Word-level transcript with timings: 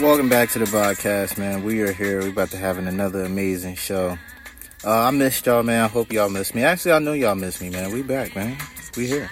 Welcome 0.00 0.30
back 0.30 0.48
to 0.52 0.58
the 0.58 0.64
podcast, 0.64 1.36
man. 1.36 1.62
We 1.62 1.82
are 1.82 1.92
here. 1.92 2.20
We're 2.20 2.30
about 2.30 2.50
to 2.52 2.56
have 2.56 2.78
another 2.78 3.22
amazing 3.22 3.74
show. 3.74 4.16
Uh, 4.82 4.90
I 4.90 5.10
missed 5.10 5.44
y'all, 5.44 5.62
man. 5.62 5.84
I 5.84 5.88
hope 5.88 6.10
y'all 6.10 6.30
missed 6.30 6.54
me. 6.54 6.64
Actually, 6.64 6.92
I 6.92 7.00
know 7.00 7.12
y'all 7.12 7.34
missed 7.34 7.60
me, 7.60 7.68
man. 7.68 7.92
We 7.92 8.00
back, 8.00 8.34
man. 8.34 8.56
We 8.96 9.06
here. 9.06 9.28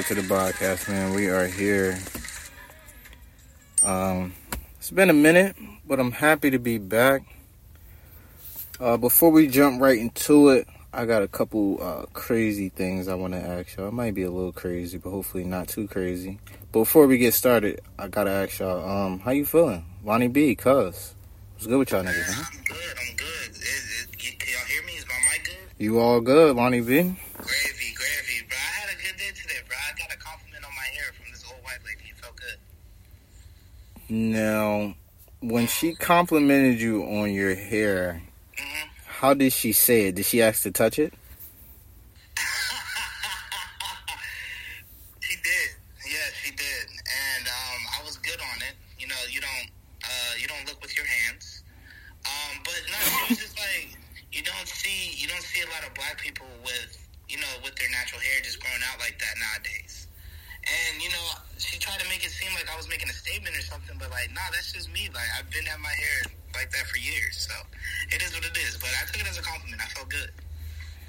Back 0.00 0.08
to 0.08 0.14
the 0.14 0.22
podcast, 0.22 0.88
man. 0.88 1.12
We 1.14 1.28
are 1.28 1.46
here. 1.46 1.98
Um, 3.82 4.32
it's 4.78 4.90
been 4.90 5.10
a 5.10 5.12
minute, 5.14 5.56
but 5.86 6.00
I'm 6.00 6.12
happy 6.12 6.48
to 6.52 6.58
be 6.58 6.78
back. 6.78 7.22
Uh, 8.78 8.96
before 8.96 9.30
we 9.30 9.46
jump 9.46 9.82
right 9.82 9.98
into 9.98 10.48
it, 10.48 10.66
I 10.94 11.04
got 11.04 11.22
a 11.22 11.28
couple 11.28 11.82
uh, 11.82 12.06
crazy 12.14 12.70
things 12.70 13.08
I 13.08 13.14
want 13.14 13.34
to 13.34 13.40
ask 13.40 13.76
y'all. 13.76 13.88
It 13.88 13.92
might 13.92 14.14
be 14.14 14.22
a 14.22 14.30
little 14.30 14.52
crazy, 14.52 14.96
but 14.96 15.10
hopefully 15.10 15.44
not 15.44 15.68
too 15.68 15.86
crazy. 15.86 16.38
But 16.72 16.80
before 16.80 17.06
we 17.06 17.18
get 17.18 17.34
started, 17.34 17.82
I 17.98 18.08
gotta 18.08 18.30
ask 18.30 18.58
y'all, 18.58 18.88
um, 18.88 19.18
how 19.18 19.32
you 19.32 19.44
feeling, 19.44 19.84
Lonnie 20.02 20.28
B? 20.28 20.54
Cuz, 20.54 21.14
what's 21.54 21.66
good 21.66 21.78
with 21.78 21.90
y'all 21.90 22.04
niggas? 22.04 22.32
Huh? 22.32 22.44
I'm 22.50 22.64
good. 22.64 22.96
I'm 22.98 23.16
good. 23.16 23.50
Is, 23.50 23.58
is, 23.60 24.06
can 24.16 24.32
y'all 24.48 24.66
hear 24.66 24.82
me? 24.84 24.92
Is 24.92 25.06
my 25.06 25.14
mic 25.30 25.44
good? 25.44 25.84
You 25.84 26.00
all 26.00 26.22
good, 26.22 26.56
Lonnie 26.56 26.80
B? 26.80 27.16
Gravy, 27.40 27.94
gravy, 27.96 28.44
bro. 28.48 28.56
I 28.56 28.72
had 28.80 28.90
a 28.92 29.00
good 29.00 29.16
day 29.16 29.30
today, 29.32 29.60
bro. 29.66 29.76
I 29.80 29.96
got 29.96 30.12
a 30.12 30.18
compliment 30.18 30.62
on 30.64 30.70
my 30.76 30.88
hair 30.92 31.12
from 31.16 31.32
this 31.32 31.42
old 31.48 31.62
white 31.64 31.80
lady. 31.86 32.10
It 32.10 32.16
felt 32.20 32.36
good. 32.36 32.58
Now, 34.10 34.94
when 35.38 35.68
she 35.68 35.94
complimented 35.94 36.80
you 36.80 37.04
on 37.04 37.32
your 37.32 37.54
hair, 37.54 38.20
mm-hmm. 38.58 38.88
how 39.06 39.34
did 39.34 39.52
she 39.52 39.72
say 39.72 40.08
it? 40.08 40.16
Did 40.16 40.26
she 40.26 40.42
ask 40.42 40.64
to 40.64 40.72
touch 40.72 40.98
it? 40.98 41.14
she 45.20 45.36
did. 45.36 45.70
Yeah, 46.10 46.26
she 46.42 46.50
did. 46.50 46.90
And 46.90 47.46
um, 47.46 47.86
I 48.00 48.02
was 48.04 48.16
good 48.18 48.40
on 48.40 48.62
it. 48.62 48.74
You 48.98 49.06
know, 49.06 49.14
you 49.30 49.40
don't 49.40 49.70
uh, 50.02 50.34
you 50.40 50.48
don't 50.48 50.66
look 50.66 50.82
with 50.82 50.96
your 50.96 51.06
hands. 51.06 51.62
Um, 52.26 52.58
but 52.64 52.82
no, 52.90 52.98
she 52.98 53.34
was 53.34 53.38
just 53.38 53.56
like 53.60 53.96
you 54.32 54.42
don't 54.42 54.66
see 54.66 55.14
you 55.22 55.28
don't 55.28 55.42
see 55.42 55.62
a 55.62 55.66
lot 55.70 55.84
of 55.86 55.94
black 55.94 56.18
people 56.18 56.48
with 56.64 56.98
you 57.28 57.38
know 57.38 57.46
with 57.62 57.76
their 57.76 57.90
natural 57.90 58.20
hair 58.20 58.40
just 58.42 58.58
growing 58.58 58.82
out 58.90 58.98
like 58.98 59.20
that 59.20 59.36
nowadays. 59.38 59.99
And 60.70 61.02
you 61.02 61.10
know, 61.10 61.26
she 61.58 61.78
tried 61.78 61.98
to 62.00 62.08
make 62.08 62.24
it 62.24 62.30
seem 62.30 62.52
like 62.54 62.70
I 62.70 62.76
was 62.76 62.88
making 62.88 63.08
a 63.08 63.12
statement 63.12 63.56
or 63.56 63.62
something, 63.62 63.96
but 63.98 64.10
like, 64.10 64.30
nah, 64.30 64.46
that's 64.52 64.72
just 64.72 64.92
me. 64.92 65.08
Like 65.12 65.26
I've 65.38 65.50
been 65.50 65.64
having 65.66 65.82
my 65.82 65.94
hair 65.94 66.30
like 66.54 66.70
that 66.70 66.86
for 66.86 66.98
years, 66.98 67.48
so 67.48 67.54
it 68.14 68.22
is 68.22 68.34
what 68.34 68.44
it 68.44 68.56
is. 68.56 68.78
But 68.78 68.90
I 69.00 69.06
took 69.06 69.20
it 69.22 69.28
as 69.28 69.38
a 69.38 69.42
compliment. 69.42 69.80
I 69.82 69.88
felt 69.90 70.08
good. 70.08 70.30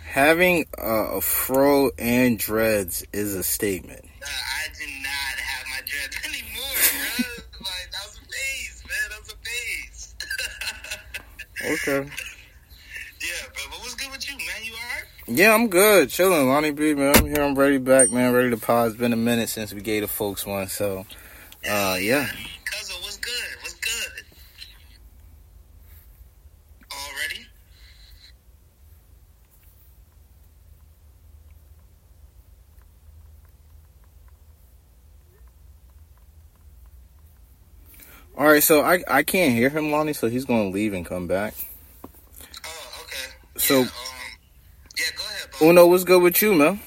Having 0.06 0.66
uh, 0.78 1.18
a 1.18 1.22
fro 1.22 1.92
and 1.98 2.38
dreads 2.38 3.06
is 3.14 3.36
a 3.36 3.44
statement. 3.44 4.04
Uh, 4.04 4.28
I 4.28 4.68
do 4.76 4.86
not 5.02 5.36
have 5.40 5.66
my 5.72 5.82
dreads 5.86 6.18
anymore, 6.26 6.76
bro. 6.92 7.64
like 7.64 7.88
that 7.94 8.04
was 8.04 8.20
a 8.20 8.26
phase, 8.28 8.84
man. 8.84 9.06
That 9.10 9.20
was 9.22 9.32
a 9.32 9.40
phase. 9.40 10.16
okay. 11.80 12.10
Yeah, 13.22 13.48
bro. 13.54 13.64
But 13.72 13.80
what's 13.80 13.96
good 13.96 14.12
with 14.12 14.28
you, 14.30 14.36
man? 14.38 14.64
You 14.64 14.74
alright? 14.74 15.06
Yeah, 15.34 15.54
I'm 15.54 15.70
good. 15.70 16.10
Chilling, 16.10 16.50
Lonnie 16.50 16.72
B, 16.72 16.94
man. 16.94 17.16
I'm 17.16 17.26
here. 17.26 17.42
I'm 17.42 17.56
ready 17.56 17.78
back, 17.78 18.12
man. 18.12 18.34
Ready 18.34 18.50
to 18.50 18.58
pause. 18.58 18.92
It's 18.92 19.00
been 19.00 19.14
a 19.14 19.18
minute 19.18 19.48
since 19.48 19.74
we 19.74 19.80
gave 19.80 20.02
the 20.02 20.10
folks 20.10 20.46
one, 20.46 20.68
so 20.68 21.06
uh, 21.70 21.98
yeah. 22.02 22.28
Cousin, 22.66 22.96
what's 23.02 23.16
good? 23.16 23.32
What's 23.62 23.76
good? 23.76 24.26
Already? 26.92 27.46
All 38.38 38.48
right, 38.48 38.62
so 38.62 38.82
I 38.82 39.02
I 39.08 39.24
can't 39.24 39.54
hear 39.54 39.70
him, 39.70 39.92
Lonnie, 39.92 40.12
so 40.12 40.28
he's 40.28 40.44
gonna 40.44 40.70
leave 40.70 40.92
and 40.92 41.06
come 41.06 41.28
back. 41.28 41.54
Oh, 42.66 43.04
okay. 43.04 43.32
So, 43.58 43.76
yeah, 43.76 43.82
um, 43.82 43.88
yeah, 44.98 45.06
go 45.16 45.24
ahead, 45.24 45.51
bro. 45.51 45.51
Uno, 45.62 45.86
what's 45.86 46.04
good 46.04 46.24
with 46.24 46.42
you, 46.42 46.56
man? 46.56 46.80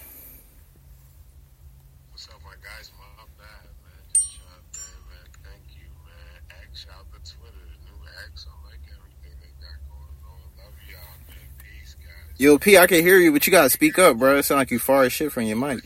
What's 2.10 2.26
up, 2.26 2.40
my 2.44 2.50
guys? 2.60 2.90
My 2.98 3.22
bad, 3.38 3.70
man. 3.84 4.02
Just 4.12 4.40
there, 4.72 4.82
man. 5.08 5.30
Thank 5.44 5.62
you, 5.76 5.86
man. 6.04 6.58
X 6.72 6.86
out 6.92 7.06
the 7.12 7.18
Twitter, 7.18 7.54
the 7.54 7.78
new 7.86 8.02
X. 8.26 8.48
I 8.50 8.68
like 8.68 8.80
everything 8.90 9.38
they 9.40 9.54
got 9.62 9.78
going 9.86 10.18
on. 10.26 10.40
Love 10.58 10.74
y'all, 10.90 10.98
man. 11.28 11.38
Peace, 11.62 11.94
guys. 11.94 12.34
Yo, 12.36 12.58
P, 12.58 12.76
I 12.76 12.88
can 12.88 13.00
hear 13.00 13.20
you, 13.20 13.30
but 13.30 13.46
you 13.46 13.52
gotta 13.52 13.70
speak 13.70 13.96
up, 14.00 14.16
bro. 14.18 14.38
It 14.38 14.42
sound 14.42 14.58
like 14.58 14.72
you 14.72 14.80
far 14.80 15.04
as 15.04 15.12
shit 15.12 15.30
from 15.30 15.44
your 15.44 15.56
mic. 15.56 15.80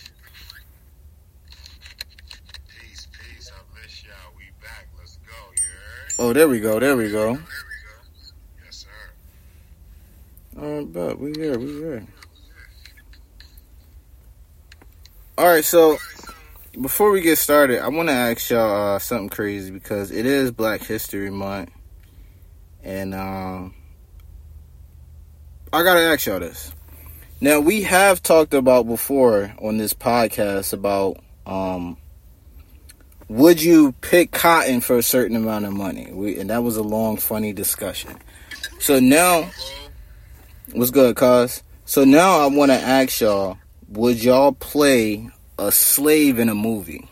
Peace, 2.69 3.07
peace. 3.13 3.53
I 3.53 3.61
miss 3.83 4.03
y'all. 4.03 4.33
We 4.35 4.45
back. 4.63 4.89
Let's 4.99 5.19
go. 5.27 5.35
You 5.55 6.25
heard? 6.25 6.31
Oh, 6.31 6.33
there 6.33 6.49
we 6.49 6.59
go. 6.59 6.81
There 6.81 6.97
we 6.97 7.13
go. 7.13 7.39
Uh, 10.59 10.83
but 10.85 11.21
we 11.21 11.33
here, 11.35 11.59
we 11.59 11.67
here. 11.67 12.07
All 15.39 15.47
right, 15.47 15.65
so 15.65 15.99
before 16.81 17.13
we 17.13 17.21
get 17.21 17.39
started, 17.39 17.81
I 17.81 17.87
want 17.87 18.09
to 18.09 18.13
ask 18.13 18.51
y'all 18.51 18.97
uh, 18.97 18.99
something 18.99 19.29
crazy 19.29 19.71
because 19.71 20.11
it 20.11 20.27
is 20.27 20.51
Black 20.51 20.81
History 20.81 21.31
Month, 21.31 21.71
and 22.83 23.15
um, 23.15 23.73
I 25.73 25.85
gotta 25.85 26.01
ask 26.01 26.27
y'all 26.27 26.41
this. 26.41 26.73
Now 27.41 27.61
we 27.61 27.83
have 27.83 28.21
talked 28.21 28.53
about 28.53 28.89
before 28.89 29.55
on 29.63 29.79
this 29.79 29.93
podcast 29.93 30.73
about 30.73 31.23
um, 31.47 31.97
would 33.29 33.63
you 33.63 33.93
pick 34.01 34.33
cotton 34.33 34.81
for 34.81 34.99
a 34.99 35.05
certain 35.05 35.37
amount 35.37 35.67
of 35.67 35.73
money? 35.73 36.11
We, 36.13 36.41
and 36.41 36.51
that 36.51 36.65
was 36.65 36.77
a 36.77 36.83
long, 36.83 37.17
funny 37.17 37.53
discussion. 37.53 38.19
So 38.81 38.99
now 38.99 39.49
What's 40.73 40.91
good, 40.91 41.15
cuz? 41.15 41.63
So 41.87 42.05
now 42.05 42.41
I 42.41 42.47
want 42.49 42.73
to 42.73 42.77
ask 42.77 43.21
y'all, 43.21 43.57
would 43.89 44.23
y'all 44.23 44.53
play 44.53 45.31
a 45.59 45.73
slave 45.73 46.39
in 46.39 46.49
a 46.49 46.55
movie? 46.55 47.09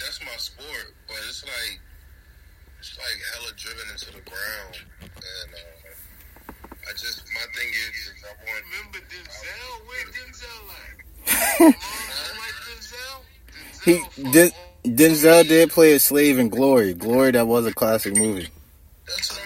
that's 0.00 0.20
my 0.24 0.36
sport, 0.36 0.94
but 1.06 1.16
it's 1.28 1.44
like 1.44 1.80
it's 2.80 2.96
like 2.96 3.18
hella 3.34 3.52
driven 3.56 3.86
into 3.92 4.06
the 4.06 4.24
ground, 4.24 4.74
and 5.02 5.50
uh, 5.54 6.52
I 6.88 6.92
just 6.92 7.22
my 7.34 7.44
thing 7.54 7.68
is, 7.68 7.94
is 8.08 8.24
I 8.24 8.32
want. 8.44 8.64
Remember 8.72 8.98
Denzel? 9.12 9.70
Where 9.86 10.06
Denzel 10.16 10.60
like? 10.72 10.98
Denzel? 13.84 14.00
Denzel? 14.24 14.52
He 14.82 14.90
Denzel 14.90 15.46
did 15.46 15.70
play 15.70 15.92
a 15.92 16.00
slave 16.00 16.38
in 16.38 16.48
Glory. 16.48 16.94
Glory, 16.94 17.32
that 17.32 17.46
was 17.46 17.66
a 17.66 17.74
classic 17.74 18.16
movie. 18.16 18.48
That's 19.06 19.39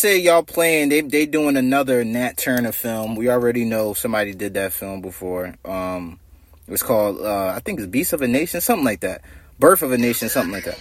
say 0.00 0.18
y'all 0.18 0.42
playing, 0.42 0.88
they 0.88 1.02
they 1.02 1.26
doing 1.26 1.56
another 1.56 2.04
Nat 2.04 2.36
Turner 2.38 2.72
film. 2.72 3.16
We 3.16 3.28
already 3.28 3.64
know 3.64 3.92
somebody 3.92 4.34
did 4.34 4.54
that 4.54 4.72
film 4.72 5.02
before. 5.02 5.54
Um, 5.64 6.18
it 6.66 6.70
was 6.70 6.82
called 6.82 7.20
uh, 7.20 7.52
I 7.54 7.60
think 7.60 7.78
it's 7.78 7.88
Beast 7.88 8.12
of 8.12 8.22
a 8.22 8.28
Nation, 8.28 8.60
something 8.60 8.84
like 8.84 9.00
that. 9.00 9.22
Birth 9.58 9.82
of 9.82 9.92
a 9.92 9.98
Nation, 9.98 10.28
something 10.28 10.52
like 10.52 10.64
that. 10.64 10.80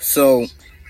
So 0.00 0.46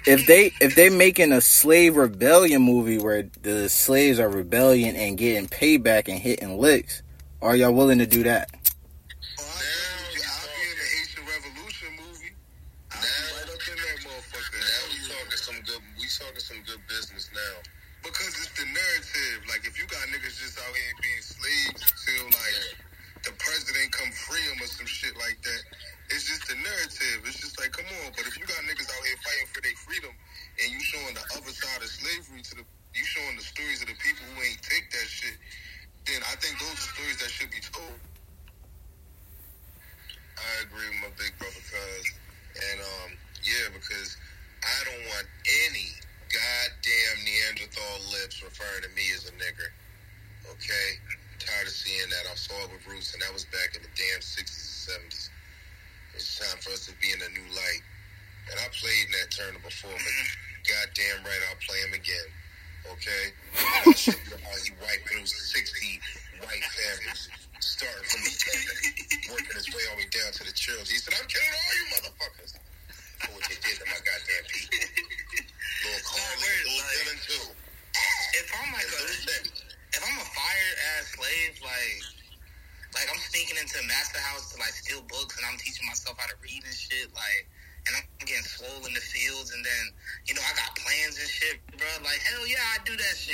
if 0.07 0.27
they 0.27 0.53
if 0.61 0.75
they 0.75 0.91
making 0.91 1.33
a 1.33 1.41
slave 1.41 1.97
rebellion 1.97 2.63
movie 2.63 2.99
where 2.99 3.29
the 3.43 3.69
slaves 3.69 4.21
are 4.21 4.29
rebellion 4.29 4.95
and 4.95 5.17
getting 5.17 5.49
payback 5.49 6.09
and 6.09 6.19
hitting 6.19 6.59
licks, 6.59 7.03
are 7.41 7.57
y'all 7.57 7.73
willing 7.73 7.99
to 7.99 8.07
do 8.07 8.25
that? 8.25 8.51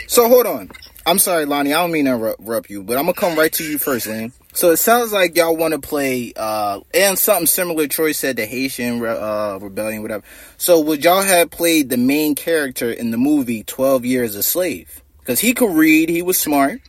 So 0.08 0.26
hold 0.26 0.46
on. 0.46 0.70
I'm 1.04 1.18
sorry, 1.18 1.44
Lonnie. 1.44 1.72
I 1.72 1.82
don't 1.82 1.92
mean 1.92 2.06
to 2.06 2.14
interrupt 2.14 2.70
you, 2.70 2.82
but 2.82 2.96
I'm 2.96 3.04
gonna 3.04 3.12
come 3.12 3.38
right 3.38 3.52
to 3.52 3.64
you 3.64 3.78
first, 3.78 4.06
Lane. 4.06 4.32
So 4.54 4.70
it 4.70 4.78
sounds 4.78 5.12
like 5.12 5.36
y'all 5.36 5.56
want 5.56 5.72
to 5.72 5.78
play, 5.80 6.32
uh, 6.34 6.80
and 6.94 7.18
something 7.18 7.46
similar. 7.46 7.86
Troy 7.86 8.12
said 8.12 8.36
the 8.36 8.46
Haitian 8.46 9.04
uh, 9.04 9.58
rebellion, 9.60 10.00
whatever. 10.02 10.24
So 10.56 10.80
would 10.80 11.04
y'all 11.04 11.22
have 11.22 11.50
played 11.50 11.90
the 11.90 11.98
main 11.98 12.34
character 12.34 12.90
in 12.90 13.10
the 13.10 13.18
movie 13.18 13.64
Twelve 13.64 14.06
Years 14.06 14.34
a 14.34 14.42
Slave? 14.42 15.02
Because 15.20 15.40
he 15.40 15.52
could 15.52 15.74
read, 15.74 16.08
he 16.08 16.22
was 16.22 16.38
smart. 16.38 16.80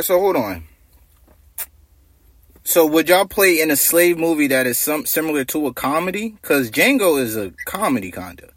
right, 0.00 0.06
so 0.06 0.18
hold 0.18 0.36
on. 0.36 0.64
So 2.64 2.86
would 2.86 3.08
y'all 3.08 3.26
play 3.26 3.60
in 3.60 3.70
a 3.70 3.76
slave 3.76 4.18
movie 4.18 4.46
that 4.46 4.66
is 4.66 4.78
some 4.78 5.04
similar 5.04 5.44
to 5.46 5.66
a 5.66 5.74
comedy? 5.74 6.30
Because 6.40 6.70
Django 6.70 7.20
is 7.20 7.36
a 7.36 7.52
comedy 7.66 8.10
kinda. 8.10 8.50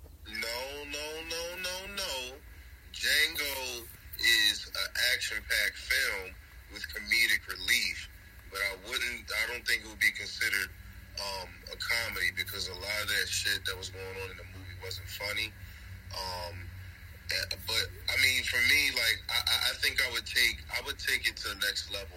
think 19.83 19.99
I 19.99 20.09
would 20.15 20.25
take 20.25 20.63
I 20.71 20.79
would 20.87 20.97
take 20.97 21.27
it 21.27 21.35
to 21.43 21.51
the 21.51 21.59
next 21.59 21.91
level. 21.91 22.15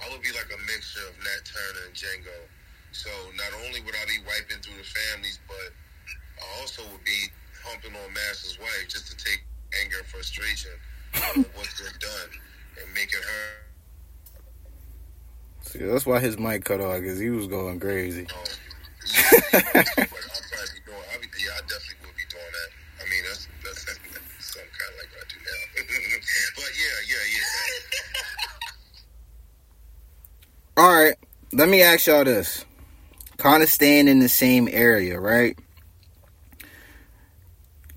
I 0.00 0.08
would 0.10 0.24
be 0.24 0.32
like 0.32 0.48
a 0.48 0.60
mixture 0.64 1.04
of 1.04 1.14
Nat 1.20 1.44
Turner 1.44 1.84
and 1.86 1.94
Django. 1.94 2.48
So 2.96 3.12
not 3.36 3.52
only 3.64 3.84
would 3.84 3.94
I 3.94 4.04
be 4.08 4.18
wiping 4.24 4.64
through 4.64 4.80
the 4.80 4.88
families, 4.88 5.38
but 5.46 5.70
I 6.40 6.60
also 6.60 6.82
would 6.90 7.04
be 7.04 7.28
humping 7.62 7.92
on 7.92 8.12
Master's 8.12 8.58
wife 8.58 8.88
just 8.88 9.12
to 9.12 9.16
take 9.16 9.44
anger 9.84 9.98
and 10.00 10.06
frustration 10.08 10.72
of 11.14 11.46
what's 11.54 11.76
been 11.76 11.92
done 12.00 12.30
and 12.80 12.88
making 12.94 13.20
her. 13.20 13.62
See, 15.62 15.84
that's 15.84 16.06
why 16.06 16.18
his 16.18 16.38
mic 16.38 16.64
cut 16.64 16.80
off 16.80 17.00
because 17.00 17.20
he 17.20 17.30
was 17.30 17.46
going 17.46 17.78
crazy. 17.78 18.26
Um, 18.26 19.52
yeah, 19.54 20.04
let 31.52 31.68
me 31.68 31.82
ask 31.82 32.06
y'all 32.06 32.24
this. 32.24 32.64
Kind 33.36 33.62
of 33.62 33.68
staying 33.68 34.08
in 34.08 34.20
the 34.20 34.28
same 34.28 34.68
area, 34.70 35.18
right? 35.18 35.58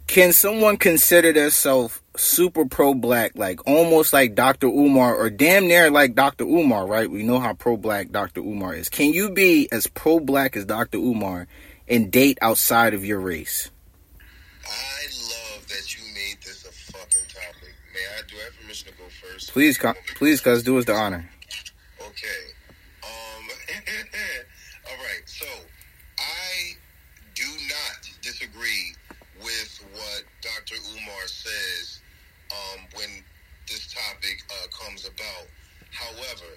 Can 0.08 0.34
someone 0.34 0.78
consider 0.78 1.34
themselves 1.34 2.00
super 2.18 2.66
pro 2.66 2.94
black, 2.94 3.34
like 3.36 3.66
almost 3.68 4.14
like 4.14 4.36
Dr. 4.36 4.68
Umar, 4.68 5.16
or 5.16 5.30
damn 5.30 5.68
near 5.68 5.90
like 5.90 6.16
Dr. 6.16 6.44
Umar, 6.44 6.86
right? 6.86 7.10
We 7.10 7.24
know 7.24 7.40
how 7.40 7.54
pro 7.54 7.78
black 7.78 8.12
Dr. 8.12 8.42
Umar 8.42 8.76
is. 8.76 8.90
Can 8.90 9.14
you 9.14 9.32
be 9.32 9.68
as 9.72 9.88
pro 9.88 10.20
black 10.20 10.56
as 10.56 10.66
Dr. 10.66 10.98
Umar 10.98 11.48
and 11.88 12.12
date 12.12 12.38
outside 12.42 12.94
of 12.94 13.04
your 13.04 13.20
race? 13.20 13.70
I 14.66 15.04
love 15.56 15.68
that 15.68 15.96
you 15.96 16.04
made 16.14 16.38
this 16.44 16.66
a 16.66 16.72
fucking 16.72 17.28
topic. 17.28 17.74
May 17.94 18.00
I 18.00 18.22
do 18.28 18.36
I 18.40 18.44
have 18.46 18.60
permission 18.62 18.92
to 18.92 18.98
go 18.98 19.04
first? 19.10 19.52
Please, 19.52 19.80
please, 20.16 20.42
cuz 20.42 20.64
do 20.64 20.78
us 20.78 20.86
the 20.86 20.94
honor. 20.94 21.30
Okay. 22.00 22.42
Um. 23.04 23.50
all 24.90 24.98
right. 24.98 25.22
So 25.26 25.46
I 26.18 26.74
do 27.36 27.44
not 27.44 28.10
disagree 28.22 28.96
with 29.44 29.86
what 29.94 30.24
Dr. 30.42 30.76
Umar 30.98 31.28
says 31.28 32.00
um, 32.52 32.86
when 32.96 33.10
this 33.68 33.88
topic 34.26 34.42
uh, 34.50 34.68
comes 34.74 35.06
about. 35.06 35.48
However, 35.92 36.50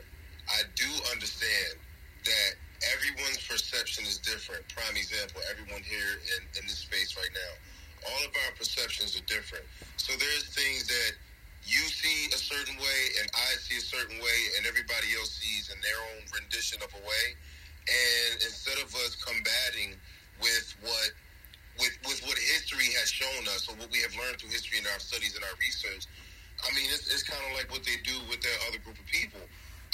I 0.48 0.62
do 0.74 0.88
understand 1.12 1.76
that 2.24 2.50
everyone's 2.96 3.40
perception 3.46 4.04
is 4.04 4.18
different. 4.18 4.64
Prime 4.68 4.96
example: 4.96 5.40
everyone 5.50 5.82
here 5.82 6.20
in, 6.36 6.42
in 6.60 6.66
this 6.66 6.78
space 6.78 7.16
right 7.16 7.32
now, 7.32 7.52
all 8.10 8.22
of 8.24 8.32
our 8.46 8.52
perceptions 8.56 9.16
are 9.16 9.26
different. 9.26 9.64
So 9.96 10.16
there's 10.16 10.48
things 10.54 10.88
that 10.88 11.12
you 11.64 11.84
see 11.92 12.32
a 12.32 12.38
certain 12.38 12.76
way 12.78 13.00
and 13.20 13.28
I 13.34 13.60
see 13.60 13.76
a 13.76 13.84
certain 13.84 14.16
way 14.16 14.38
and 14.56 14.64
everybody 14.64 15.12
else 15.18 15.36
sees 15.36 15.68
in 15.68 15.76
their 15.84 16.00
own 16.16 16.24
rendition 16.32 16.80
of 16.80 16.88
a 16.96 17.02
way. 17.04 17.26
And 17.84 18.40
instead 18.40 18.78
of 18.80 18.88
us 19.04 19.18
combating 19.20 19.98
with 20.40 20.72
what 20.80 21.12
with, 21.76 21.94
with 22.06 22.18
what 22.26 22.38
history 22.38 22.90
has 22.98 23.06
shown 23.06 23.46
us 23.54 23.68
or 23.70 23.74
what 23.78 23.90
we 23.92 24.02
have 24.02 24.10
learned 24.18 24.38
through 24.42 24.50
history 24.50 24.82
in 24.82 24.86
our 24.90 24.98
studies 24.98 25.36
and 25.38 25.44
our 25.46 25.54
research, 25.62 26.10
I 26.64 26.74
mean 26.74 26.88
it's, 26.90 27.06
it's 27.12 27.22
kind 27.22 27.40
of 27.50 27.56
like 27.56 27.70
what 27.70 27.84
they 27.84 27.96
do 28.02 28.16
with 28.28 28.42
their 28.42 28.58
other 28.68 28.78
group 28.82 28.98
of 28.98 29.06
people. 29.06 29.40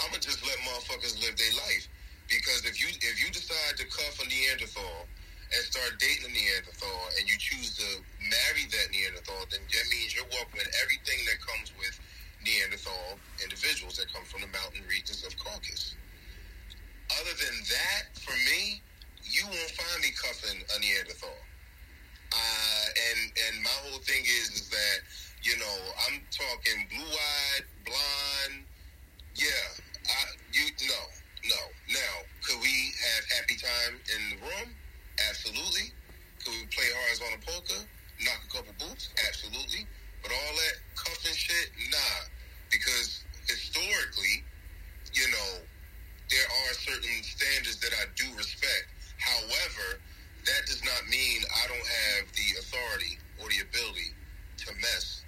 I'm 0.00 0.10
gonna 0.10 0.24
just 0.24 0.42
let 0.42 0.56
motherfuckers 0.64 1.20
live 1.22 1.36
their 1.36 1.54
life 1.68 1.86
because 2.28 2.64
if 2.64 2.80
you 2.80 2.88
if 2.90 3.16
you 3.20 3.30
decide 3.30 3.76
to 3.78 3.84
cuff 3.86 4.18
a 4.22 4.26
Neanderthal 4.26 5.06
and 5.52 5.60
start 5.68 6.00
dating 6.00 6.30
a 6.30 6.32
Neanderthal 6.32 7.00
and 7.20 7.28
you 7.28 7.36
choose 7.38 7.76
to 7.78 7.88
marry 8.18 8.64
that 8.72 8.90
Neanderthal, 8.90 9.44
then 9.52 9.60
that 9.60 9.86
means 9.92 10.16
you're 10.16 10.28
welcoming 10.32 10.66
everything 10.82 11.20
that 11.30 11.38
comes 11.44 11.70
with 11.78 11.94
Neanderthal 12.42 13.20
individuals 13.44 13.96
that 14.00 14.12
come 14.12 14.24
from 14.24 14.42
the 14.42 14.50
mountain 14.52 14.82
regions 14.88 15.24
of 15.24 15.36
Caucasus. 15.38 15.96
Other 17.20 17.34
than 17.38 17.56
that, 17.70 18.02
for 18.18 18.34
me, 18.50 18.82
you 19.22 19.44
won't 19.46 19.72
find 19.76 19.98
me 20.02 20.10
cuffing 20.16 20.58
a 20.58 20.76
Neanderthal. 20.80 21.38
Uh, 22.32 22.86
and 23.12 23.20
and 23.46 23.62
my 23.62 23.76
whole 23.86 24.00
thing 24.00 24.24
is 24.24 24.50
is 24.58 24.68
that 24.70 24.98
you 25.44 25.56
know 25.60 25.76
I'm 26.08 26.20
talking 26.32 26.88
blue 26.88 27.04
eyed, 27.04 27.64
blonde. 27.84 28.64
Yeah, 29.36 29.44
I, 30.08 30.20
you 30.52 30.64
no 30.88 31.00
no. 31.44 31.60
Now, 31.92 32.14
could 32.42 32.60
we 32.60 32.72
have 32.72 33.24
happy 33.36 33.56
time 33.60 34.00
in 34.08 34.20
the 34.32 34.38
room? 34.40 34.72
Absolutely. 35.28 35.92
Could 36.40 36.54
we 36.56 36.66
play 36.72 36.88
horizontal 37.04 37.44
polka? 37.44 37.84
Knock 38.24 38.40
a 38.48 38.50
couple 38.56 38.72
boots? 38.80 39.10
Absolutely. 39.28 39.84
But 40.22 40.32
all 40.32 40.54
that 40.56 40.76
cuffing 40.96 41.36
shit, 41.36 41.68
nah. 41.92 42.20
Because 42.72 43.24
historically, 43.46 44.40
you 45.12 45.28
know, 45.28 45.60
there 46.30 46.48
are 46.48 46.72
certain 46.80 47.20
standards 47.22 47.76
that 47.84 47.92
I 48.00 48.08
do 48.16 48.24
respect. 48.36 48.88
However, 49.20 50.00
that 50.46 50.62
does 50.66 50.82
not 50.84 51.04
mean 51.10 51.44
I 51.44 51.68
don't 51.68 51.88
have 52.08 52.32
the 52.32 52.48
authority 52.60 53.18
or 53.40 53.48
the 53.52 53.60
ability 53.68 54.16
to 54.64 54.72
mess 54.80 55.23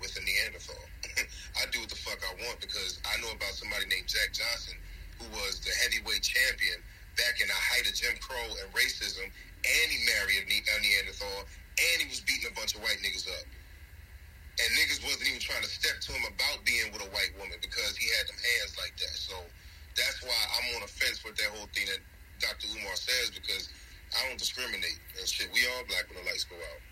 with 0.00 0.14
a 0.16 0.22
Neanderthal. 0.22 0.84
I 1.60 1.66
do 1.70 1.82
what 1.82 1.90
the 1.90 1.98
fuck 1.98 2.18
I 2.22 2.32
want 2.46 2.62
because 2.62 3.02
I 3.06 3.20
know 3.20 3.30
about 3.34 3.54
somebody 3.54 3.86
named 3.86 4.06
Jack 4.06 4.32
Johnson 4.32 4.78
who 5.18 5.26
was 5.34 5.58
the 5.60 5.74
heavyweight 5.82 6.22
champion 6.22 6.78
back 7.18 7.42
in 7.42 7.50
the 7.50 7.58
height 7.58 7.82
of 7.82 7.94
Jim 7.94 8.14
Crow 8.22 8.46
and 8.62 8.70
racism, 8.70 9.26
and 9.26 9.86
he 9.90 9.98
married 10.06 10.38
a, 10.38 10.44
ne- 10.46 10.62
a 10.62 10.76
Neanderthal, 10.78 11.42
and 11.42 11.96
he 11.98 12.06
was 12.06 12.22
beating 12.22 12.46
a 12.46 12.54
bunch 12.54 12.78
of 12.78 12.80
white 12.86 13.02
niggas 13.02 13.26
up. 13.26 13.46
And 14.58 14.68
niggas 14.74 15.02
wasn't 15.02 15.30
even 15.30 15.42
trying 15.42 15.62
to 15.62 15.70
step 15.70 16.02
to 16.02 16.10
him 16.14 16.26
about 16.30 16.62
being 16.66 16.90
with 16.90 17.02
a 17.02 17.10
white 17.14 17.30
woman 17.38 17.58
because 17.62 17.94
he 17.94 18.10
had 18.18 18.26
them 18.26 18.38
hands 18.38 18.74
like 18.78 18.94
that. 18.98 19.14
So 19.14 19.34
that's 19.94 20.18
why 20.22 20.34
I'm 20.58 20.78
on 20.78 20.82
the 20.82 20.90
fence 20.90 21.22
with 21.22 21.38
that 21.38 21.50
whole 21.54 21.70
thing 21.70 21.86
that 21.86 22.02
Dr. 22.42 22.66
Umar 22.74 22.94
says 22.98 23.30
because 23.30 23.70
I 24.18 24.26
don't 24.26 24.38
discriminate 24.38 24.98
and 25.14 25.26
shit. 25.26 25.50
We 25.54 25.62
all 25.74 25.86
black 25.86 26.10
when 26.10 26.18
the 26.22 26.26
lights 26.26 26.42
go 26.42 26.58
out. 26.58 26.82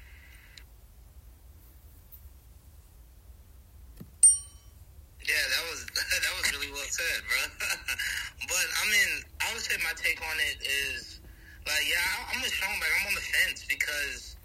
Yeah, 5.27 5.43
that 5.59 5.65
was 5.67 5.81
that 6.23 6.35
was 6.39 6.47
really 6.55 6.71
well 6.71 6.87
said, 6.87 7.19
bro. 7.27 7.43
but 8.47 8.67
I 8.79 8.85
mean, 8.87 9.11
I 9.43 9.51
would 9.51 9.63
say 9.63 9.75
my 9.83 9.91
take 9.99 10.23
on 10.23 10.39
it 10.39 10.63
is 10.63 11.19
like, 11.67 11.83
yeah, 11.83 12.31
I'm 12.31 12.39
with 12.39 12.55
Sean. 12.55 12.71
Like, 12.79 12.95
I'm 13.03 13.11
on 13.11 13.17
the 13.19 13.27
fence 13.35 13.67
because 13.67 14.39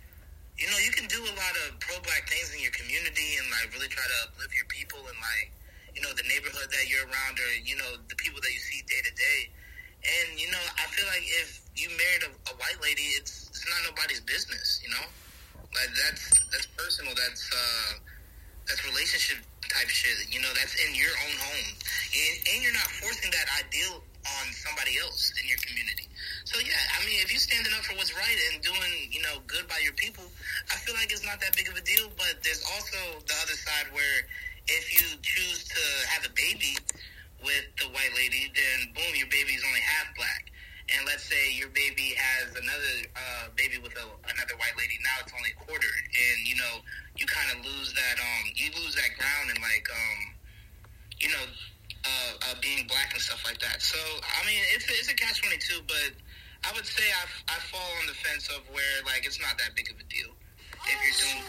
you 0.58 0.66
know 0.74 0.78
you 0.82 0.90
can 0.90 1.06
do 1.06 1.22
a 1.22 1.34
lot 1.38 1.54
of 1.66 1.78
pro 1.78 2.02
black 2.02 2.26
things 2.26 2.50
in 2.58 2.66
your 2.66 2.74
community 2.74 3.38
and 3.38 3.46
like 3.54 3.70
really 3.78 3.94
try 3.94 4.02
to 4.02 4.18
uplift 4.26 4.58
your 4.58 4.66
people 4.74 4.98
and 5.06 5.18
like 5.22 5.54
you 5.94 6.02
know 6.02 6.10
the 6.18 6.26
neighborhood 6.26 6.66
that 6.74 6.90
you're 6.90 7.06
around 7.06 7.38
or 7.38 7.50
you 7.62 7.78
know 7.78 8.02
the 8.10 8.18
people 8.18 8.42
that 8.42 8.50
you 8.50 8.62
see 8.62 8.82
day 8.90 9.02
to 9.06 9.14
day. 9.14 9.40
And 10.02 10.34
you 10.42 10.50
know, 10.50 10.66
I 10.82 10.90
feel 10.98 11.06
like 11.14 11.22
if 11.46 11.62
you 11.78 11.94
married 11.94 12.26
a, 12.26 12.32
a 12.50 12.54
white 12.58 12.82
lady, 12.82 13.14
it's 13.22 13.54
it's 13.54 13.70
not 13.70 13.86
nobody's 13.86 14.26
business. 14.26 14.82
You 14.82 14.90
know, 14.98 15.06
like 15.78 15.94
that's 15.94 16.26
that's 16.50 16.66
personal. 16.74 17.14
That's 17.14 17.46
uh, 17.54 18.02
that's 18.66 18.82
relationship 18.90 19.46
type 19.70 19.90
shit. 19.90 20.30
You 20.34 20.42
know, 20.42 20.52
that's 20.58 20.76
in 20.88 20.96
your 20.96 21.12
own 21.12 21.36
home, 21.38 21.70
and, 21.76 22.36
and 22.54 22.58
you're 22.64 22.78
not 22.78 22.90
forcing 23.02 23.32
that 23.32 23.48
ideal 23.62 24.02
on 24.22 24.46
somebody 24.54 24.98
else 25.02 25.34
in 25.42 25.50
your 25.50 25.58
community. 25.66 26.06
So 26.46 26.62
yeah, 26.62 26.78
I 26.98 27.06
mean, 27.06 27.18
if 27.26 27.34
you're 27.34 27.42
standing 27.42 27.74
up 27.74 27.82
for 27.86 27.98
what's 27.98 28.14
right 28.14 28.40
and 28.52 28.62
doing 28.62 29.10
you 29.10 29.22
know 29.22 29.42
good 29.48 29.68
by 29.68 29.82
your 29.82 29.94
people, 29.94 30.26
I 30.70 30.78
feel 30.82 30.96
like 30.96 31.12
it's 31.12 31.26
not 31.26 31.42
that 31.42 31.56
big 31.58 31.70
of 31.70 31.76
a 31.76 31.84
deal. 31.84 32.10
But 32.18 32.42
there's 32.46 32.62
also 32.78 33.22
the 33.26 33.38
other 33.42 33.58
side 33.58 33.90
where 33.94 34.18
if 34.68 34.94
you 34.94 35.06
choose 35.22 35.66
to 35.70 35.84
have 36.14 36.26
a 36.26 36.34
baby 36.34 36.78
with 37.42 37.66
the 37.82 37.90
white 37.90 38.14
lady, 38.14 38.52
then 38.54 38.94
boom, 38.94 39.12
your 39.18 39.30
baby's 39.30 39.64
only 39.66 39.82
half 39.82 40.14
black. 40.16 40.52
And 40.92 41.08
let's 41.08 41.24
say 41.24 41.56
your 41.56 41.70
baby 41.72 42.14
has 42.20 42.52
another 42.52 42.96
uh, 43.16 43.48
baby 43.56 43.80
with 43.80 43.96
a, 43.96 44.06
another 44.28 44.56
white 44.60 44.76
lady. 44.76 45.00
Now 45.04 45.24
it's 45.24 45.32
only 45.32 45.56
quartered, 45.56 46.04
and 46.12 46.38
you 46.44 46.56
know 46.60 46.84
you 47.16 47.26
kind 47.28 47.48
of 47.56 47.64
lose 47.64 47.94
that. 47.94 48.16
Um, 48.20 48.44
you 48.56 48.68
lose 48.76 48.96
that 48.96 49.16
ground 49.16 49.56
and 49.56 49.60
like 49.64 49.88
um, 49.88 50.20
you 51.22 51.30
know, 51.30 51.46
uh, 52.04 52.34
uh, 52.50 52.56
being 52.62 52.88
black 52.88 53.14
and 53.14 53.22
stuff 53.22 53.46
like 53.46 53.60
that. 53.62 53.82
So 53.82 53.98
I 54.20 54.46
mean, 54.46 54.60
it's 54.74 54.86
it's 54.90 55.10
a 55.12 55.16
catch 55.16 55.42
twenty 55.42 55.58
two, 55.58 55.80
but 55.88 56.12
I 56.66 56.74
would 56.76 56.86
say 56.86 57.04
I, 57.06 57.56
I 57.56 57.58
fall 57.70 57.92
on 58.02 58.08
the 58.08 58.18
fence 58.18 58.50
of 58.50 58.62
where 58.74 58.98
like 59.06 59.26
it's 59.26 59.40
not 59.40 59.58
that 59.58 59.76
big 59.76 59.90
of 59.90 59.98
a 59.98 60.06
deal 60.10 60.34
if 60.86 60.98
you're 60.98 61.20
doing. 61.22 61.46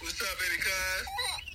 What's 0.00 0.22
up, 0.22 0.34
baby 0.40 0.56
cuz? 0.62 1.49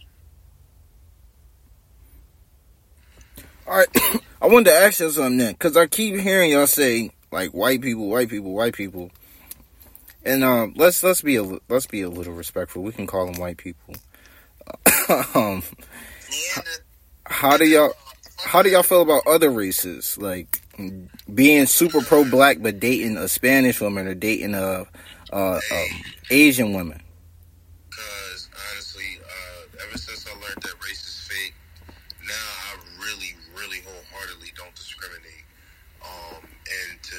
All 3.68 3.78
right, 3.78 3.88
I 4.42 4.48
wanted 4.48 4.66
to 4.66 4.74
ask 4.76 5.00
you 5.00 5.10
something 5.10 5.38
then, 5.38 5.54
because 5.54 5.76
I 5.78 5.88
keep 5.88 6.16
hearing 6.16 6.52
y'all 6.52 6.68
say 6.68 7.12
like 7.32 7.52
white 7.52 7.82
people, 7.82 8.10
white 8.10 8.30
people, 8.30 8.54
white 8.54 8.74
people, 8.74 9.12
and 10.24 10.44
um, 10.44 10.74
let's 10.76 11.04
let's 11.04 11.22
be 11.22 11.36
a 11.36 11.44
let's 11.70 11.88
be 11.88 12.02
a 12.02 12.10
little 12.10 12.34
respectful. 12.34 12.84
We 12.84 12.92
can 12.92 13.08
call 13.08 13.26
them 13.26 13.40
white 13.40 13.58
people. 13.58 13.96
um, 15.36 15.64
how 17.26 17.58
do 17.58 17.66
y'all 17.66 17.94
how 18.46 18.62
do 18.62 18.70
y'all 18.70 18.84
feel 18.84 19.02
about 19.02 19.26
other 19.28 19.50
races, 19.50 20.18
like 20.18 20.62
being 21.34 21.66
super 21.66 22.02
pro 22.02 22.30
black 22.30 22.58
but 22.62 22.80
dating 22.80 23.18
a 23.18 23.28
Spanish 23.28 23.80
woman 23.82 24.08
or 24.08 24.14
dating 24.14 24.54
a, 24.54 24.86
a 25.32 25.38
um, 25.38 25.60
Asian 26.30 26.74
woman? 26.74 27.02
Because 27.90 28.50
honestly, 28.72 29.20
uh, 29.24 29.86
ever 29.88 29.98
since 29.98 30.28
I 30.28 30.32
learned 30.34 30.62
that 30.62 30.74
race 30.86 31.08
is 31.08 31.28
fake, 31.28 31.56
now 32.28 32.34
I 32.34 32.78
really, 33.04 33.36
really 33.56 33.82
wholeheartedly 33.82 34.52
don't 34.56 34.76
discriminate. 34.76 35.46
Um, 36.04 36.44
and 36.44 37.04
to 37.04 37.16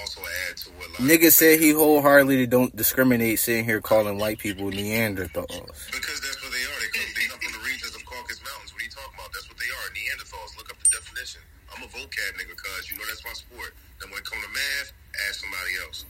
also 0.00 0.20
add 0.48 0.56
to 0.58 0.70
what 0.70 0.80
like, 0.80 0.81
Nigga 1.00 1.32
said 1.32 1.60
he 1.60 1.70
wholeheartedly 1.72 2.46
don't 2.46 2.74
discriminate, 2.76 3.38
sitting 3.38 3.64
here 3.64 3.80
calling 3.80 4.18
white 4.18 4.38
people 4.38 4.66
Neanderthals. 4.70 5.48
because 5.92 6.20
that's 6.20 6.40
what 6.42 6.52
they 6.52 6.64
are. 6.68 6.78
They 6.80 6.90
come, 6.92 7.08
they 7.16 7.26
come 7.30 7.40
from 7.40 7.52
the 7.56 7.64
regions 7.64 7.94
of 7.96 8.04
Caucasus 8.04 8.42
Mountains. 8.44 8.72
What 8.72 8.82
are 8.82 8.84
you 8.84 8.90
talking 8.92 9.14
about? 9.16 9.30
That's 9.32 9.48
what 9.48 9.58
they 9.58 9.70
are. 9.72 9.86
Neanderthals. 9.96 10.56
Look 10.58 10.68
up 10.70 10.78
the 10.82 10.90
definition. 10.92 11.40
I'm 11.72 11.82
a 11.82 11.88
vocab 11.88 12.32
nigga, 12.36 12.52
cuz 12.56 12.90
you 12.90 12.98
know 12.98 13.06
that's 13.08 13.24
my 13.24 13.32
sport. 13.32 13.72
Then 14.00 14.10
when 14.10 14.20
it 14.20 14.26
come 14.28 14.40
to 14.42 14.52
math, 14.52 14.92
ask 15.28 15.40
somebody 15.40 15.72
else. 15.86 16.04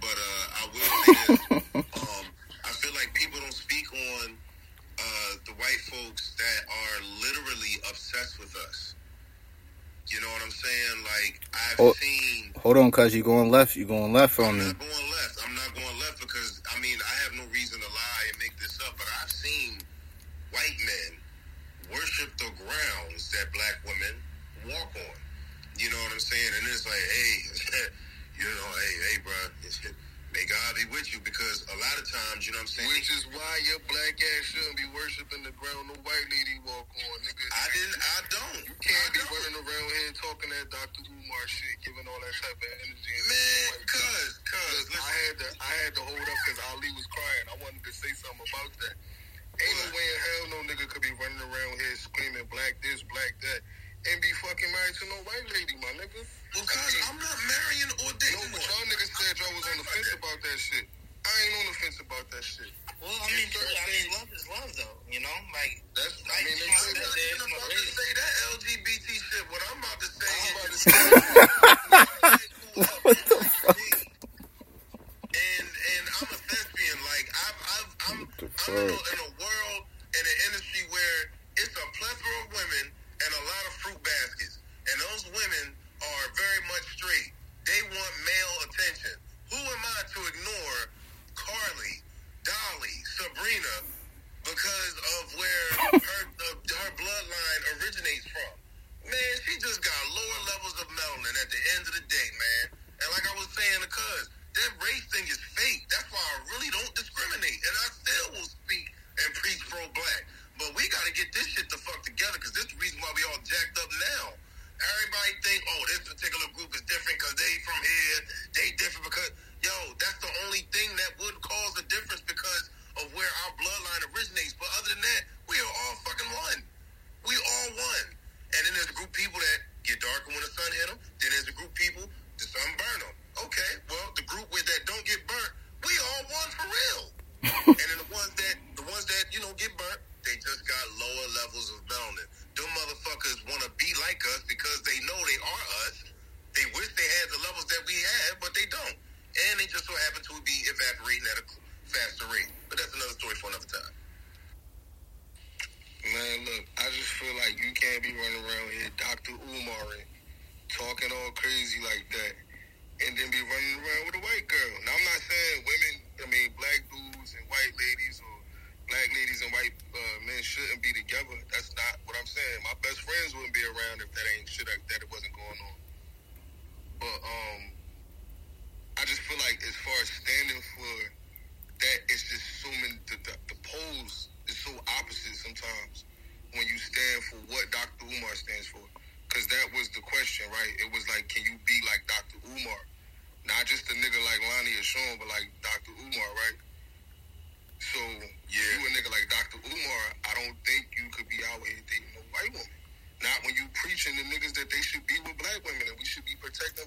But 0.00 0.16
uh, 0.18 0.44
I 0.58 0.62
will 0.74 0.90
say 0.90 1.14
this. 1.30 1.42
um, 2.02 2.26
I 2.66 2.70
feel 2.82 2.92
like 2.98 3.14
people 3.14 3.38
don't 3.40 3.54
speak 3.54 3.86
on 3.94 4.34
uh, 4.98 5.32
the 5.46 5.54
white 5.54 5.82
folks 5.86 6.34
that 6.36 6.60
are 6.66 6.98
literally 7.22 7.78
obsessed 7.88 8.38
with 8.40 8.54
us. 8.68 8.94
You 10.08 10.20
know 10.20 10.28
what 10.28 10.42
I'm 10.42 10.50
saying? 10.50 10.98
Like 11.02 11.40
I've 11.52 11.80
Oh, 11.80 11.92
seen. 11.94 12.52
Hold 12.62 12.76
on, 12.78 12.90
cuz 12.90 13.14
you're 13.14 13.24
going 13.24 13.50
left. 13.50 13.76
You're 13.76 13.88
going 13.88 14.12
left 14.12 14.38
on 14.38 14.56
me. 14.58 14.60
I'm 14.62 14.66
not 14.68 14.78
going 14.78 15.10
left. 15.10 15.36
I'm 15.44 15.54
not 15.54 15.74
going 15.74 15.98
left 16.00 16.20
because 16.20 16.62
I 16.74 16.80
mean 16.80 16.98
I 17.02 17.14
have 17.24 17.32
no 17.34 17.44
reason 17.52 17.80
to 17.80 17.88
lie 17.88 18.24
and 18.30 18.38
make 18.38 18.56
this 18.58 18.78
up, 18.86 18.94
but 18.96 19.06
I've 19.22 19.30
seen 19.30 19.78
white 20.50 20.78
men 20.86 21.18
worship 21.92 22.30
the 22.38 22.50
grounds 22.58 23.30
that 23.32 23.52
black 23.52 23.78
women 23.84 24.14
walk 24.66 24.90
on. 24.94 25.16
You 25.78 25.90
know 25.90 25.98
what 26.08 26.12
I'm 26.12 26.20
saying? 26.20 26.52
And 26.58 26.66
it's 26.68 26.86
like, 26.86 26.94
hey, 26.94 27.34
you 28.40 28.48
know, 28.48 28.70
hey, 28.80 28.94
hey, 29.10 29.16
bro, 29.22 29.34
may 30.36 30.44
God 30.44 30.70
be 30.76 30.84
with 30.92 31.08
you 31.16 31.18
because 31.24 31.64
a 31.72 31.76
lot 31.80 31.96
of 31.96 32.04
times, 32.04 32.44
you 32.44 32.52
know 32.52 32.60
what 32.60 32.68
I'm 32.68 32.76
saying? 32.76 32.92
Which 32.92 33.08
is 33.08 33.24
why 33.32 33.52
your 33.64 33.80
black 33.88 34.14
ass 34.20 34.44
shouldn't 34.52 34.76
be 34.76 34.84
worshiping 34.92 35.40
the 35.48 35.54
ground 35.56 35.88
the 35.88 35.96
white 36.04 36.28
lady 36.28 36.60
walk 36.68 36.84
on, 36.92 37.16
nigga. 37.24 37.46
I 37.56 37.66
didn't. 37.72 37.96
I 37.96 38.18
don't. 38.28 38.62
You 38.68 38.76
can't 38.84 39.00
I 39.00 39.16
be 39.16 39.20
don't. 39.24 39.32
running 39.32 39.56
around 39.64 39.86
here 39.96 40.12
talking 40.20 40.50
that 40.52 40.68
Dr. 40.68 41.08
Umar 41.08 41.44
shit, 41.48 41.80
giving 41.80 42.04
all 42.04 42.20
that 42.20 42.36
type 42.36 42.60
of 42.60 42.72
energy. 42.84 43.12
and 43.16 43.26
Man, 43.32 43.72
cuz, 43.88 44.30
cuz, 44.44 44.84
I 44.92 45.12
had 45.24 45.34
to, 45.40 45.48
I 45.64 45.72
had 45.88 45.92
to 45.96 46.02
hold 46.04 46.20
up 46.20 46.38
because 46.44 46.60
Ali 46.76 46.90
was 46.92 47.08
crying. 47.08 47.46
I 47.48 47.56
wanted 47.64 47.80
to 47.88 47.92
say 47.96 48.12
something 48.20 48.44
about 48.44 48.72
that. 48.84 48.95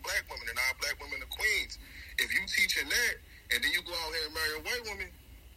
Black 0.06 0.21
women 0.30 0.45
and 0.54 0.58
our 0.69 0.75
black 0.78 0.95
women 1.02 1.17
are 1.25 1.32
queens. 1.34 1.82
If 2.21 2.30
you 2.30 2.45
teaching 2.45 2.86
that 2.86 3.13
and 3.49 3.58
then 3.63 3.71
you 3.73 3.82
go 3.82 3.93
out 3.97 4.13
here 4.13 4.25
and 4.30 4.34
marry 4.38 4.54
a 4.58 4.62
white 4.62 4.84
woman, 4.86 5.10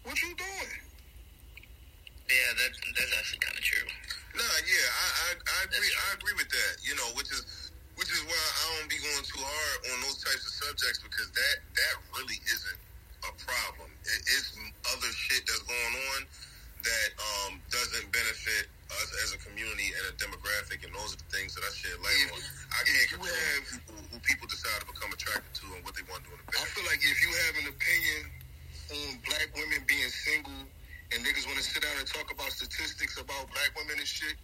what 0.09 0.17
you 0.25 0.33
doing? 0.33 0.73
yeah, 2.33 2.49
that 2.57 2.71
that's 2.97 3.13
actually 3.19 3.43
kind 3.45 3.57
of 3.59 3.65
true. 3.65 3.89
No, 4.33 4.47
yeah, 4.65 4.89
I, 4.89 5.07
I, 5.13 5.29
I 5.37 5.59
agree. 5.69 5.93
I 5.93 6.09
agree 6.17 6.37
with 6.41 6.49
that. 6.49 6.73
You 6.81 6.97
know, 6.97 7.09
which 7.13 7.29
is 7.29 7.45
which 8.01 8.09
is 8.09 8.25
why 8.25 8.41
I 8.41 8.63
don't 8.81 8.89
be 8.89 8.97
going 9.05 9.25
too 9.29 9.43
hard 9.43 9.79
on 9.93 9.97
those 10.01 10.17
types 10.25 10.41
of 10.49 10.55
subjects 10.65 11.05
because 11.05 11.29
that 11.37 11.57
that 11.77 11.95
really 12.17 12.41
isn't 12.49 12.81
a 13.29 13.33
problem. 13.37 13.91
It, 14.09 14.21
it's 14.33 14.57
other 14.89 15.13
shit 15.13 15.45
that's 15.45 15.61
going 15.69 15.95
on 16.17 16.21
that 16.89 17.11
um, 17.21 17.61
doesn't 17.69 18.09
benefit 18.11 18.67
us 18.97 19.09
as 19.29 19.37
a 19.37 19.39
community 19.45 19.93
and 19.95 20.05
a 20.11 20.15
demographic, 20.17 20.83
and 20.83 20.91
those 20.97 21.13
are 21.15 21.21
the 21.21 21.31
things 21.31 21.53
that 21.55 21.63
I 21.69 21.71
shed 21.77 21.95
light 22.01 22.17
If- 22.17 22.33
on. 22.33 22.41
I 22.73 22.81
can't 22.83 22.97
you 22.97 23.07
control 23.21 23.29
have- 23.29 23.69
people, 23.71 24.12
people 24.23 24.47
decide 24.47 24.81
to 24.81 24.87
become 24.87 25.11
attracted 25.13 25.53
to 25.61 25.67
and 25.75 25.83
what 25.85 25.95
they 25.95 26.07
want 26.07 26.23
to 26.25 26.31
do 26.31 26.35
in 26.35 26.41
the 26.43 26.55
I 26.55 26.65
feel 26.71 26.87
like 26.87 27.03
if 27.03 27.19
you 27.23 27.31
have 27.47 27.55
an 27.63 27.67
opinion 27.71 28.21
on 28.95 29.19
black 29.27 29.49
women 29.55 29.83
being 29.87 30.09
single 30.11 30.63
and 31.13 31.19
niggas 31.27 31.47
want 31.47 31.59
to 31.59 31.67
sit 31.67 31.83
down 31.83 31.93
and 31.99 32.07
talk 32.07 32.31
about 32.31 32.51
statistics 32.53 33.19
about 33.19 33.51
black 33.53 33.71
women 33.77 33.99
and 33.99 34.07
shit, 34.09 34.35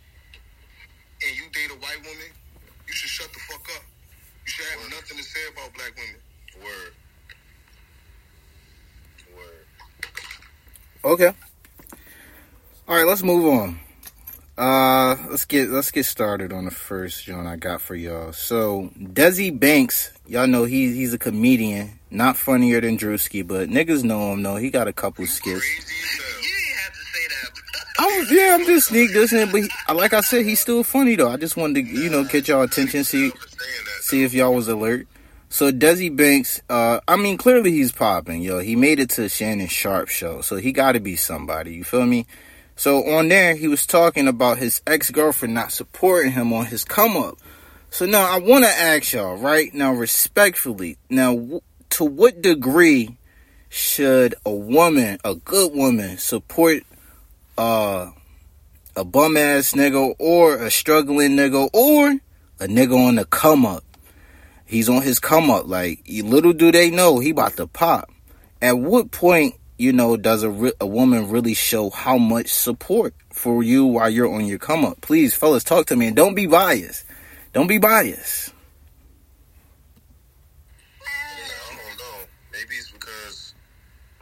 and 1.25 1.37
you 1.37 1.45
date 1.53 1.71
a 1.71 1.79
white 1.81 2.03
woman, 2.05 2.31
you 2.87 2.93
should 2.93 3.11
shut 3.11 3.33
the 3.33 3.41
fuck 3.41 3.65
up. 3.77 3.85
You 4.45 4.51
should 4.51 4.67
have 4.67 4.81
Word. 4.83 4.91
nothing 4.91 5.17
to 5.17 5.25
say 5.25 5.41
about 5.53 5.73
black 5.75 5.93
women. 5.97 6.21
Word. 6.63 6.93
Word. 9.35 9.67
Okay. 11.05 11.33
All 12.89 12.97
right, 12.97 13.07
let's 13.07 13.23
move 13.23 13.47
on. 13.47 13.81
Uh, 14.59 15.17
let's 15.31 15.45
get 15.45 15.71
let's 15.71 15.93
get 15.93 16.05
started 16.05 16.53
on 16.53 16.65
the 16.65 16.71
first 16.73 17.25
joint 17.25 17.47
I 17.47 17.55
got 17.55 17.81
for 17.81 17.95
y'all. 17.95 18.33
So 18.33 18.91
Desi 18.99 19.57
Banks, 19.57 20.11
y'all 20.27 20.49
know 20.49 20.65
he 20.65 20.93
he's 20.93 21.15
a 21.15 21.19
comedian, 21.19 22.01
not 22.11 22.37
funnier 22.37 22.81
than 22.81 22.99
Drewski, 22.99 23.47
but 23.47 23.69
niggas 23.69 24.03
know 24.03 24.33
him 24.33 24.43
though. 24.43 24.57
He 24.57 24.71
got 24.71 24.89
a 24.89 24.93
couple 24.93 25.25
skits. 25.29 25.61
Crazy. 25.61 25.93
You 26.43 26.55
didn't 26.57 26.79
have 26.81 26.93
to 26.93 26.99
say 26.99 27.29
that. 27.29 27.51
I 28.01 28.19
was, 28.19 28.33
yeah, 28.33 28.57
I'm 28.59 28.67
just 28.67 28.89
sneak 28.89 29.13
dissing, 29.13 29.53
but 29.53 29.61
he, 29.63 29.95
like 29.95 30.13
I 30.13 30.23
said, 30.23 30.45
he's 30.45 30.59
still 30.59 30.83
funny 30.83 31.15
though. 31.15 31.31
I 31.31 31.37
just 31.37 31.57
wanted 31.57 31.87
to 31.87 31.93
you 31.93 32.11
know 32.11 32.25
get 32.25 32.49
y'all 32.49 32.63
attention, 32.63 33.05
see 33.05 33.31
For 33.31 33.37
saying 33.37 33.85
that, 33.85 34.03
see 34.03 34.25
if 34.25 34.35
y'all 34.35 34.53
was 34.53 34.67
alert. 34.67 35.07
So 35.51 35.71
Desi 35.71 36.15
Banks, 36.15 36.63
uh, 36.69 36.99
I 37.07 37.15
mean, 37.15 37.39
clearly 37.39 37.71
he's 37.71 37.93
popping, 37.93 38.43
yo. 38.43 38.59
He 38.59 38.75
made 38.75 38.99
it 38.99 39.11
to 39.11 39.29
Shannon 39.29 39.69
Sharpe 39.69 40.09
show, 40.09 40.41
so 40.41 40.57
he 40.57 40.73
got 40.73 40.93
to 40.93 41.01
be 41.01 41.15
somebody. 41.15 41.75
You 41.75 41.85
feel 41.85 42.05
me? 42.05 42.27
So 42.79 43.17
on 43.17 43.27
there, 43.27 43.57
he 43.57 43.67
was 43.67 43.87
talking 43.87 44.29
about 44.29 44.59
his 44.59 44.81
ex 44.87 45.11
girlfriend 45.11 45.53
not 45.53 45.73
supporting 45.73 46.31
him 46.31 46.53
on 46.53 46.67
his 46.67 46.85
come 46.85 47.17
up. 47.17 47.37
So 47.91 48.07
now 48.07 48.33
I 48.33 48.39
want 48.39 48.65
to 48.65 48.71
ask 48.71 49.13
y'all 49.15 49.37
right 49.37 49.75
now, 49.75 49.93
respectfully, 49.93 50.97
now 51.11 51.61
to 51.91 52.05
what 52.05 52.41
degree 52.41 53.17
should 53.69 54.37
a 54.47 54.53
woman, 54.53 55.19
a 55.25 55.35
good 55.35 55.75
woman, 55.75 56.19
support 56.19 56.85
uh, 57.59 58.13
a 58.95 59.05
bum 59.05 59.37
ass 59.37 59.73
nigga 59.73 60.15
or 60.21 60.63
a 60.63 60.71
struggling 60.71 61.33
nigga 61.33 61.69
or 61.73 62.11
a 62.61 62.69
nigga 62.69 63.09
on 63.09 63.17
the 63.17 63.25
come 63.25 63.67
up. 63.67 63.83
He's 64.67 64.89
on 64.89 65.03
his 65.03 65.19
come 65.19 65.51
up. 65.51 65.67
Like 65.67 66.03
little 66.07 66.53
do 66.53 66.71
they 66.71 66.93
know 66.93 67.19
he 67.19 67.31
about 67.31 67.57
to 67.57 67.67
pop. 67.67 68.09
At 68.63 68.79
what 68.79 69.11
point, 69.11 69.57
you 69.79 69.93
know, 69.93 70.17
does 70.17 70.43
a 70.43 70.51
re- 70.51 70.73
a 70.81 70.87
woman 70.87 71.31
really 71.31 71.55
show 71.55 71.89
how 71.89 72.19
much 72.19 72.49
support 72.49 73.15
for 73.33 73.63
you 73.63 73.87
while 73.87 74.11
you're 74.11 74.33
on 74.33 74.45
your 74.45 74.59
come 74.59 74.85
up? 74.85 75.01
Please, 75.01 75.35
fellas, 75.35 75.63
talk 75.63 75.87
to 75.87 75.97
me 75.97 76.09
and 76.09 76.17
don't 76.17 76.35
be 76.35 76.47
biased. 76.47 77.05
Don't 77.53 77.69
be 77.69 77.79
biased. 77.79 78.53
I 81.01 81.77
don't 81.77 81.97
know. 81.97 82.27
Maybe 82.53 82.75
it's 82.75 82.91
because 82.91 83.55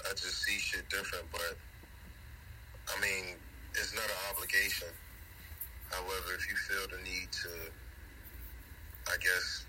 I 0.04 0.10
just 0.10 0.42
see 0.42 0.58
shit 0.58 0.88
different, 0.90 1.24
but 1.32 1.56
I 2.94 3.00
mean, 3.00 3.34
it's 3.72 3.94
not 3.94 4.04
an 4.04 4.36
obligation. 4.36 4.88
However, 5.90 6.34
if 6.38 6.48
you 6.50 6.56
feel 6.56 6.98
the 6.98 7.02
need 7.02 7.32
to, 7.32 7.48
I 9.08 9.16
guess, 9.16 9.64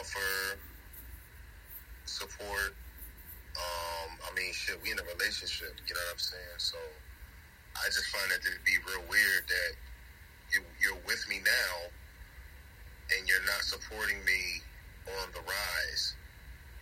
offer 0.00 0.58
support, 2.06 2.74
um, 3.56 4.18
Shit, 4.66 4.82
we 4.82 4.90
in 4.90 4.98
a 4.98 5.06
relationship, 5.14 5.78
you 5.86 5.94
know 5.94 6.02
what 6.10 6.18
I'm 6.18 6.26
saying? 6.26 6.58
So 6.58 6.74
I 7.78 7.86
just 7.86 8.10
find 8.10 8.26
that 8.34 8.42
to 8.42 8.50
be 8.66 8.74
real 8.82 8.98
weird 9.06 9.46
that 9.46 9.72
you, 10.50 10.58
you're 10.82 10.98
with 11.06 11.22
me 11.30 11.38
now 11.38 11.74
and 13.14 13.22
you're 13.30 13.46
not 13.46 13.62
supporting 13.62 14.18
me 14.26 14.58
on 15.22 15.30
the 15.30 15.42
rise. 15.46 16.18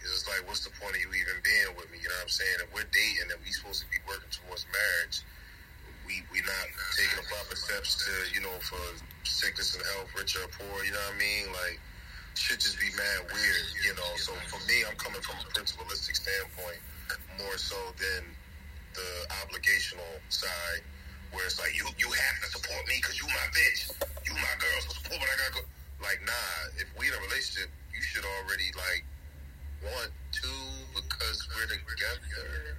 It's 0.00 0.16
just 0.16 0.24
like, 0.32 0.48
what's 0.48 0.64
the 0.64 0.72
point 0.80 0.96
of 0.96 1.04
you 1.04 1.12
even 1.12 1.36
being 1.44 1.76
with 1.76 1.92
me? 1.92 2.00
You 2.00 2.08
know 2.08 2.16
what 2.24 2.32
I'm 2.32 2.32
saying? 2.32 2.64
If 2.64 2.72
we're 2.72 2.88
dating 2.88 3.28
and 3.28 3.36
we 3.44 3.52
supposed 3.52 3.84
to 3.84 3.88
be 3.92 4.00
working 4.08 4.32
towards 4.32 4.64
marriage, 4.72 5.20
we 6.08 6.24
we 6.32 6.40
not 6.40 6.64
taking 6.96 7.20
the 7.20 7.28
proper 7.28 7.52
steps 7.52 8.00
to, 8.00 8.12
you 8.32 8.40
know, 8.40 8.56
for 8.64 8.80
sickness 9.28 9.76
and 9.76 9.84
health, 9.92 10.08
rich 10.16 10.40
or 10.40 10.48
poor, 10.56 10.88
you 10.88 10.92
know 10.96 11.04
what 11.04 11.20
I 11.20 11.20
mean? 11.20 11.52
Like, 11.52 11.76
should 12.32 12.64
just 12.64 12.80
be 12.80 12.88
mad 12.96 13.28
weird, 13.28 13.66
you 13.84 13.92
know. 13.92 14.12
So 14.16 14.32
for 14.48 14.60
me, 14.64 14.88
I'm 14.88 14.96
coming 14.96 15.20
from 15.20 15.36
a 15.44 15.52
principalistic 15.52 16.16
standpoint 16.16 16.80
more 17.38 17.56
so 17.58 17.76
than 17.98 18.22
the 18.94 19.10
obligational 19.44 20.14
side, 20.28 20.82
where 21.32 21.44
it's 21.46 21.58
like 21.58 21.74
you 21.76 21.86
you 21.98 22.08
have 22.10 22.36
to 22.42 22.48
support 22.50 22.82
me 22.86 22.98
because 23.02 23.18
you 23.20 23.26
my 23.28 23.48
bitch, 23.52 23.90
you 24.26 24.34
my 24.34 24.54
girl, 24.58 24.78
so 24.86 24.94
support 25.02 25.20
what 25.20 25.30
I 25.30 25.36
gotta 25.36 25.54
go. 25.60 25.64
Like, 26.02 26.20
nah, 26.26 26.56
if 26.78 26.86
we 26.98 27.08
in 27.08 27.14
a 27.14 27.20
relationship, 27.26 27.70
you 27.94 28.02
should 28.02 28.24
already 28.24 28.70
like 28.76 29.04
want 29.82 30.10
to 30.42 30.50
because 30.94 31.38
we're 31.52 31.68
together. 31.68 32.78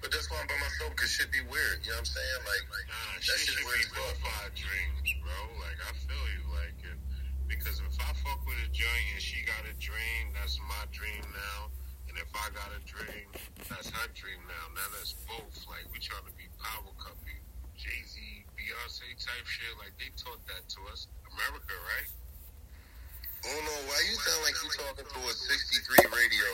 But 0.00 0.12
that's 0.12 0.28
why 0.28 0.36
I'm 0.40 0.46
by 0.46 0.58
myself 0.60 0.92
because 0.92 1.10
shit 1.16 1.32
be 1.32 1.40
weird. 1.48 1.80
You 1.84 1.96
know 1.96 2.02
what 2.02 2.04
I'm 2.04 2.12
saying? 2.12 2.40
Like, 2.44 2.64
like 2.68 2.86
Nah, 2.92 3.14
that 3.16 3.38
shit 3.40 3.56
should 3.56 3.64
weird 3.64 3.80
be 3.80 3.88
as 3.88 3.92
fuck. 3.92 4.20
verified 4.20 4.52
dreams, 4.52 5.08
bro. 5.24 5.38
Like 5.64 5.78
I 5.80 5.92
feel 5.96 6.24
you, 6.36 6.42
like 6.52 6.76
if, 6.84 6.98
because 7.48 7.80
if 7.80 7.96
I 8.00 8.10
fuck 8.20 8.40
with 8.44 8.60
a 8.60 8.68
joint 8.68 9.06
and 9.16 9.22
she 9.22 9.40
got 9.48 9.64
a 9.64 9.74
dream, 9.80 10.34
that's 10.36 10.60
my 10.68 10.84
dream 10.92 11.24
now. 11.32 11.72
And 12.14 12.22
if 12.22 12.30
I 12.30 12.46
got 12.54 12.70
a 12.70 12.78
dream, 12.86 13.26
that's 13.66 13.90
her 13.90 14.06
dream 14.14 14.38
now. 14.46 14.70
Now 14.78 14.86
that's 14.94 15.18
both. 15.26 15.50
Like 15.66 15.82
we 15.90 15.98
trying 15.98 16.22
to 16.22 16.34
be 16.38 16.46
power 16.62 16.94
couple, 16.94 17.18
Jay 17.74 18.06
Z, 18.06 18.22
Beyonce 18.54 19.02
type 19.18 19.42
shit. 19.50 19.74
Like 19.82 19.90
they 19.98 20.14
taught 20.14 20.38
that 20.46 20.62
to 20.62 20.78
us, 20.94 21.10
America, 21.26 21.74
right? 21.74 22.06
Oh 23.50 23.58
no, 23.66 23.74
why 23.90 23.98
you 24.06 24.14
sound 24.14 24.46
like 24.46 24.54
you 24.62 24.70
talking 24.78 25.10
through 25.10 25.26
a 25.26 25.34
63 25.34 26.06
radio 26.14 26.46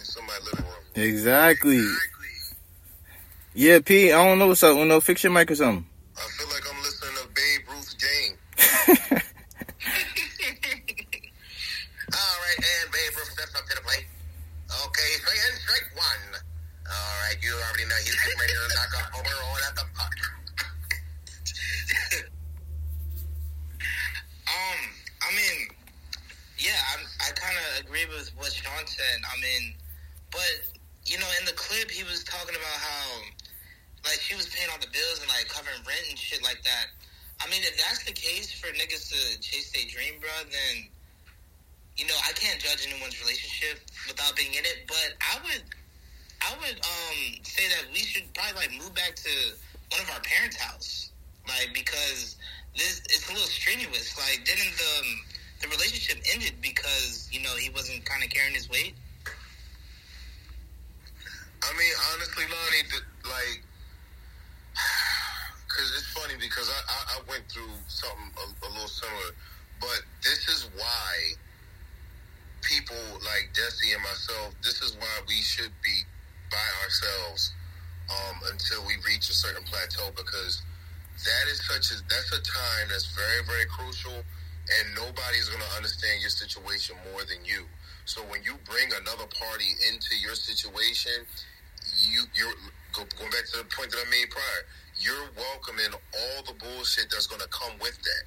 in 0.00 0.04
somebody's 0.08 0.48
living 0.48 0.64
room? 0.64 0.80
Exactly. 0.96 1.84
Yeah, 3.52 3.80
P. 3.84 4.12
I 4.12 4.24
don't 4.24 4.38
know 4.38 4.46
what's 4.48 4.62
up. 4.62 4.78
Uno, 4.78 5.00
fix 5.00 5.22
your 5.24 5.32
mic 5.32 5.50
or 5.50 5.56
something. 5.56 5.84
I 6.16 6.24
feel 6.40 6.48
like 6.48 6.64
I'm 6.72 6.80
listening 6.80 7.20
to 7.20 7.28
Babe 7.36 7.68
Ruth 7.68 7.92
game. 8.00 8.32
All 12.16 12.36
right, 12.40 12.56
and 12.56 12.88
Babe 12.88 13.12
Ruth 13.12 13.28
steps 13.28 13.54
up 13.60 13.68
to 13.68 13.76
the 13.76 13.82
plate. 13.82 14.06
Okay, 14.72 15.10
straight 15.20 15.36
and 15.52 15.60
straight 15.60 15.88
one. 15.94 16.40
Right, 17.32 17.40
you 17.40 17.56
already 17.56 17.88
know 17.88 17.96
he's 17.96 18.12
getting 18.20 18.36
ready 18.36 18.52
to 18.52 18.68
knock 18.76 18.92
off 18.92 19.08
on 19.16 19.24
at 19.64 19.72
the 19.72 19.88
puck. 19.96 20.12
Um, 24.52 24.80
I 25.24 25.32
mean, 25.32 25.72
yeah, 26.60 26.76
I, 26.92 27.00
I 27.24 27.32
kind 27.32 27.56
of 27.56 27.88
agree 27.88 28.04
with 28.04 28.28
what 28.36 28.52
Sean 28.52 28.84
said. 28.84 29.24
I 29.24 29.40
mean, 29.40 29.72
but 30.28 30.76
you 31.08 31.16
know, 31.16 31.30
in 31.40 31.48
the 31.48 31.56
clip, 31.56 31.88
he 31.88 32.04
was 32.04 32.20
talking 32.22 32.52
about 32.52 32.78
how, 32.84 33.24
like, 34.04 34.20
she 34.20 34.36
was 34.36 34.52
paying 34.52 34.68
all 34.68 34.76
the 34.76 34.92
bills 34.92 35.24
and 35.24 35.28
like 35.32 35.48
covering 35.48 35.80
rent 35.88 36.04
and 36.12 36.18
shit 36.20 36.44
like 36.44 36.60
that. 36.68 36.92
I 37.40 37.48
mean, 37.48 37.64
if 37.64 37.80
that's 37.80 38.04
the 38.04 38.12
case 38.12 38.52
for 38.52 38.68
niggas 38.76 39.08
to 39.08 39.40
chase 39.40 39.72
their 39.72 39.88
dream, 39.88 40.20
bro, 40.20 40.36
then 40.52 40.84
you 41.96 42.04
know 42.04 42.18
I 42.28 42.36
can't 42.36 42.60
judge 42.60 42.84
anyone's 42.84 43.16
relationship 43.24 43.80
without 44.04 44.36
being 44.36 44.52
in 44.52 44.68
it. 44.68 44.84
But 44.84 45.16
I 45.16 45.40
would, 45.48 45.64
I 46.42 46.54
would 46.58 46.76
um 46.76 47.18
say 47.42 47.68
that 47.68 47.92
we 47.92 48.00
should 48.00 48.24
probably 48.34 48.54
like 48.56 48.72
move 48.72 48.94
back 48.94 49.14
to 49.14 49.30
one 49.90 50.00
of 50.00 50.10
our 50.10 50.20
parents' 50.20 50.56
house, 50.56 51.10
like 51.46 51.70
because 51.74 52.36
this 52.76 53.00
it's 53.06 53.28
a 53.28 53.32
little 53.32 53.46
strenuous. 53.46 54.16
Like, 54.18 54.44
didn't 54.44 54.72
the 54.76 54.90
um, 55.00 55.20
the 55.62 55.68
relationship 55.68 56.18
ended 56.34 56.54
because 56.60 57.28
you 57.32 57.42
know 57.42 57.54
he 57.56 57.70
wasn't 57.70 58.04
kind 58.04 58.24
of 58.24 58.30
carrying 58.30 58.54
his 58.54 58.68
weight? 58.70 58.94
I 61.62 61.70
mean, 61.78 61.94
honestly, 62.12 62.44
Lonnie, 62.50 62.90
like, 63.22 63.62
because 65.68 65.94
it's 65.94 66.10
funny 66.10 66.34
because 66.40 66.68
I, 66.68 66.80
I, 66.90 66.98
I 67.16 67.30
went 67.30 67.44
through 67.46 67.70
something 67.86 68.34
a, 68.34 68.66
a 68.66 68.68
little 68.72 68.88
similar, 68.88 69.30
but 69.80 70.02
this 70.24 70.48
is 70.48 70.68
why 70.74 71.38
people 72.62 72.98
like 73.22 73.50
Jesse 73.54 73.92
and 73.92 74.02
myself, 74.02 74.54
this 74.64 74.82
is 74.82 74.96
why 74.98 75.20
we 75.28 75.36
should 75.36 75.70
be 75.84 76.02
by 76.52 76.68
ourselves 76.84 77.52
um, 78.12 78.36
until 78.52 78.84
we 78.86 78.94
reach 79.08 79.28
a 79.30 79.34
certain 79.34 79.64
plateau 79.64 80.12
because 80.14 80.62
that 81.24 81.44
is 81.48 81.58
such 81.64 81.90
a 81.96 81.96
that's 82.06 82.30
a 82.36 82.42
time 82.44 82.84
that's 82.92 83.08
very 83.16 83.42
very 83.48 83.66
crucial 83.66 84.20
and 84.78 84.84
nobody's 84.94 85.48
going 85.48 85.64
to 85.64 85.72
understand 85.74 86.20
your 86.20 86.30
situation 86.30 86.94
more 87.10 87.24
than 87.26 87.42
you. 87.44 87.66
So 88.04 88.22
when 88.30 88.44
you 88.44 88.54
bring 88.62 88.86
another 88.94 89.26
party 89.26 89.74
into 89.90 90.14
your 90.20 90.34
situation 90.34 91.26
you 91.98 92.24
you're 92.34 92.54
going 92.92 93.30
back 93.30 93.44
to 93.52 93.58
the 93.58 93.68
point 93.74 93.90
that 93.90 93.98
i 93.98 94.08
made 94.10 94.28
prior 94.30 94.62
you're 95.00 95.28
welcoming 95.36 95.90
all 95.92 96.42
the 96.46 96.54
bullshit 96.58 97.10
that's 97.10 97.26
going 97.26 97.40
to 97.40 97.48
come 97.48 97.72
with 97.80 97.96
that 98.02 98.24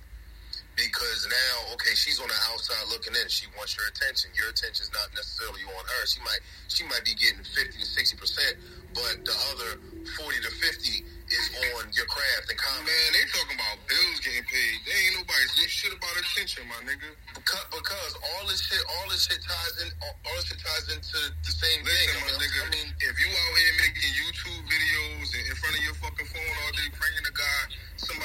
because 0.76 1.28
now, 1.32 1.74
okay, 1.74 1.96
she's 1.96 2.20
on 2.20 2.28
the 2.28 2.40
outside 2.52 2.84
looking 2.92 3.16
in. 3.16 3.28
She 3.32 3.48
wants 3.56 3.76
your 3.76 3.88
attention. 3.88 4.32
Your 4.36 4.52
attention's 4.52 4.92
not 4.92 5.08
necessarily 5.16 5.64
on 5.64 5.84
her. 5.84 6.04
She 6.06 6.20
might 6.22 6.42
she 6.68 6.84
might 6.86 7.04
be 7.08 7.16
getting 7.16 7.44
fifty 7.44 7.80
to 7.80 7.88
sixty 7.88 8.16
percent, 8.20 8.60
but 8.94 9.24
the 9.24 9.36
other 9.56 9.80
forty 10.20 10.40
to 10.44 10.52
fifty 10.60 11.04
is 11.26 11.48
on 11.74 11.90
your 11.98 12.06
craft 12.06 12.54
and 12.54 12.60
comedy. 12.60 12.86
Man, 12.86 13.10
they 13.18 13.26
talking 13.34 13.58
about 13.58 13.82
bills 13.90 14.20
getting 14.22 14.46
paid. 14.46 14.78
They 14.86 14.94
ain't 15.10 15.16
nobody 15.26 15.46
say 15.58 15.66
shit 15.66 15.90
about 15.90 16.14
attention, 16.22 16.70
my 16.70 16.78
nigga. 16.86 17.10
Because, 17.34 17.66
because 17.74 18.14
all 18.22 18.46
this 18.46 18.62
shit, 18.62 18.78
all 18.86 19.08
this 19.10 19.26
shit 19.26 19.42
ties 19.42 19.74
in, 19.82 19.90
all, 20.06 20.14
all 20.30 20.36
this 20.38 20.54
shit 20.54 20.62
ties 20.62 20.86
into 20.94 21.20
the 21.42 21.54
same 21.54 21.82
thing. 21.82 21.90
Listen, 21.90 22.14
I 22.14 22.22
my 22.22 22.30
mean, 22.30 22.42
nigga, 22.46 22.60
I 22.62 22.70
mean, 22.78 22.88
if 23.02 23.16
you 23.18 23.30
out 23.34 23.54
here 23.58 23.74
making 23.82 24.12
YouTube 24.14 24.64
videos 24.70 25.28
and 25.34 25.44
in 25.50 25.56
front 25.58 25.74
of 25.74 25.82
your 25.82 25.98
fucking 25.98 26.30
phone 26.30 26.56
all 26.62 26.74
day 26.78 26.90
praying 26.94 27.26
to 27.26 27.34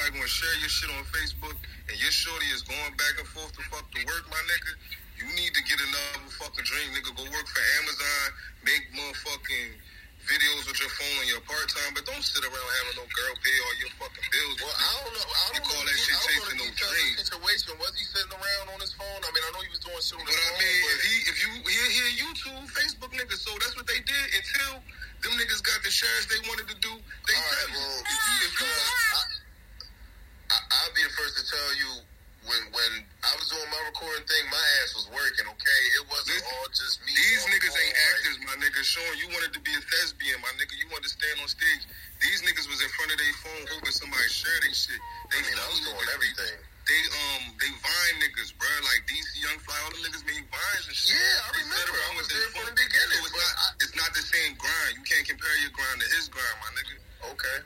somebody 0.01 0.17
gonna 0.17 0.29
share 0.33 0.57
your 0.57 0.69
shit 0.73 0.89
on 0.97 1.03
Facebook, 1.13 1.57
and 1.89 1.95
your 2.01 2.09
shorty 2.09 2.49
is 2.57 2.65
going 2.65 2.93
back 2.97 3.13
and 3.21 3.27
forth 3.29 3.53
to 3.53 3.61
fuck 3.69 3.85
to 3.93 4.01
work, 4.09 4.25
my 4.33 4.41
nigga, 4.49 4.73
you 5.21 5.27
need 5.37 5.53
to 5.53 5.61
get 5.69 5.77
another 5.77 6.25
fucking 6.41 6.65
dream, 6.65 6.89
nigga. 6.97 7.13
Go 7.13 7.21
work 7.29 7.45
for 7.45 7.61
Amazon, 7.85 8.25
make 8.65 8.81
motherfucking 8.97 9.77
videos 10.25 10.65
with 10.69 10.77
your 10.81 10.89
phone 10.97 11.15
on 11.21 11.27
your 11.29 11.41
part 11.45 11.65
time, 11.69 11.93
but 11.93 12.01
don't 12.09 12.21
sit 12.25 12.41
around 12.41 12.69
having 12.81 12.97
no 12.97 13.05
girl 13.13 13.33
pay 13.45 13.55
all 13.61 13.75
your 13.77 13.93
fucking 14.01 14.25
bills. 14.33 14.57
well, 14.61 14.73
I 14.73 14.89
don't 15.05 15.13
know. 15.13 15.25
I 15.25 15.45
don't 15.53 15.65
call 15.69 15.81
know 15.81 15.85
that 15.85 15.97
shit 16.01 16.17
chasing 16.25 16.57
no 16.61 16.67
dreams. 16.73 17.17
situation. 17.21 17.69
Was 17.77 17.93
he 17.93 18.05
sitting 18.09 18.33
around 18.33 18.65
on 18.73 18.77
his 18.81 18.93
phone? 18.97 19.21
I 19.21 19.29
mean, 19.33 19.43
I 19.45 19.49
know 19.53 19.61
he 19.65 19.69
was 19.69 19.81
doing 19.85 20.01
shit 20.01 20.17
on 20.17 20.25
But 20.25 20.33
I 20.33 20.41
phone. 20.41 20.57
mean, 20.61 20.77
but- 20.81 20.97
if 20.97 21.01
he, 21.05 21.15
if 21.29 21.37
you, 21.45 21.51
he, 21.61 21.77
he 21.93 22.05
YouTube, 22.25 22.63
Facebook 22.73 23.11
nigga, 23.13 23.37
so 23.37 23.53
that's 23.61 23.77
what 23.77 23.85
they 23.85 24.01
did 24.01 24.25
until 24.33 24.81
them 25.25 25.33
niggas 25.37 25.61
got 25.61 25.77
the 25.85 25.93
shares 25.93 26.25
they 26.29 26.41
wanted 26.49 26.69
to 26.73 26.77
do. 26.81 26.89
They 26.97 27.35
All 27.37 27.45
right, 27.45 27.69
you. 27.69 27.77
well, 27.77 28.01
If 28.01 28.17
you, 28.25 28.37
if 28.49 28.53
you, 28.61 28.65
I, 28.65 29.21
I, 30.51 30.55
I'll 30.83 30.93
be 30.93 31.03
the 31.07 31.13
first 31.15 31.39
to 31.39 31.43
tell 31.47 31.71
you 31.79 31.91
when 32.49 32.61
when 32.73 32.91
I 33.23 33.31
was 33.37 33.47
doing 33.53 33.69
my 33.69 33.81
recording 33.87 34.25
thing, 34.27 34.43
my 34.49 34.65
ass 34.81 34.97
was 34.97 35.07
working. 35.13 35.45
Okay, 35.45 35.81
it 36.01 36.03
wasn't 36.09 36.41
Listen, 36.41 36.51
all 36.57 36.67
just 36.73 36.97
me. 37.05 37.13
These 37.13 37.45
niggas 37.53 37.71
ain't 37.71 37.95
like- 37.95 38.07
actors, 38.11 38.37
my 38.43 38.55
nigga. 38.59 38.81
Sean, 38.83 39.13
you 39.21 39.29
wanted 39.31 39.53
to 39.55 39.61
be 39.61 39.71
a 39.77 39.81
thespian, 39.81 40.41
my 40.41 40.49
nigga. 40.57 40.73
You 40.75 40.89
wanted 40.89 41.07
to 41.07 41.13
stand 41.15 41.37
on 41.39 41.47
stage. 41.47 41.85
These 42.19 42.41
niggas 42.43 42.65
was 42.69 42.81
in 42.81 42.89
front 42.97 43.13
of 43.13 43.17
their 43.21 43.35
phone 43.45 43.63
hoping 43.77 43.93
somebody 43.93 44.25
share 44.29 44.57
their 44.65 44.73
shit. 44.73 44.97
They 45.29 45.39
I 45.39 45.45
mean, 45.47 45.57
I 45.57 45.67
was 45.69 45.81
doing 45.85 46.09
everything. 46.17 46.57
They 46.89 47.01
um 47.13 47.43
they 47.61 47.69
vine 47.77 48.15
niggas, 48.25 48.57
bro. 48.57 48.67
Like 48.89 49.05
DC 49.05 49.37
Young 49.37 49.61
Fly, 49.61 49.77
all 49.85 49.93
the 49.93 50.01
niggas 50.01 50.25
made 50.25 50.41
vines 50.49 50.85
and 50.89 50.97
shit. 50.97 51.13
Yeah, 51.13 51.45
I 51.45 51.49
remember. 51.61 51.93
I 51.93 52.11
was 52.17 52.25
there 52.25 52.49
from 52.57 52.65
the 52.67 52.75
beginning, 52.75 53.21
So 53.21 53.25
it's 53.29 53.37
but 53.37 53.45
not 53.45 53.53
I- 53.61 53.75
it's 53.85 53.95
not 53.95 54.09
the 54.17 54.25
same 54.25 54.57
grind. 54.57 54.97
You 54.97 55.05
can't 55.05 55.23
compare 55.29 55.55
your 55.61 55.69
grind 55.77 56.01
to 56.01 56.07
his 56.17 56.25
grind, 56.27 56.57
my 56.57 56.69
nigga. 56.73 56.95
Okay. 57.37 57.57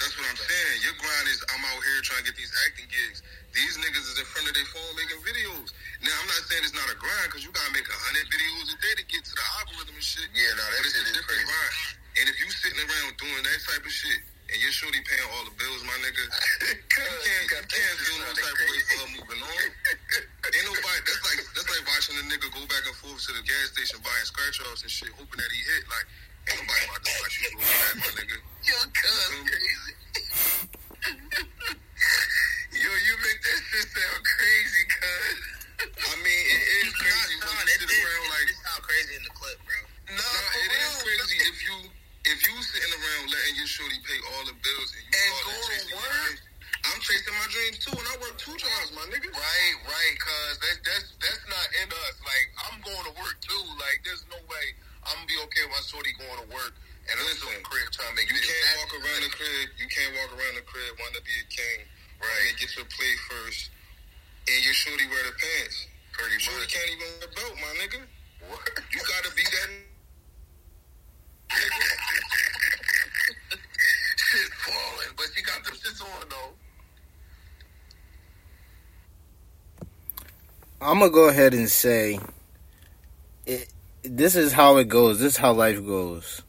That's 0.00 0.16
what 0.16 0.24
I'm 0.32 0.40
saying. 0.40 0.76
Your 0.80 0.96
grind 0.96 1.26
is 1.28 1.44
I'm 1.52 1.60
out 1.60 1.80
here 1.84 2.00
trying 2.00 2.24
to 2.24 2.32
get 2.32 2.36
these 2.40 2.52
acting 2.64 2.88
gigs. 2.88 3.20
These 3.52 3.76
niggas 3.84 4.06
is 4.08 4.16
in 4.16 4.24
front 4.32 4.48
of 4.48 4.56
their 4.56 4.64
phone 4.72 4.92
making 4.96 5.20
videos. 5.20 5.76
Now 6.00 6.16
I'm 6.16 6.28
not 6.32 6.40
saying 6.48 6.64
it's 6.64 6.72
not 6.72 6.88
a 6.88 6.96
grind 6.96 7.28
because 7.28 7.44
you 7.44 7.52
gotta 7.52 7.68
make 7.76 7.84
a 7.84 7.98
hundred 8.08 8.24
videos 8.32 8.66
a 8.72 8.76
day 8.80 8.94
to 8.96 9.04
get 9.12 9.20
to 9.28 9.34
the 9.36 9.46
algorithm 9.60 9.92
and 10.00 10.04
shit. 10.04 10.24
Yeah, 10.32 10.56
no, 10.56 10.64
that 10.64 10.80
But 10.80 10.88
it's 10.88 10.96
a 10.96 11.04
different 11.04 11.44
crazy. 11.44 11.52
grind. 11.52 11.76
And 12.16 12.24
if 12.32 12.36
you 12.40 12.48
sitting 12.48 12.80
around 12.80 13.12
doing 13.20 13.42
that 13.44 13.60
type 13.68 13.84
of 13.84 13.92
shit 13.92 14.20
and 14.50 14.56
you're 14.58 14.72
surely 14.74 14.98
paying 15.04 15.28
all 15.36 15.44
the 15.46 15.54
bills, 15.60 15.84
my 15.84 15.94
nigga, 16.00 16.24
you 16.72 16.80
can't, 16.90 17.44
you 17.52 17.60
can't 17.68 17.96
feel 18.00 18.18
no 18.24 18.30
type 18.34 18.56
of 18.56 18.66
way 18.72 18.80
for 18.88 18.96
her 19.04 19.08
moving 19.20 19.40
on. 19.44 19.62
Ain't 20.48 20.64
nobody. 20.66 21.00
That's 21.06 21.22
like 21.28 21.40
that's 21.52 21.68
like 21.70 21.84
watching 21.86 22.16
a 22.18 22.24
nigga 22.24 22.48
go 22.50 22.64
back 22.72 22.88
and 22.88 22.96
forth 22.98 23.20
to 23.28 23.36
the 23.36 23.44
gas 23.44 23.76
station 23.76 24.00
buying 24.00 24.24
scratch 24.26 24.64
offs 24.64 24.80
and 24.80 24.90
shit, 24.90 25.12
hoping 25.14 25.38
that 25.38 25.50
he 25.52 25.60
hit. 25.60 25.84
Like 25.92 26.08
Yo, 26.40 26.56
you 32.96 33.14
make 33.20 33.40
that 33.44 33.60
shit 33.68 33.86
sound 33.92 34.22
crazy, 34.24 34.84
cuz. 34.88 35.38
I 35.84 36.16
mean, 36.16 36.44
it 36.48 36.62
is 36.80 36.92
crazy 36.96 37.36
when 37.38 37.54
you 37.60 37.76
sit 37.76 37.92
around 37.92 38.24
like. 38.32 38.48
It 38.48 38.56
sound 38.56 38.82
crazy 38.82 39.14
in 39.20 39.24
the 39.28 39.34
clip, 39.36 39.58
bro. 39.68 39.78
No, 40.16 40.30
it 40.64 40.70
is 40.80 40.92
crazy 41.04 41.36
if 41.44 41.56
you 41.60 41.76
if 42.24 42.38
you 42.48 42.56
sitting 42.64 42.94
around 42.96 43.30
letting 43.30 43.56
your 43.60 43.68
shorty 43.68 44.00
pay 44.00 44.18
all 44.32 44.44
the 44.48 44.56
bills 44.56 44.90
and 44.96 45.04
you 45.04 45.12
and 45.12 45.32
go 45.44 46.00
work. 46.00 46.40
I'm 46.88 47.00
chasing 47.04 47.36
my 47.36 47.48
dreams 47.52 47.78
too, 47.84 47.92
and 47.92 48.08
I 48.08 48.16
work 48.24 48.40
two 48.40 48.56
jobs, 48.56 48.96
my 48.96 49.04
nigga. 49.12 49.28
Right, 49.28 49.76
right, 49.84 50.14
cuz 50.16 50.56
that, 50.64 50.76
that's 50.88 51.12
that's 51.20 51.44
not 51.52 51.66
in 51.84 51.88
us. 51.92 52.16
Like 52.24 52.46
I'm 52.64 52.80
going 52.80 53.04
to 53.12 53.14
work 53.20 53.36
too. 53.44 53.64
Like 53.76 54.00
there's 54.08 54.24
no 54.32 54.40
way 54.48 54.66
I'm 55.08 55.24
gonna 55.24 55.30
be 55.30 55.38
okay 55.48 55.62
with 55.64 55.74
my 55.74 55.82
shorty 55.84 56.12
going 56.18 56.40
to 56.44 56.48
work 56.52 56.74
and 57.10 57.18
I'm 57.18 57.26
still 57.34 57.50
the 57.50 57.58
crib 57.66 57.90
trying 57.90 58.14
to 58.14 58.22
make 58.22 58.30
You 58.30 58.38
can't 58.38 58.78
walk 58.78 58.94
around 59.02 59.26
the 59.26 59.32
crib. 59.34 59.66
You 59.82 59.90
can't 59.90 60.14
walk 60.14 60.30
around 60.30 60.54
the 60.54 60.62
crib 60.62 60.94
want 61.02 61.10
to 61.18 61.22
be 61.26 61.34
a 61.42 61.46
king, 61.50 61.82
right? 62.22 62.42
And 62.46 62.54
get 62.54 62.70
your 62.78 62.86
plate 62.86 63.18
first, 63.26 63.74
and 64.46 64.62
your 64.62 64.74
shorty 64.74 65.10
wear 65.10 65.18
the 65.26 65.34
pants. 65.34 65.90
Pretty 66.14 66.38
Shorty 66.38 66.62
much. 66.62 66.70
can't 66.70 66.86
even 66.94 67.10
wear 67.18 67.26
a 67.26 67.34
belt, 67.34 67.54
my 67.58 67.72
nigga. 67.82 67.98
What? 68.46 68.62
You 68.94 69.02
gotta 69.02 69.34
be 69.34 69.42
that. 69.42 69.70
Shit 74.30 74.54
falling, 74.62 75.10
but 75.16 75.26
she 75.34 75.42
got 75.42 75.64
them 75.64 75.74
shits 75.74 75.98
on 75.98 76.28
though. 76.30 76.54
I'm 80.80 81.00
gonna 81.00 81.10
go 81.10 81.28
ahead 81.28 81.54
and 81.54 81.68
say, 81.68 82.20
it, 83.46 83.66
this 84.02 84.36
is 84.36 84.52
how 84.52 84.76
it 84.78 84.88
goes. 84.88 85.18
This 85.20 85.32
is 85.34 85.38
how 85.38 85.52
life 85.52 85.84
goes. 85.84 86.42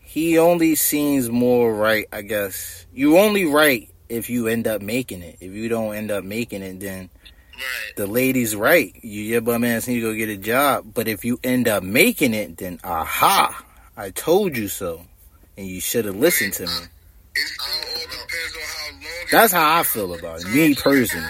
He 0.00 0.38
only 0.38 0.74
seems 0.74 1.28
more 1.28 1.74
right, 1.74 2.06
I 2.12 2.22
guess. 2.22 2.86
You 2.92 3.18
only 3.18 3.44
right 3.44 3.88
if 4.08 4.30
you 4.30 4.46
end 4.46 4.66
up 4.68 4.80
making 4.82 5.22
it. 5.22 5.38
If 5.40 5.52
you 5.52 5.68
don't 5.68 5.94
end 5.94 6.10
up 6.10 6.24
making 6.24 6.62
it, 6.62 6.80
then 6.80 7.10
Right. 7.54 7.96
the 7.96 8.06
lady's 8.08 8.56
right. 8.56 8.92
You 9.02 9.22
your 9.22 9.40
bum 9.40 9.62
ass 9.64 9.86
need 9.86 9.96
to 9.96 10.00
go 10.00 10.14
get 10.14 10.28
a 10.28 10.36
job. 10.36 10.92
But 10.92 11.06
if 11.06 11.24
you 11.24 11.38
end 11.44 11.68
up 11.68 11.82
making 11.84 12.34
it, 12.34 12.56
then 12.56 12.80
aha, 12.82 13.64
I 13.96 14.10
told 14.10 14.56
you 14.56 14.66
so, 14.68 15.06
and 15.56 15.66
you 15.66 15.80
should 15.80 16.04
have 16.04 16.16
listened 16.16 16.52
to 16.54 16.62
me. 16.66 16.72
It 16.72 17.50
all 17.60 18.00
depends 18.02 18.56
on 18.56 18.62
how 18.62 18.90
long. 18.90 19.26
That's 19.30 19.52
how 19.52 19.78
I 19.80 19.82
feel 19.84 20.14
about 20.14 20.40
it, 20.40 20.48
me 20.48 20.74
personally. 20.74 21.26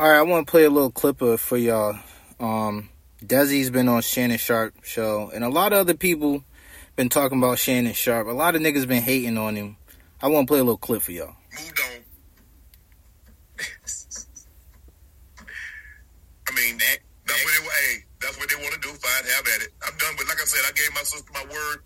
All 0.00 0.08
right, 0.08 0.16
I 0.16 0.22
want 0.22 0.46
to 0.46 0.50
play 0.50 0.64
a 0.64 0.70
little 0.70 0.90
clip 0.90 1.20
of 1.20 1.42
for 1.42 1.58
y'all. 1.58 1.98
Um, 2.40 2.88
Desi's 3.22 3.68
been 3.68 3.86
on 3.86 4.00
Shannon 4.00 4.38
Sharpe 4.38 4.82
show, 4.82 5.30
and 5.34 5.44
a 5.44 5.50
lot 5.50 5.74
of 5.74 5.78
other 5.78 5.92
people 5.92 6.42
been 6.96 7.10
talking 7.10 7.36
about 7.36 7.58
Shannon 7.58 7.92
Sharpe. 7.92 8.28
A 8.28 8.30
lot 8.30 8.56
of 8.56 8.62
niggas 8.62 8.88
been 8.88 9.02
hating 9.02 9.36
on 9.36 9.56
him. 9.56 9.76
I 10.22 10.28
want 10.28 10.48
to 10.48 10.52
play 10.52 10.58
a 10.58 10.64
little 10.64 10.78
clip 10.78 11.02
for 11.02 11.12
y'all. 11.12 11.36
Moved 11.52 11.80
on. 11.80 12.00
I 16.48 16.52
mean 16.56 16.78
that. 16.78 16.96
That's 17.26 17.44
what 17.44 17.52
they 17.52 17.60
hey, 17.60 18.04
that's 18.22 18.38
what 18.38 18.48
they 18.48 18.56
want 18.56 18.72
to 18.72 18.80
do. 18.80 18.88
Fine, 18.88 19.24
have 19.36 19.46
at 19.54 19.60
it. 19.60 19.68
I'm 19.84 19.94
done. 19.98 20.14
But 20.16 20.28
like 20.28 20.40
I 20.40 20.46
said, 20.46 20.64
I 20.66 20.72
gave 20.72 20.94
my 20.94 21.02
sister 21.02 21.30
my 21.34 21.44
word. 21.44 21.82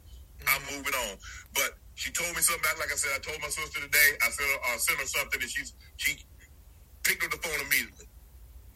I'm 0.47 0.63
moving 0.71 0.95
on. 0.95 1.19
But 1.53 1.73
she 1.97 2.13
told 2.13 2.37
me 2.37 2.43
something 2.43 2.63
back. 2.63 2.79
Like 2.79 2.93
I 2.93 2.95
said, 2.95 3.11
I 3.17 3.19
told 3.19 3.41
my 3.43 3.49
sister 3.49 3.81
today. 3.81 4.17
I 4.23 4.31
sent 4.31 4.47
her, 4.47 4.59
uh, 4.71 4.79
sent 4.79 5.01
her 5.01 5.07
something, 5.07 5.43
and 5.43 5.51
she's 5.51 5.75
she 5.97 6.25
picked 7.05 7.25
up 7.25 7.31
the 7.31 7.39
phone 7.39 7.61
immediately. 7.67 8.07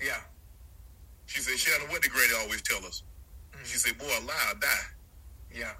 Yeah. 0.00 0.20
She 1.26 1.40
said, 1.40 1.58
"Shannon, 1.58 1.88
what 1.90 2.02
did 2.02 2.12
Grady 2.12 2.34
always 2.34 2.62
tell 2.62 2.84
us?" 2.86 3.02
She 3.64 3.76
said, 3.78 3.98
"Boy, 3.98 4.06
a 4.06 4.20
lie, 4.20 4.52
or 4.52 4.54
die." 4.60 4.86
Yeah. 5.52 5.74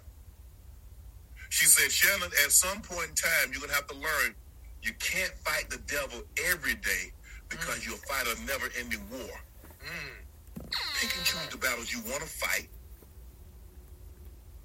She 1.50 1.66
said, 1.66 1.90
"Shannon, 1.90 2.30
at 2.44 2.52
some 2.52 2.82
point 2.82 3.10
in 3.10 3.14
time, 3.14 3.52
you're 3.52 3.60
gonna 3.60 3.74
have 3.74 3.86
to 3.88 3.94
learn 3.94 4.34
you 4.82 4.92
can't 4.94 5.32
fight 5.44 5.70
the 5.70 5.78
devil 5.78 6.22
every 6.46 6.74
day 6.76 7.12
because 7.48 7.86
you'll 7.86 8.04
fight 8.08 8.26
a 8.26 8.40
never-ending 8.44 9.08
war. 9.10 9.40
Mm. 9.84 10.70
Pick 11.00 11.16
and 11.16 11.24
choose 11.24 11.48
the 11.50 11.56
battles 11.56 11.90
you 11.92 12.00
want 12.02 12.22
to 12.22 12.28
fight. 12.28 12.68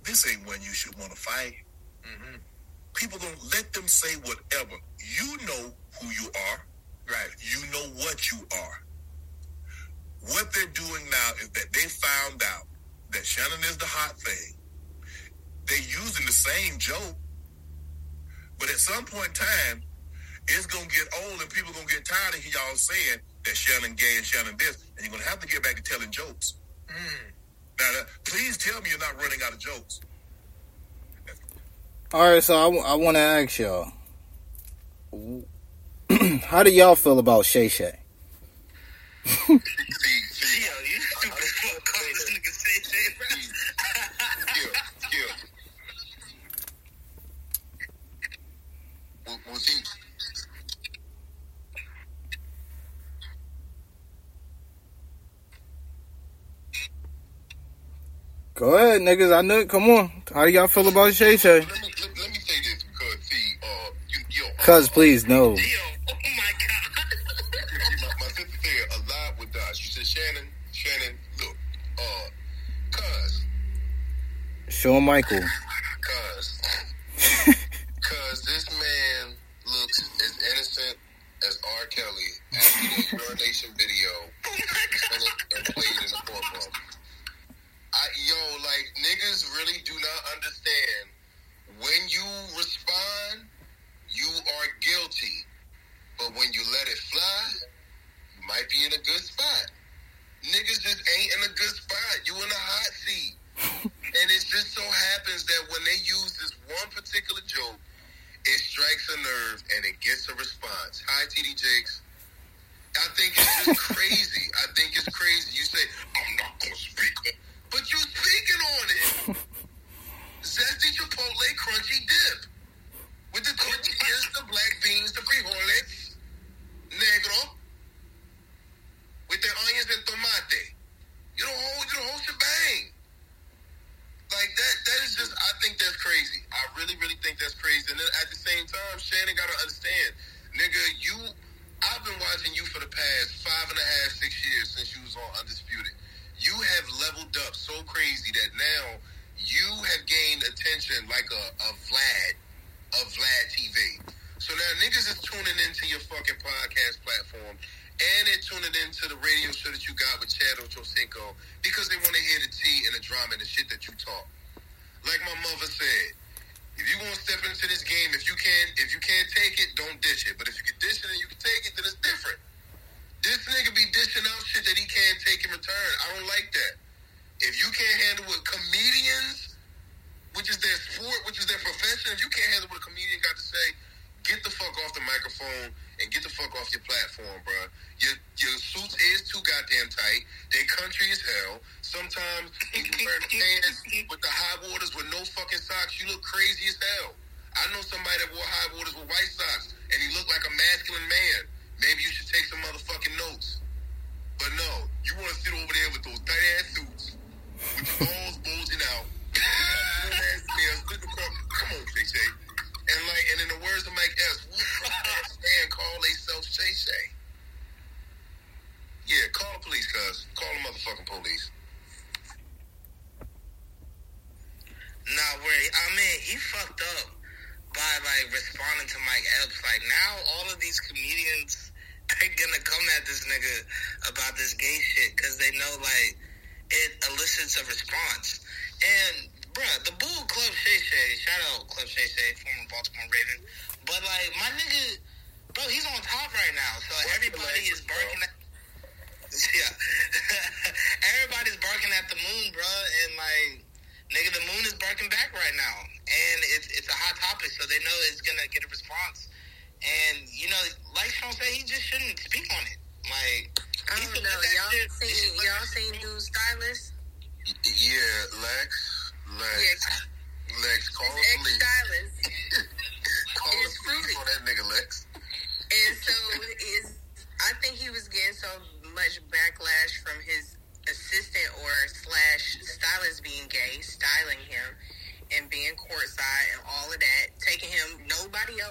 This 0.04 0.28
ain't 0.28 0.46
one 0.46 0.62
you 0.62 0.74
should 0.74 0.98
want 0.98 1.12
to 1.12 1.17
fight." 1.17 1.56
Mm-hmm. 2.04 2.36
people 2.96 3.17
don't 3.17 3.41
let 3.54 3.72
them 3.74 3.88
say 3.88 4.13
whatever. 4.28 4.76
You 5.00 5.38
know 5.48 5.74
who 6.02 6.08
you 6.10 6.30
are. 6.52 6.65
Right. 7.08 7.30
You 7.39 7.60
know 7.72 7.88
what 8.04 8.32
you 8.32 8.39
are. 8.52 8.84
What 10.22 10.54
they're 10.54 10.72
doing 10.72 11.04
now 11.12 11.30
is 11.42 11.50
that 11.50 11.68
they 11.74 11.82
found 11.82 12.42
out 12.44 12.66
that 13.12 13.26
Shannon 13.26 13.60
is 13.62 13.78
the 13.78 13.86
hot 13.86 14.18
thing. 14.18 14.56
They're 15.68 15.78
using 15.78 16.26
the 16.26 16.32
same 16.32 16.78
joke, 16.78 17.16
but 18.60 18.70
at 18.70 18.78
some 18.78 19.06
point 19.06 19.28
in 19.28 19.34
time, 19.34 19.84
it's 20.48 20.66
gonna 20.66 20.88
get 20.88 21.08
old 21.24 21.42
and 21.42 21.50
people 21.50 21.74
gonna 21.74 21.86
get 21.86 22.06
tired 22.06 22.36
of 22.36 22.46
y'all 22.46 22.76
saying 22.76 23.20
that 23.46 23.56
Shannon 23.56 23.96
gay 23.96 24.16
and 24.18 24.26
Shannon 24.26 24.56
this, 24.58 24.92
and 24.98 25.06
you're 25.06 25.12
gonna 25.12 25.30
have 25.30 25.39
to 25.39 25.48
get 25.48 25.63
back 25.63 25.76
to 25.76 25.84
telling 25.84 26.12
jokes. 26.12 26.56
Mm. 26.88 27.34
Now, 27.80 28.00
uh, 28.00 28.04
please 28.26 28.58
tell 28.58 28.80
me 28.82 28.89
you're 28.89 29.00
not 29.00 29.18
running 29.22 29.39
out 29.46 29.54
of 29.54 29.60
jokes. 29.60 30.02
All 32.13 32.30
right, 32.30 32.44
so 32.44 32.56
I, 32.56 32.63
w- 32.66 32.84
I 32.84 32.94
want 32.96 33.16
to 33.16 33.22
ask 33.22 33.58
y'all, 33.58 33.92
how 36.45 36.63
do 36.63 36.71
y'all 36.71 36.95
feel 36.95 37.19
about 37.19 37.45
Shay 37.45 37.67
Shay? 37.69 37.99
Yeah, 44.56 44.71
yeah. 45.13 45.34
Go 58.56 58.76
ahead, 58.76 59.02
niggas. 59.02 59.36
I 59.36 59.41
know 59.41 59.60
it. 59.60 59.69
Come 59.69 59.89
on. 59.89 60.12
How 60.34 60.45
do 60.45 60.52
y'all 60.52 60.67
feel 60.67 60.88
about 60.88 61.13
Shay 61.13 61.38
Shay? 61.38 61.62
Let 61.62 61.67
me, 61.69 61.73
let, 61.73 62.19
let 62.19 62.30
me 62.30 62.36
say 62.36 62.62
this 62.63 62.84
because, 62.84 63.19
see, 63.21 63.54
uh, 63.63 63.89
you, 64.10 64.19
yo, 64.30 64.45
Cuz, 64.60 64.89
please, 64.89 65.28
no. 65.28 65.56
Shawn 74.84 75.02
Michael. 75.02 75.62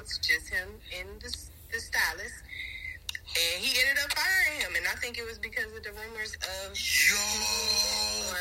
was 0.02 0.18
just 0.18 0.50
him 0.50 0.68
and 0.98 1.08
the, 1.22 1.30
the 1.70 1.78
stylist. 1.78 2.42
And 3.32 3.64
he 3.64 3.70
ended 3.80 4.02
up 4.04 4.12
firing 4.12 4.60
him, 4.60 4.74
and 4.76 4.84
I 4.90 4.98
think 5.00 5.16
it 5.16 5.24
was 5.24 5.38
because 5.38 5.70
of 5.72 5.80
the 5.80 5.94
rumors 5.94 6.34
of. 6.42 6.74
Yo, 6.76 7.22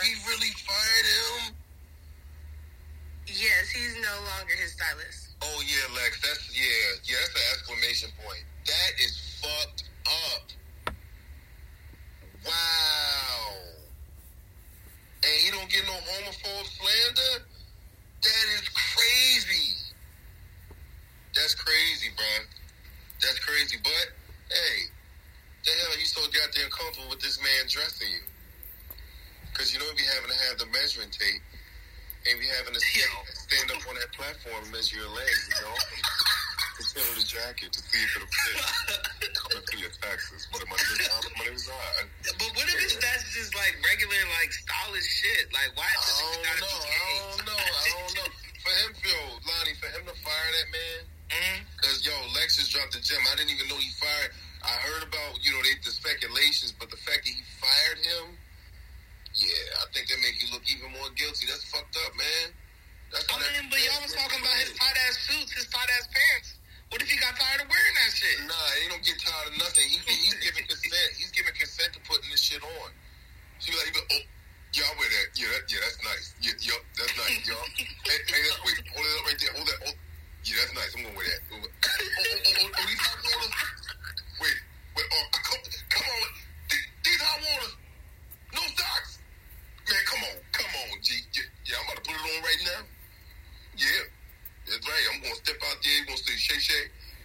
he 0.04 0.12
really 0.28 0.52
fired 0.68 1.08
him. 1.08 1.56
Yes, 3.28 3.70
he's 3.72 3.96
no 4.04 4.12
longer 4.36 4.52
his 4.60 4.74
stylist. 4.74 5.32
Oh 5.40 5.62
yeah, 5.64 5.96
Lex. 5.96 6.20
That's 6.20 6.44
yeah, 6.52 7.00
yeah. 7.08 7.16
That's 7.24 7.40
an 7.40 7.48
exclamation 7.56 8.10
point. 8.20 8.44
That 8.68 8.92
is 9.00 9.40
fucked 9.40 9.88
measure 34.92 35.08
your 35.08 35.16
legs. 35.16 35.44
You 35.48 35.62
know, 35.64 35.76
consider 36.76 37.12
the 37.16 37.26
jacket 37.26 37.72
to 37.72 37.80
see 37.80 38.02
if 38.04 38.16
it'll 38.16 38.28
fit. 38.28 39.34
Coming 39.36 39.64
through 39.72 39.82
your 39.88 39.96
taxes, 40.04 40.48
but 40.52 40.60
the 40.60 40.68
money 40.68 40.84
is 40.84 41.08
how 41.08 41.22
the 41.24 41.32
money 41.40 41.56
is 41.56 41.68
high. 41.68 42.06
But 42.36 42.52
what 42.56 42.68
if 42.68 42.78
it's 42.84 42.98
that's 43.00 43.26
just 43.32 43.56
like 43.56 43.76
regular, 43.84 44.20
like 44.40 44.52
stylish 44.52 45.08
shit? 45.08 45.48
Like, 45.56 45.72
why 45.80 45.88
I 45.88 45.96
is 45.96 46.12
it 46.12 46.28
don't 46.28 46.60
know. 46.60 46.76
I 46.76 47.04
don't 47.32 47.46
know. 47.48 47.62
I 47.62 47.88
don't 47.96 48.14
know. 48.20 48.30
For 48.62 48.74
him, 48.86 48.92
yo, 49.02 49.18
Lonnie, 49.42 49.78
for 49.82 49.90
him 49.90 50.04
to 50.06 50.16
fire 50.22 50.52
that 50.54 50.68
man, 50.70 51.00
mm-hmm. 51.34 51.60
because 51.74 52.06
yo, 52.06 52.14
Lexus 52.38 52.70
dropped 52.70 52.94
the 52.94 53.02
gem. 53.02 53.18
I 53.26 53.34
didn't 53.34 53.50
even 53.58 53.66
know 53.74 53.80
he 53.82 53.90
fired. 53.98 54.32
I 54.62 54.78
heard 54.86 55.02
about 55.02 55.42
you 55.42 55.50
know 55.58 55.62
they, 55.66 55.74
the 55.82 55.90
speculations, 55.90 56.70
but 56.78 56.94
the 56.94 57.02
fact 57.02 57.26
that 57.26 57.34
he 57.34 57.42
fired 57.58 57.98
him, 58.06 58.38
yeah, 59.34 59.82
I 59.82 59.90
think 59.90 60.06
that 60.14 60.22
make 60.22 60.38
you 60.46 60.54
look 60.54 60.62
even 60.70 60.94
more 60.94 61.10
guilty. 61.18 61.50
That's 61.50 61.66
fucked 61.74 61.98
up, 62.06 62.14
man. 62.14 62.54
I 63.12 63.36
mean, 63.60 63.68
but 63.68 63.80
y'all 63.84 64.00
was 64.00 64.16
talking 64.16 64.40
about 64.40 64.56
his 64.64 64.72
tight 64.80 64.96
ass 65.08 65.20
suits, 65.28 65.52
his 65.52 65.68
tight 65.68 65.90
ass 66.00 66.08
pants. 66.08 66.56
What 66.92 67.04
if 67.04 67.12
he 67.12 67.20
got 67.20 67.36
tired 67.36 67.60
of 67.64 67.68
wearing 67.68 67.96
that 68.00 68.12
shit? 68.16 68.36
Nah, 68.48 68.56
he 68.80 68.88
don't 68.88 69.04
get 69.04 69.20
tired 69.20 69.52
of 69.52 69.56
nothing. 69.60 69.84
He, 69.84 70.00
he's 70.00 70.40
giving 70.40 70.64
consent. 70.68 71.12
He's 71.20 71.32
giving 71.32 71.56
consent 71.56 71.92
to 71.96 72.00
putting 72.08 72.32
this 72.32 72.40
shit 72.40 72.64
on. 72.64 72.90
She 73.60 73.72
be 73.72 73.80
like, 73.80 73.96
oh, 73.96 74.24
yeah, 74.72 74.88
I 74.88 74.92
wear 74.96 75.08
that. 75.12 75.28
Yeah, 75.36 75.52
that, 75.52 75.64
yeah, 75.68 75.80
that's 75.84 76.00
nice. 76.08 76.28
Yeah, 76.40 76.56
yup, 76.64 76.84
that's 76.96 77.16
nice, 77.20 77.44
y'all. 77.48 77.60
hey, 78.08 78.20
hey, 78.32 78.42
that's, 78.48 78.60
wait, 78.64 78.80
hold 78.96 79.04
it 79.04 79.16
up 79.20 79.24
right 79.28 79.40
there. 79.40 79.54
Hold 79.60 79.68
that. 79.68 79.80
Oh, 79.92 79.96
yeah, 80.48 80.56
that's 80.64 80.74
nice. 80.76 80.92
I'm 80.96 81.04
gonna 81.04 81.16
wear 81.20 81.28
that. 81.28 81.42
Oh, 81.52 81.60
oh, 81.60 81.68
oh, 81.68 82.40
oh, 82.48 82.80
oh, 82.80 82.86
these 82.88 83.02
hot 83.04 83.20
waters. 83.20 83.56
Wait, 84.40 84.60
wait. 84.96 85.08
Oh, 85.12 85.26
come, 85.36 85.64
come 85.68 86.08
on. 86.08 86.30
These, 86.72 86.88
these 87.04 87.22
hot 87.24 87.40
waters. 87.44 87.76
No 88.56 88.64
socks. 88.80 89.20
Man, 89.84 90.04
come 90.08 90.24
on, 90.28 90.36
come 90.56 90.72
on, 90.72 90.96
G. 91.04 91.20
Yeah, 91.36 91.48
yeah, 91.68 91.76
I'm 91.76 91.92
about 91.92 92.00
to 92.00 92.04
put 92.08 92.16
it 92.16 92.24
on 92.24 92.40
right 92.40 92.64
now. 92.68 93.01
Yeah, 93.82 94.06
that's 94.70 94.86
right. 94.86 95.06
I'm 95.14 95.22
gonna 95.26 95.36
step 95.42 95.58
out 95.66 95.78
there. 95.82 95.94
You 95.98 96.06
gonna 96.06 96.22
say 96.22 96.38
Shay 96.38 96.60
Shay? 96.62 96.84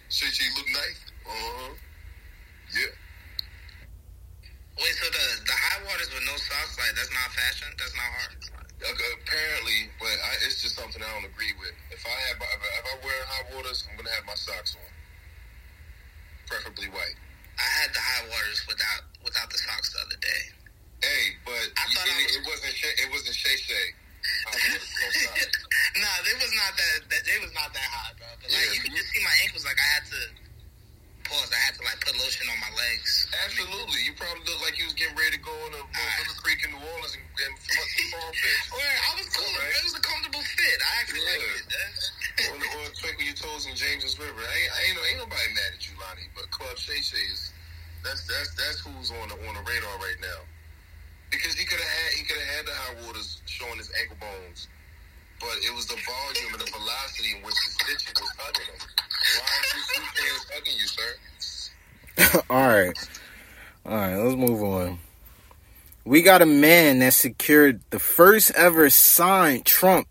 Shay 0.09 0.29
Shay 0.33 0.49
look 0.57 0.69
nice. 0.73 0.99
Uh 1.21 1.29
huh. 1.29 1.73
Yeah. 2.73 2.93
Wait, 4.77 4.93
so 4.97 5.05
the 5.09 5.25
the 5.45 5.53
high 5.57 5.81
waters 5.85 6.09
with 6.13 6.25
no 6.25 6.33
socks, 6.37 6.77
like 6.81 6.93
that's 6.97 7.13
not 7.13 7.29
fashion? 7.33 7.69
That's 7.77 7.93
not 7.93 8.09
hard. 8.09 8.33
Uh, 8.77 8.93
apparently, 9.21 9.89
but 9.97 10.13
I, 10.21 10.37
it's 10.45 10.61
just 10.61 10.77
something 10.77 11.01
I 11.01 11.09
don't 11.17 11.25
agree 11.25 11.53
with. 11.57 11.73
If 11.89 12.05
I 12.05 12.13
have, 12.29 12.37
if 12.37 12.61
I, 12.61 12.69
if 12.77 12.85
I 12.85 12.95
wear 13.01 13.19
hot 13.25 13.45
waters, 13.57 13.81
I'm 13.89 13.97
gonna 13.97 14.13
have 14.13 14.25
my 14.29 14.37
socks 14.37 14.77
on, 14.77 14.89
preferably 16.45 16.89
white. 16.93 17.17
I 17.57 17.65
had 17.81 17.89
the 17.93 18.01
high 18.01 18.25
waters 18.29 18.61
without 18.69 19.01
without 19.25 19.49
the 19.49 19.57
socks 19.57 19.93
the 19.97 19.99
other 20.05 20.19
day. 20.21 20.41
Hey, 21.01 21.23
but 21.45 21.57
I 21.77 21.85
thought 21.89 22.05
I 22.05 22.17
it, 22.21 22.25
was- 22.25 22.37
it 22.37 22.43
wasn't 22.45 22.73
it 22.77 23.09
wasn't 23.09 23.35
Shay 23.37 23.57
Shay. 23.57 23.87
Hot 24.47 24.55
waters, 24.55 24.87
no 24.87 25.07
socks. 25.11 25.57
nah, 25.97 26.17
they 26.27 26.35
was 26.39 26.53
not 26.57 26.71
that, 26.77 26.97
that 27.11 27.23
they 27.27 27.37
was 27.43 27.53
not 27.55 27.69
that 27.73 27.87
high, 27.89 28.13
bro. 28.17 28.27
But 28.41 28.49
like 28.51 28.57
Yeah. 28.57 28.73
you 28.75 28.79
could 28.85 28.95
just 28.95 29.09
see 29.11 29.21
my 29.23 29.35
ankles. 29.47 29.63
Like 29.65 29.79
I 29.79 29.87
had 29.97 30.03
to 30.11 30.19
pause. 31.27 31.49
I 31.51 31.59
had 31.67 31.73
to 31.75 31.83
like 31.83 31.99
put 32.03 32.15
lotion 32.19 32.47
on 32.47 32.57
my 32.63 32.71
legs. 32.75 33.11
Absolutely, 33.43 33.99
you 34.07 34.13
probably 34.15 34.43
look 34.47 34.61
like 34.63 34.79
you 34.79 34.85
was 34.87 34.95
getting 34.95 35.15
ready 35.19 35.35
to 35.35 35.43
go 35.43 35.51
on 35.67 35.71
a 35.75 35.81
River 35.83 36.35
Creek 36.39 36.59
in 36.63 36.71
New 36.71 36.79
Orleans 36.79 37.13
and, 37.19 37.25
and 37.27 37.53
fuck 37.59 37.87
some 37.91 38.09
crawfish. 38.15 38.61
Where 38.71 38.95
I 39.03 39.11
was 39.19 39.27
cool. 39.35 39.51
Right. 39.59 39.75
It 39.75 39.83
was 39.83 39.95
a 39.99 40.03
comfortable 40.03 40.43
fit. 40.43 40.77
I 40.79 40.91
actually 41.03 41.23
Yeah. 41.27 41.35
liked 41.43 41.71
it. 41.75 41.95
or, 42.47 42.55
or 42.55 42.85
twinkle 43.01 43.25
your 43.27 43.35
toes 43.35 43.65
in 43.67 43.73
James's 43.75 44.15
River. 44.21 44.39
I 44.39 44.53
ain't, 44.55 44.71
I 44.71 44.79
ain't, 44.87 44.97
ain't 45.11 45.19
nobody 45.25 45.49
mad 45.57 45.73
at 45.75 45.81
you, 45.83 45.93
Lonnie. 45.99 46.29
But 46.37 46.47
Club 46.53 46.77
Shay 46.77 47.01
Shay 47.01 47.17
is 47.33 47.51
that's 48.05 48.23
that's 48.29 48.53
that's 48.55 48.79
who's 48.85 49.09
on 49.11 49.27
the 49.27 49.35
on 49.49 49.53
the 49.57 49.63
radar 49.67 49.97
right 49.99 50.19
now. 50.21 50.41
Because 51.33 51.59
he 51.59 51.65
could 51.67 51.81
have 51.81 51.91
had 51.91 52.09
he 52.15 52.23
could 52.23 52.39
have 52.39 52.51
had 52.55 52.63
the 52.69 52.75
high 52.77 52.95
waters 53.03 53.41
showing 53.57 53.77
his 53.77 53.91
ankle 53.99 54.17
bones, 54.21 54.67
but 55.39 55.55
it 55.65 55.73
was 55.73 55.87
the 55.87 55.95
volume 55.95 56.53
and 56.53 56.61
the 56.61 56.71
velocity 56.71 57.35
in 57.35 57.43
which 57.43 57.55
the 57.55 57.71
stitching 57.71 58.13
was 58.21 58.31
hugging 58.37 58.69
him. 58.69 58.79
Why 59.39 59.53
is 59.63 59.87
this 59.87 60.05
two 60.13 60.35
hugging 60.53 60.77
you, 60.77 60.87
sir? 60.87 62.43
All 62.49 62.67
right. 62.67 63.09
All 63.85 63.95
right, 63.95 64.15
let's 64.15 64.35
move 64.35 64.61
on. 64.61 64.99
We 66.05 66.21
got 66.21 66.41
a 66.41 66.45
man 66.45 66.99
that 66.99 67.13
secured 67.13 67.81
the 67.89 67.99
first 67.99 68.51
ever 68.51 68.89
signed 68.89 69.65
Trump 69.65 70.07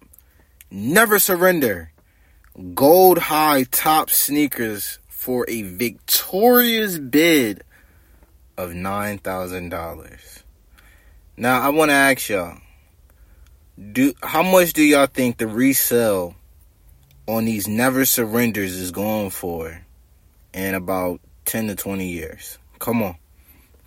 Never 0.70 1.18
Surrender 1.18 1.92
gold 2.74 3.18
high 3.18 3.64
top 3.64 4.10
sneakers 4.10 4.98
for 5.08 5.44
a 5.48 5.62
victorious 5.62 6.98
bid 6.98 7.62
of 8.56 8.70
$9,000. 8.70 10.42
Now, 11.36 11.60
I 11.60 11.68
want 11.68 11.90
to 11.90 11.94
ask 11.94 12.28
y'all 12.28 12.58
do 13.92 14.12
how 14.22 14.42
much 14.42 14.72
do 14.72 14.82
y'all 14.82 15.06
think 15.06 15.38
the 15.38 15.46
resale 15.46 16.34
on 17.26 17.44
these 17.44 17.66
Never 17.68 18.04
Surrenders 18.04 18.74
is 18.74 18.90
going 18.90 19.30
for 19.30 19.80
in 20.54 20.74
about 20.74 21.20
10 21.44 21.68
to 21.68 21.74
20 21.76 22.06
years. 22.08 22.58
Come 22.78 23.02
on. 23.02 23.16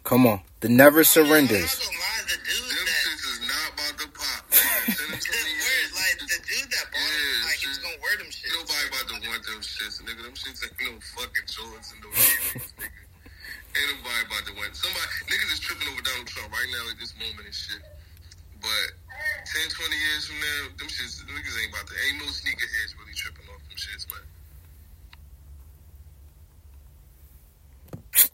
Come 0.04 0.26
on. 0.28 0.42
The 0.60 0.70
never 0.70 1.04
surrenders. 1.08 1.80
I'm 1.80 1.80
not 1.80 1.88
gonna 1.88 2.04
lie, 2.04 2.24
the 2.28 2.38
dude 2.44 2.68
Them 2.68 2.84
that 2.84 3.00
shits 3.00 3.26
is 3.32 3.40
not 3.48 3.68
about 3.72 3.94
to 3.96 4.08
pop. 4.12 4.42
man. 4.50 4.60
Ten 5.00 5.08
to 5.08 5.20
twenty 5.24 5.54
where, 5.56 5.64
years, 5.64 5.92
like 5.96 6.18
the 6.20 6.40
dude 6.44 6.68
that 6.68 6.86
bought 6.92 7.00
Yeah, 7.00 7.16
him, 7.16 7.48
like 7.48 7.60
he 7.64 7.68
was 7.70 7.78
shit. 7.80 7.86
gonna 7.88 8.02
wear 8.04 8.16
them 8.20 8.32
shit. 8.34 8.50
Nobody 8.60 8.86
about 8.92 9.06
to 9.08 9.16
want 9.24 9.42
them 9.48 9.62
shits, 9.64 9.96
nigga. 10.04 10.22
Them 10.26 10.36
shits 10.36 10.60
ain't 10.68 10.76
no 10.84 10.94
fucking 11.16 11.48
Jordans 11.48 11.88
and 11.96 12.00
no 12.04 12.10
Yeezys, 12.20 12.74
nigga. 12.76 13.02
Ain't 13.72 13.88
nobody 13.96 14.22
about 14.28 14.44
to 14.50 14.54
want. 14.60 14.72
Somebody 14.76 15.08
niggas 15.32 15.52
is 15.56 15.60
tripping 15.64 15.88
over 15.94 16.02
Donald 16.04 16.28
Trump 16.28 16.50
right 16.52 16.70
now 16.76 16.84
at 16.92 16.98
this 17.00 17.14
moment 17.16 17.46
and 17.48 17.56
shit. 17.56 17.80
But 18.60 18.86
10, 19.46 19.70
20 19.70 19.96
years 19.96 20.26
from 20.28 20.40
now, 20.40 20.60
them 20.78 20.88
shits 20.88 21.22
niggas 21.26 21.56
ain't 21.64 21.72
about 21.74 21.88
to. 21.88 21.94
Ain't 22.08 22.18
no 22.20 22.28
sneakerheads 22.32 22.92
really 23.00 23.16
tripping 23.16 23.46
off 23.54 23.62
them 23.70 23.78
shits, 23.78 24.06
man. 24.12 24.26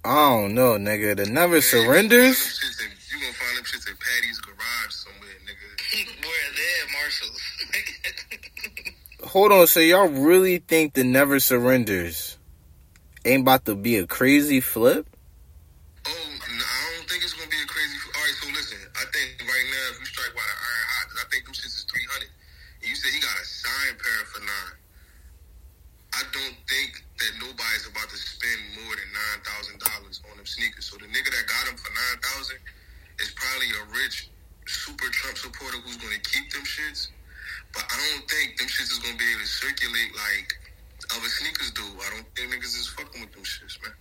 I 0.04 0.30
don't 0.30 0.54
know, 0.56 0.74
nigga. 0.78 1.16
The 1.18 1.26
never 1.26 1.54
Man, 1.56 1.62
surrenders. 1.62 2.40
You 2.42 2.52
gonna 2.52 2.54
find 2.54 2.58
them 2.58 2.64
shits 2.64 2.82
in- 2.86 2.92
you 3.12 3.22
gonna 3.22 3.34
find 3.34 3.58
them 3.58 3.66
shits 3.66 3.88
in 3.90 3.98
Patty's 3.98 4.40
garage 4.40 4.94
somewhere, 4.94 5.38
nigga. 5.46 5.70
Where 6.26 6.50
they 6.56 6.70
at 6.84 6.92
Marshalls. 6.92 7.42
Hold 9.32 9.52
on. 9.52 9.68
So 9.68 9.80
y'all 9.80 10.08
really 10.08 10.58
think 10.60 10.94
the 10.94 11.04
never 11.04 11.40
surrenders 11.40 12.38
ain't 13.26 13.42
about 13.42 13.66
to 13.66 13.76
be 13.76 13.98
a 13.98 14.06
crazy 14.08 14.60
flip? 14.62 15.08
Oh, 16.08 16.12
no, 16.12 16.66
I 16.66 16.98
don't 16.98 17.10
think 17.10 17.24
it's 17.24 17.34
gonna 17.34 17.50
be 17.50 17.58
a 17.58 17.66
crazy. 17.68 17.98
All 18.16 18.22
right, 18.22 18.36
so 18.42 18.48
listen. 18.54 18.78
I 18.96 19.06
think 19.12 19.42
right 19.42 19.68
now, 19.74 19.86
if 19.94 20.00
you 20.00 20.06
strike 20.06 20.34
while 20.38 20.46
the 20.46 20.54
iron 20.54 20.88
hot, 20.94 21.06
'cause 21.10 21.20
I 21.26 21.28
think 21.34 21.46
them 21.46 21.54
shits 21.54 21.76
is 21.82 21.86
three 21.90 22.06
hundred. 22.06 22.30
And 22.82 22.90
you 22.90 22.96
said 22.96 23.12
he 23.12 23.20
got 23.20 23.34
a 23.38 23.46
signed 23.46 23.98
pair 23.98 24.26
for 24.30 24.40
nine. 24.46 24.78
I 26.16 26.24
don't 26.32 26.56
think 26.70 27.04
that 27.20 27.32
nobody's 27.42 27.88
about 27.92 28.08
to 28.08 28.16
spend 28.18 28.60
more 28.80 28.94
than 28.96 29.10
nine 29.12 29.40
thousand 29.44 29.80
dollars 29.82 30.22
on 30.32 30.38
them 30.38 30.46
sneakers. 30.46 30.86
So 30.86 30.96
the 30.98 31.10
nigga 31.12 31.28
that 31.34 31.44
got 31.50 31.66
them 31.68 31.76
for 31.76 31.92
nine 31.92 32.18
thousand 32.24 32.60
is 33.20 33.32
probably 33.36 33.68
a 33.76 33.84
rich 33.98 34.30
super 34.68 35.10
Trump 35.12 35.38
supporter 35.38 35.78
who's 35.84 35.98
gonna 35.98 36.20
keep 36.24 36.52
them 36.54 36.64
shits. 36.64 37.10
But 37.74 37.84
I 37.92 37.98
don't 37.98 38.30
think 38.30 38.56
them 38.58 38.68
shits 38.72 38.92
is 38.96 39.00
gonna 39.04 39.18
be 39.18 39.28
able 39.34 39.42
to 39.44 39.48
circulate 39.48 40.12
like 40.16 40.50
other 41.26 41.42
sneakers 41.42 41.74
do. 41.74 41.82
I 41.82 42.08
don't 42.14 42.30
think 42.38 42.54
niggas 42.54 42.78
is 42.78 42.86
fucking 42.94 43.18
with 43.18 43.34
them 43.34 43.42
shits, 43.42 43.82
man. 43.82 43.98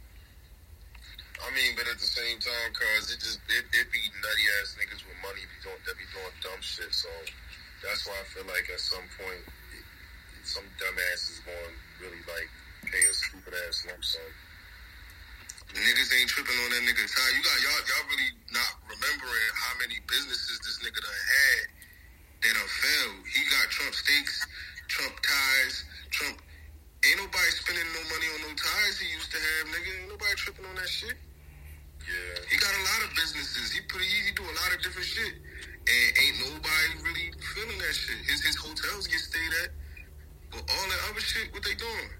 I 1.40 1.48
mean, 1.56 1.72
but 1.72 1.88
at 1.88 1.96
the 1.96 2.04
same 2.04 2.36
time, 2.36 2.68
cause 2.76 3.08
it 3.08 3.16
just 3.16 3.40
it, 3.48 3.64
it 3.64 3.88
be 3.88 4.00
nutty 4.20 4.44
ass 4.60 4.76
niggas 4.76 5.00
with 5.08 5.16
money 5.24 5.40
be 5.40 5.56
doing 5.64 5.80
that 5.88 5.96
be 5.96 6.04
doing 6.12 6.36
dumb 6.44 6.60
shit. 6.60 6.92
So 6.92 7.08
that's 7.80 8.04
why 8.04 8.12
I 8.20 8.28
feel 8.28 8.44
like 8.44 8.68
at 8.68 8.76
some 8.76 9.08
point 9.16 9.40
some 10.44 10.68
dumbass 10.76 11.32
is 11.32 11.40
going 11.48 11.74
really 12.04 12.20
like 12.28 12.48
pay 12.92 13.00
a 13.08 13.14
stupid 13.16 13.56
ass 13.56 13.88
lump 13.88 14.04
sum. 14.04 14.28
Niggas 15.80 16.12
ain't 16.20 16.28
tripping 16.28 16.60
on 16.60 16.76
that 16.76 16.84
nigga. 16.84 17.08
Ty, 17.08 17.24
you 17.34 17.40
got 17.40 17.56
y'all 17.64 17.82
y'all 17.88 18.06
really 18.12 18.32
not 18.52 18.72
remembering 18.84 19.48
how 19.64 19.72
many 19.80 19.96
businesses 20.12 20.60
this 20.60 20.76
nigga 20.84 21.00
done 21.00 21.24
had 21.24 21.64
that 22.44 22.52
done 22.52 22.68
failed. 22.68 23.24
He 23.32 23.40
got 23.48 23.72
Trump 23.72 23.96
steaks, 23.96 24.44
Trump 24.92 25.16
ties, 25.24 25.88
Trump. 26.12 26.36
Ain't 27.04 27.18
nobody 27.20 27.50
spending 27.52 27.88
no 27.92 28.02
money 28.08 28.28
on 28.32 28.40
no 28.48 28.52
ties 28.56 28.96
he 28.98 29.12
used 29.12 29.30
to 29.32 29.38
have, 29.38 29.64
nigga. 29.72 29.90
Ain't 30.00 30.10
nobody 30.10 30.34
tripping 30.40 30.64
on 30.64 30.76
that 30.76 30.88
shit. 30.88 31.16
Yeah. 32.04 32.36
He 32.52 32.56
got 32.60 32.72
a 32.72 32.82
lot 32.84 33.00
of 33.08 33.10
businesses. 33.16 33.72
He 33.72 33.80
put 33.88 34.00
he, 34.00 34.28
he 34.28 34.32
do 34.36 34.44
a 34.44 34.56
lot 34.60 34.70
of 34.76 34.80
different 34.84 35.08
shit. 35.08 35.34
And 35.84 36.06
ain't 36.16 36.36
nobody 36.40 36.92
really 37.04 37.28
feeling 37.56 37.78
that 37.80 37.94
shit. 37.96 38.16
His 38.28 38.44
his 38.44 38.56
hotels 38.56 39.08
get 39.08 39.20
stayed 39.20 39.54
at. 39.64 39.70
But 40.52 40.64
all 40.68 40.86
that 40.88 41.00
other 41.10 41.20
shit, 41.20 41.52
what 41.52 41.64
they 41.64 41.74
doing? 41.74 42.10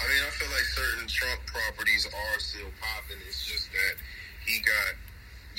I 0.00 0.02
mean, 0.08 0.22
I 0.24 0.30
feel 0.32 0.48
like 0.48 0.64
certain 0.72 1.06
Trump 1.06 1.40
properties 1.44 2.08
are 2.08 2.38
still 2.40 2.72
popping. 2.80 3.20
It's 3.28 3.44
just 3.44 3.68
that 3.68 3.94
he 4.48 4.64
got, 4.64 4.96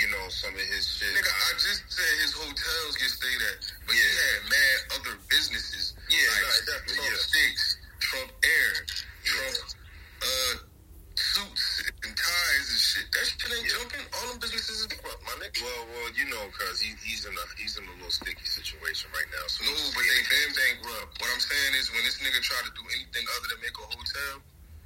you 0.02 0.10
know, 0.10 0.26
some 0.34 0.50
of 0.50 0.66
his 0.66 0.88
shit. 0.90 1.14
Nigga, 1.14 1.30
I 1.30 1.52
just 1.62 1.86
said 1.86 2.12
his 2.26 2.34
hotels 2.34 2.98
get 2.98 3.14
stayed 3.14 3.42
at, 3.54 3.58
but 3.86 3.94
he 3.94 4.02
had 4.02 4.40
mad 4.50 4.78
other 4.98 5.16
businesses. 5.30 5.94
Yeah, 6.10 6.26
like 6.34 6.42
no, 6.42 6.74
definitely, 6.74 7.06
Trump 7.06 7.14
yeah. 7.14 7.30
Steaks, 7.30 7.66
Trump 8.02 8.30
Air, 8.42 8.74
Trump 9.22 9.58
uh, 10.26 10.56
he's 17.06 17.26
in 17.28 17.34
a 17.36 17.46
he's 17.60 17.78
in 17.78 17.86
a 17.86 17.94
little 18.00 18.12
sticky 18.14 18.46
situation 18.46 19.12
right 19.14 19.30
now. 19.30 19.46
So 19.52 19.66
no, 19.68 19.74
but 19.94 20.04
they 20.06 20.22
been 20.26 20.52
bankrupt. 20.56 21.20
What 21.22 21.30
I'm 21.34 21.44
saying 21.44 21.74
is, 21.78 21.92
when 21.94 22.04
this 22.06 22.18
nigga 22.24 22.42
try 22.42 22.60
to 22.66 22.74
do 22.74 22.84
anything 22.98 23.26
other 23.38 23.48
than 23.54 23.60
make 23.62 23.78
a 23.78 23.86
hotel, 23.86 24.34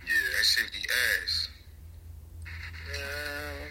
yeah, 0.03 0.27
that 0.37 0.45
shit 0.45 0.67
be 0.73 0.83
ass. 0.83 1.33
Yeah. 2.91 3.67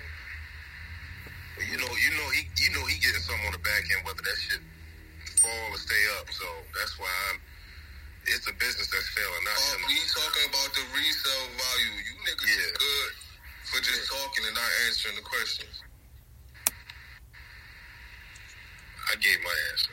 But 1.56 1.66
you 1.70 1.78
know, 1.78 1.92
you 2.00 2.12
know, 2.18 2.28
he, 2.34 2.42
you 2.64 2.70
know, 2.74 2.84
he 2.88 2.98
getting 3.00 3.22
something 3.22 3.46
on 3.46 3.54
the 3.54 3.62
back 3.64 3.84
end, 3.94 4.02
whether 4.08 4.24
that 4.24 4.38
shit 4.40 4.62
fall 5.40 5.68
or 5.70 5.78
stay 5.78 6.04
up. 6.20 6.26
So 6.32 6.46
that's 6.78 6.98
why 6.98 7.12
I'm. 7.32 7.40
It's 8.26 8.48
a 8.48 8.54
business 8.56 8.88
that's 8.90 9.08
failing, 9.12 9.44
not 9.44 9.54
Oh, 9.60 9.76
we 9.88 10.00
talking 10.08 10.48
about 10.48 10.70
the 10.74 10.84
resale 10.96 11.48
value. 11.60 11.94
You 12.08 12.14
niggas 12.24 12.48
is 12.48 12.56
Yeah. 12.56 12.78
good 12.80 13.12
for 13.68 13.80
just 13.84 14.08
talking 14.10 14.46
and 14.48 14.56
not 14.56 14.72
answering 14.88 15.16
the 15.16 15.22
questions. 15.22 15.83
I 19.10 19.14
gave 19.20 19.38
my 19.44 19.56
answer. 19.72 19.92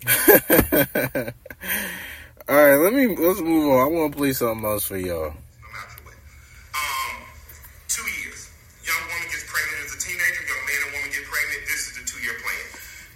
All 2.48 2.56
right, 2.56 2.80
let 2.80 2.92
me 2.92 3.14
let's 3.14 3.40
move 3.40 3.68
on. 3.70 3.78
I 3.78 3.86
want 3.86 4.12
to 4.12 4.18
play 4.18 4.32
something 4.32 4.64
else 4.64 4.84
for 4.84 4.96
y'all. 4.96 5.30
I'm 5.30 5.76
out 5.76 5.86
your 5.92 6.08
way. 6.08 6.16
Um, 6.72 7.20
two 7.86 8.08
years. 8.24 8.48
Young 8.82 9.04
woman 9.06 9.28
gets 9.28 9.44
pregnant 9.44 9.86
as 9.86 9.92
a 9.94 10.00
teenager. 10.00 10.42
Young 10.48 10.64
man 10.66 10.80
and 10.88 10.92
woman 10.98 11.10
get 11.12 11.28
pregnant. 11.28 11.62
This 11.68 11.92
is 11.92 12.00
the 12.00 12.04
two-year 12.08 12.34
plan. 12.40 12.64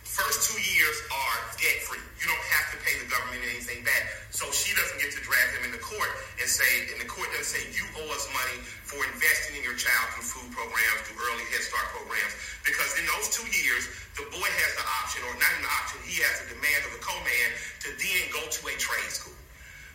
First 0.05 0.47
two 0.47 0.61
years 0.61 0.97
are 1.11 1.39
debt-free. 1.59 1.99
You 1.99 2.27
don't 2.31 2.47
have 2.55 2.77
to 2.77 2.79
pay 2.85 2.95
the 3.01 3.09
government 3.11 3.43
anything 3.49 3.83
back. 3.83 4.07
So 4.31 4.47
she 4.55 4.71
doesn't 4.77 5.03
get 5.03 5.11
to 5.17 5.21
drag 5.25 5.47
them 5.59 5.73
into 5.73 5.83
court 5.83 6.15
and 6.39 6.47
say, 6.47 6.93
and 6.95 7.03
the 7.03 7.09
court 7.11 7.27
doesn't 7.35 7.49
say 7.49 7.65
you 7.75 7.83
owe 7.99 8.11
us 8.15 8.31
money 8.31 8.63
for 8.87 9.03
investing 9.03 9.59
in 9.59 9.67
your 9.67 9.75
child 9.75 10.15
through 10.15 10.31
food 10.31 10.49
programs, 10.55 11.01
through 11.11 11.19
early 11.19 11.43
Head 11.51 11.65
Start 11.65 11.91
programs. 11.91 12.35
Because 12.65 12.97
in 12.97 13.05
those 13.05 13.29
two 13.29 13.45
years, 13.53 13.93
the 14.17 14.25
boy 14.33 14.49
has 14.49 14.73
the 14.81 14.87
option, 15.05 15.21
or 15.29 15.37
not 15.37 15.53
the 15.61 15.69
option, 15.69 16.01
he 16.09 16.25
has 16.25 16.45
the 16.45 16.57
demand 16.57 16.81
of 16.89 16.97
the 16.97 17.03
co-man 17.05 17.49
to 17.85 17.89
then 17.93 18.23
go 18.33 18.41
to 18.41 18.61
a 18.73 18.75
trade 18.81 19.13
school. 19.13 19.37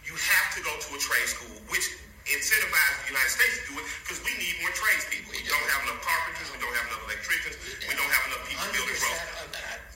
You 0.05 0.13
have 0.13 0.47
to 0.53 0.61
go 0.61 0.73
to 0.77 0.89
a 0.93 1.01
trade 1.01 1.29
school, 1.29 1.53
which 1.73 1.85
incentivizes 2.29 3.09
the 3.09 3.17
United 3.17 3.33
States 3.33 3.55
to 3.57 3.73
do 3.73 3.75
it 3.81 3.85
because 4.05 4.21
we 4.21 4.37
need 4.37 4.53
more 4.61 4.69
tradespeople. 4.77 5.33
We 5.33 5.41
don't 5.49 5.69
have 5.73 5.81
enough 5.89 6.01
carpenters, 6.05 6.49
we 6.53 6.61
don't 6.61 6.77
have 6.77 6.87
enough 6.93 7.03
electricians, 7.09 7.57
we 7.89 7.93
don't 7.97 8.13
have 8.13 8.25
enough 8.29 8.43
people 8.45 8.69
building 8.69 8.97
roads. 9.01 9.25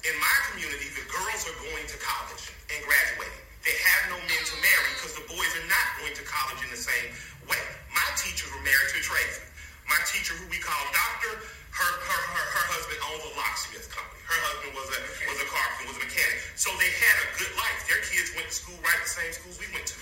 In 0.09 0.15
my 0.17 0.37
community, 0.49 0.89
the 0.97 1.05
girls 1.13 1.45
are 1.45 1.57
going 1.61 1.85
to 1.85 1.97
college 2.01 2.49
and 2.73 2.81
graduating. 2.81 3.43
They 3.61 3.77
have 3.77 4.17
no 4.17 4.19
men 4.25 4.41
to 4.43 4.55
marry 4.59 4.89
because 4.97 5.13
the 5.13 5.23
boys 5.29 5.51
are 5.61 5.67
not 5.69 5.87
going 6.01 6.11
to 6.17 6.23
college 6.25 6.59
in 6.65 6.73
the 6.73 6.81
same 6.81 7.07
way. 7.47 7.61
My 7.93 8.09
teachers 8.17 8.49
were 8.49 8.65
married 8.65 8.89
to 8.91 8.97
a 8.99 9.03
tradesman. 9.05 9.47
My 9.87 9.99
teacher, 10.09 10.35
who 10.35 10.49
we 10.51 10.59
call 10.59 10.79
doctor, 10.91 11.37
her 11.73 11.91
her 12.05 12.21
her, 12.37 12.45
her 12.53 12.65
husband 12.77 12.99
owned 13.09 13.23
a 13.27 13.31
locksmith 13.37 13.87
company. 13.89 14.21
Her 14.29 14.39
husband 14.45 14.71
was 14.77 14.87
a 14.93 14.99
was 15.29 15.39
a 15.41 15.47
carpenter, 15.49 15.85
was 15.89 15.97
a 15.99 16.03
mechanic. 16.05 16.37
So 16.55 16.69
they 16.77 16.91
had 17.01 17.15
a 17.21 17.27
good 17.41 17.53
life. 17.57 17.79
Their 17.89 18.01
kids 18.05 18.29
went 18.37 18.47
to 18.49 18.55
school 18.55 18.77
right 18.85 18.99
the 19.01 19.09
same 19.09 19.31
schools 19.33 19.57
we 19.57 19.67
went 19.73 19.85
to. 19.89 19.95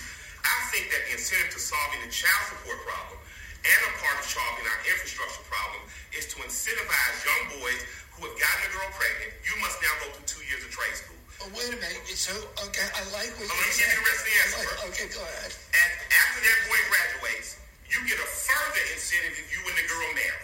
I 0.44 0.56
think 0.74 0.90
that 0.92 1.00
the 1.08 1.16
incentive 1.16 1.54
to 1.56 1.60
solving 1.62 2.02
the 2.04 2.10
child 2.12 2.42
support 2.52 2.78
problem 2.84 3.16
and 3.62 3.78
a 3.88 3.92
part 4.02 4.16
of 4.18 4.26
solving 4.26 4.66
our 4.66 4.80
infrastructure 4.90 5.44
problem 5.46 5.80
is 6.12 6.26
to 6.34 6.42
incentivize 6.42 7.16
young 7.24 7.44
boys 7.62 7.80
who 8.18 8.26
have 8.26 8.36
gotten 8.36 8.62
a 8.66 8.70
girl 8.74 8.90
pregnant. 8.98 9.32
You 9.46 9.54
must 9.62 9.78
now 9.80 9.94
go 10.02 10.06
through 10.18 10.26
two 10.28 10.42
years 10.50 10.60
of 10.66 10.70
trade 10.74 10.96
school. 10.98 11.20
Oh, 11.46 11.48
wait 11.54 11.70
a 11.72 11.78
minute. 11.78 12.02
So, 12.18 12.34
okay, 12.68 12.86
I 12.90 13.02
like 13.14 13.30
what 13.38 13.46
Oh, 13.46 13.54
you 13.54 13.62
let 13.62 13.70
me 13.70 13.74
give 13.78 13.86
you 13.86 13.98
the 14.02 14.06
rest 14.06 14.20
of 14.20 14.26
the 14.28 14.34
answer 14.42 14.58
like- 14.58 14.68
first. 14.68 14.82
Okay, 14.92 15.06
go 15.14 15.22
ahead. 15.22 15.50
And 15.78 15.90
after 16.10 16.40
that 16.42 16.58
boy 16.68 16.80
graduates, 16.90 17.48
you 17.86 17.98
get 18.06 18.18
a 18.18 18.28
further 18.28 18.82
incentive 18.94 19.34
if 19.38 19.46
you 19.54 19.62
and 19.62 19.76
the 19.78 19.86
girl 19.86 20.10
marry. 20.18 20.42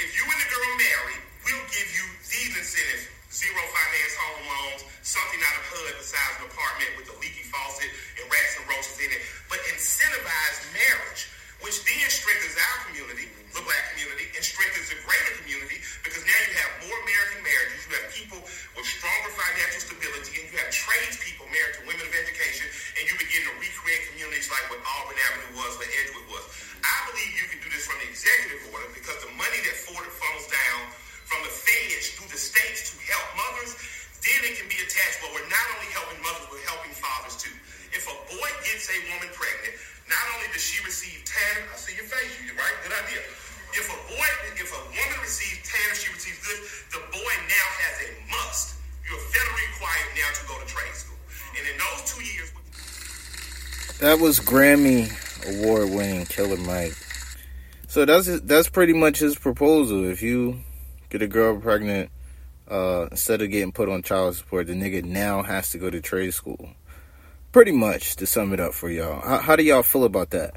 If 0.00 0.16
you 0.16 0.24
and 0.24 0.40
the 0.40 0.48
girl 0.48 0.72
marry, 0.80 1.16
we'll 1.44 1.68
give 1.68 1.88
you 1.92 2.08
these 2.24 2.56
incentives. 2.56 3.04
Zero 3.28 3.60
finance 3.60 4.16
home 4.16 4.42
loans, 4.48 4.80
something 5.04 5.36
out 5.44 5.56
of 5.60 5.64
HUD 5.76 5.92
besides 6.00 6.40
an 6.40 6.48
apartment 6.48 6.90
with 6.96 7.12
a 7.12 7.16
leaky 7.20 7.44
faucet 7.44 7.92
and 8.16 8.24
rats 8.32 8.56
and 8.56 8.64
roaches 8.64 8.96
in 8.96 9.12
it. 9.12 9.20
But 9.52 9.60
incentivize 9.68 10.56
marriage, 10.72 11.28
which 11.60 11.84
then 11.84 12.08
strengthens 12.08 12.56
our 12.56 12.78
community, 12.88 13.28
the 13.52 13.60
black 13.60 13.92
community, 13.92 14.32
and 14.32 14.40
strengthens 14.40 14.88
the 14.88 14.96
greater 15.04 15.36
community 15.44 15.84
because 16.00 16.24
now 16.24 16.40
you 16.48 16.52
have 16.56 16.70
more 16.88 16.96
American 17.04 17.44
marriages. 17.44 17.84
You 17.84 17.92
have 18.00 18.08
people 18.08 18.40
with 18.80 18.88
stronger 18.88 19.29
Was 54.20 54.38
Grammy 54.38 55.08
award 55.48 55.90
winning 55.90 56.26
Killer 56.26 56.58
Mike. 56.58 56.92
So 57.88 58.04
that's 58.04 58.40
that's 58.42 58.68
pretty 58.68 58.92
much 58.92 59.18
his 59.18 59.34
proposal. 59.34 60.04
If 60.04 60.20
you 60.20 60.60
get 61.08 61.22
a 61.22 61.26
girl 61.26 61.58
pregnant, 61.58 62.10
uh, 62.70 63.08
instead 63.10 63.40
of 63.40 63.50
getting 63.50 63.72
put 63.72 63.88
on 63.88 64.02
child 64.02 64.36
support, 64.36 64.66
the 64.66 64.74
nigga 64.74 65.02
now 65.02 65.42
has 65.42 65.70
to 65.70 65.78
go 65.78 65.88
to 65.88 66.02
trade 66.02 66.34
school. 66.34 66.68
Pretty 67.50 67.72
much 67.72 68.16
to 68.16 68.26
sum 68.26 68.52
it 68.52 68.60
up 68.60 68.74
for 68.74 68.90
y'all. 68.90 69.22
How, 69.22 69.38
how 69.38 69.56
do 69.56 69.62
y'all 69.62 69.82
feel 69.82 70.04
about 70.04 70.30
that? 70.30 70.54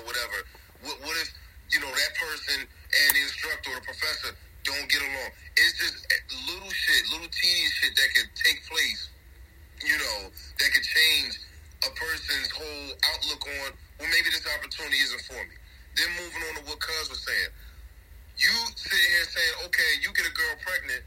Or 0.00 0.04
whatever. 0.08 0.38
What, 0.82 0.96
what 1.04 1.16
if 1.20 1.28
you 1.70 1.78
know 1.78 1.92
that 1.92 2.12
person 2.18 2.64
and 2.64 3.08
the 3.14 3.22
instructor 3.22 3.70
or 3.70 3.78
the 3.78 3.86
professor 3.86 4.34
don't 4.64 4.86
get 4.90 5.00
along. 5.00 5.30
It's 5.56 5.76
just 5.78 5.96
little 6.48 6.72
shit, 6.72 7.02
little 7.12 7.30
tedious 7.30 7.72
shit 7.80 7.92
that 7.96 8.08
could 8.16 8.30
take 8.36 8.58
place, 8.68 9.08
you 9.84 9.96
know, 9.96 10.28
that 10.28 10.68
could 10.72 10.84
change 10.84 11.38
a 11.86 11.90
person's 11.96 12.50
whole 12.52 12.90
outlook 13.14 13.42
on, 13.48 13.72
well, 13.96 14.10
maybe 14.12 14.28
this 14.28 14.44
opportunity 14.44 15.00
isn't 15.00 15.24
for 15.24 15.40
me. 15.48 15.56
Then 15.96 16.10
moving 16.20 16.42
on 16.50 16.54
to 16.60 16.62
what 16.68 16.80
Cuz 16.80 17.08
was 17.08 17.24
saying. 17.24 17.52
You 18.36 18.52
sitting 18.76 19.10
here 19.16 19.28
saying, 19.28 19.54
okay, 19.68 19.90
you 20.04 20.12
get 20.12 20.28
a 20.28 20.32
girl 20.32 20.54
pregnant, 20.64 21.04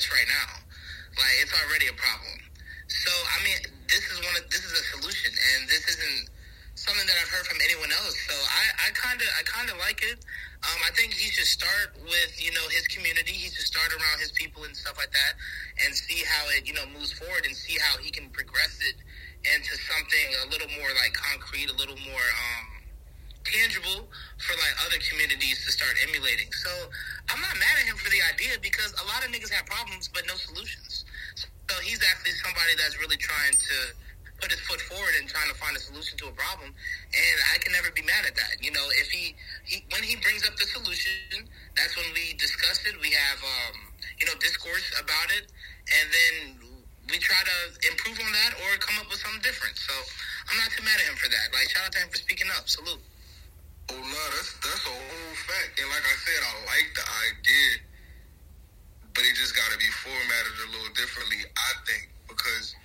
hurts 0.00 0.08
right 0.12 0.28
now. 0.32 0.50
Like 1.20 1.36
it's 1.44 1.52
already 1.52 1.88
a 1.92 1.96
problem. 1.96 2.40
So 2.88 3.12
I 3.12 3.38
mean, 3.44 3.58
this 3.88 4.00
is 4.08 4.16
one 4.24 4.34
of 4.40 4.48
this 4.48 4.64
is 4.64 4.72
a 4.72 4.84
solution, 4.96 5.32
and 5.36 5.68
this 5.68 5.84
isn't 5.92 6.32
something 6.74 7.04
that 7.04 7.16
I've 7.20 7.28
heard 7.28 7.44
from 7.44 7.60
anyone 7.60 7.92
else. 7.92 8.16
So 8.24 8.34
I 8.34 8.88
kind 8.96 9.20
of 9.20 9.28
I 9.36 9.42
kind 9.44 9.68
of 9.68 9.76
like 9.78 10.00
it. 10.02 10.24
Um, 10.60 10.76
I 10.84 10.92
think 10.92 11.12
he 11.12 11.28
should 11.32 11.48
start 11.48 11.96
with 12.00 12.32
you 12.40 12.52
know 12.52 12.64
his 12.72 12.88
community. 12.88 13.32
He 13.32 13.52
should 13.52 13.68
start 13.68 13.92
around 13.92 14.20
his 14.20 14.32
people 14.32 14.64
and 14.64 14.72
stuff 14.72 14.96
like 14.96 15.12
that, 15.12 15.32
and 15.84 15.92
see 15.92 16.24
how 16.24 16.48
it 16.56 16.64
you 16.66 16.72
know 16.72 16.86
moves 16.96 17.12
forward, 17.12 17.44
and 17.44 17.54
see 17.54 17.76
how 17.76 18.00
he 18.00 18.10
can 18.10 18.30
progress 18.30 18.80
it 18.80 18.96
into 19.44 19.72
something 19.88 20.28
a 20.44 20.48
little 20.48 20.68
more 20.80 20.90
like 20.96 21.12
concrete, 21.12 21.68
a 21.68 21.76
little 21.76 21.96
more 22.08 22.26
um, 22.28 22.64
tangible 23.44 24.08
for 24.38 24.54
like 24.56 24.74
other 24.86 25.00
communities 25.08 25.64
to 25.64 25.72
start 25.72 25.96
emulating. 26.06 26.52
So 26.52 26.70
I'm 27.32 27.40
not 27.40 27.54
mad 27.56 27.74
at 27.80 27.86
him 27.88 27.96
for 27.96 28.10
the 28.10 28.20
idea 28.32 28.60
because 28.60 28.92
a 29.00 29.04
lot 29.08 29.24
of 29.24 29.32
niggas 29.32 29.50
have 29.50 29.66
problems 29.66 30.08
but 30.12 30.26
no 30.28 30.34
solutions. 30.36 31.04
So 31.36 31.74
he's 31.86 32.02
actually 32.02 32.34
somebody 32.42 32.74
that's 32.76 32.98
really 32.98 33.16
trying 33.16 33.54
to 33.54 33.76
put 34.40 34.50
his 34.50 34.60
foot 34.64 34.80
forward 34.80 35.14
and 35.20 35.28
trying 35.28 35.46
to 35.52 35.56
find 35.60 35.76
a 35.76 35.80
solution 35.80 36.16
to 36.18 36.32
a 36.32 36.34
problem. 36.34 36.72
And 36.72 37.36
I 37.52 37.60
can 37.60 37.72
never 37.76 37.92
be 37.92 38.02
mad 38.02 38.24
at 38.24 38.34
that. 38.34 38.58
You 38.64 38.72
know, 38.72 38.82
if 38.98 39.12
he, 39.12 39.36
he 39.68 39.84
when 39.92 40.02
he 40.02 40.16
brings 40.16 40.42
up 40.48 40.56
the 40.56 40.66
solution, 40.66 41.46
that's 41.76 41.94
when 41.94 42.08
we 42.16 42.34
discuss 42.40 42.82
it. 42.88 42.96
We 42.98 43.12
have 43.12 43.38
um, 43.44 43.76
you 44.18 44.26
know 44.26 44.34
discourse 44.40 44.88
about 44.98 45.28
it, 45.36 45.46
and 45.46 46.06
then 46.10 46.34
we 47.12 47.20
try 47.20 47.38
to 47.38 47.58
improve 47.92 48.18
on 48.18 48.32
that 48.32 48.52
or 48.64 48.80
come 48.80 48.96
up 48.98 49.06
with 49.12 49.20
something 49.20 49.44
different. 49.44 49.76
So 49.76 49.92
I'm 50.48 50.58
not 50.58 50.72
too 50.72 50.82
mad 50.82 50.98
at 50.98 51.06
him 51.06 51.18
for 51.20 51.28
that. 51.28 51.52
Like 51.52 51.68
shout 51.70 51.86
out 51.86 51.92
to 51.92 52.00
him 52.00 52.10
for 52.10 52.18
speaking 52.18 52.48
up. 52.56 52.66
Salute. 52.66 53.04
Oh 53.90 53.98
no, 53.98 54.22
that's 54.38 54.54
that's 54.62 54.86
a 54.86 54.94
whole 54.94 55.34
fact. 55.50 55.82
And 55.82 55.90
like 55.90 56.06
I 56.06 56.16
said, 56.22 56.40
I 56.46 56.52
like 56.70 56.88
the 56.94 57.06
idea, 57.26 57.70
but 59.10 59.26
it 59.26 59.34
just 59.34 59.58
got 59.58 59.66
to 59.74 59.78
be 59.82 59.90
formatted 60.06 60.54
a 60.62 60.68
little 60.70 60.94
differently. 60.94 61.42
I 61.42 61.70
think 61.90 62.06
because 62.30 62.78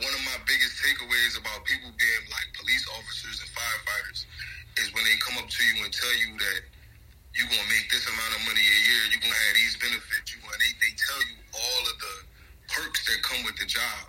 one 0.00 0.08
of 0.08 0.22
my 0.24 0.38
biggest 0.48 0.80
takeaways 0.80 1.36
about 1.36 1.68
people 1.68 1.92
being 2.00 2.24
like 2.32 2.48
police 2.56 2.80
officers 2.96 3.44
and 3.44 3.48
firefighters 3.52 4.24
is 4.80 4.88
when 4.96 5.04
they 5.04 5.20
come 5.20 5.36
up 5.36 5.52
to 5.52 5.60
you 5.68 5.84
and 5.84 5.92
tell 5.92 6.16
you 6.16 6.32
that 6.40 6.64
you're 7.36 7.52
gonna 7.52 7.68
make 7.68 7.92
this 7.92 8.08
amount 8.08 8.32
of 8.32 8.40
money 8.48 8.64
a 8.64 8.78
year, 8.88 9.02
you're 9.12 9.20
gonna 9.20 9.36
have 9.36 9.56
these 9.56 9.76
benefits, 9.76 10.32
you 10.32 10.40
and 10.40 10.60
they, 10.64 10.72
they 10.80 10.92
tell 10.96 11.20
you 11.28 11.36
all 11.52 11.82
of 11.92 11.96
the 12.00 12.16
perks 12.72 13.04
that 13.04 13.20
come 13.20 13.44
with 13.44 13.56
the 13.60 13.68
job. 13.68 14.08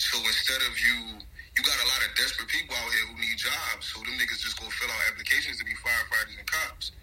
So 0.00 0.16
instead 0.24 0.64
of 0.64 0.72
you, 0.80 1.20
you 1.58 1.66
got 1.66 1.74
a 1.82 1.88
lot 1.90 2.00
of 2.06 2.14
desperate 2.14 2.46
people 2.46 2.70
out 2.78 2.86
here 2.94 3.10
who 3.10 3.18
need 3.18 3.34
jobs. 3.34 3.90
So 3.90 3.98
them 4.06 4.14
niggas 4.14 4.38
just 4.46 4.54
go 4.62 4.70
fill 4.70 4.86
out 4.94 5.02
applications 5.10 5.58
to 5.58 5.66
be 5.66 5.74
firefighters 5.82 6.38
and 6.38 6.46
cops. 6.46 6.94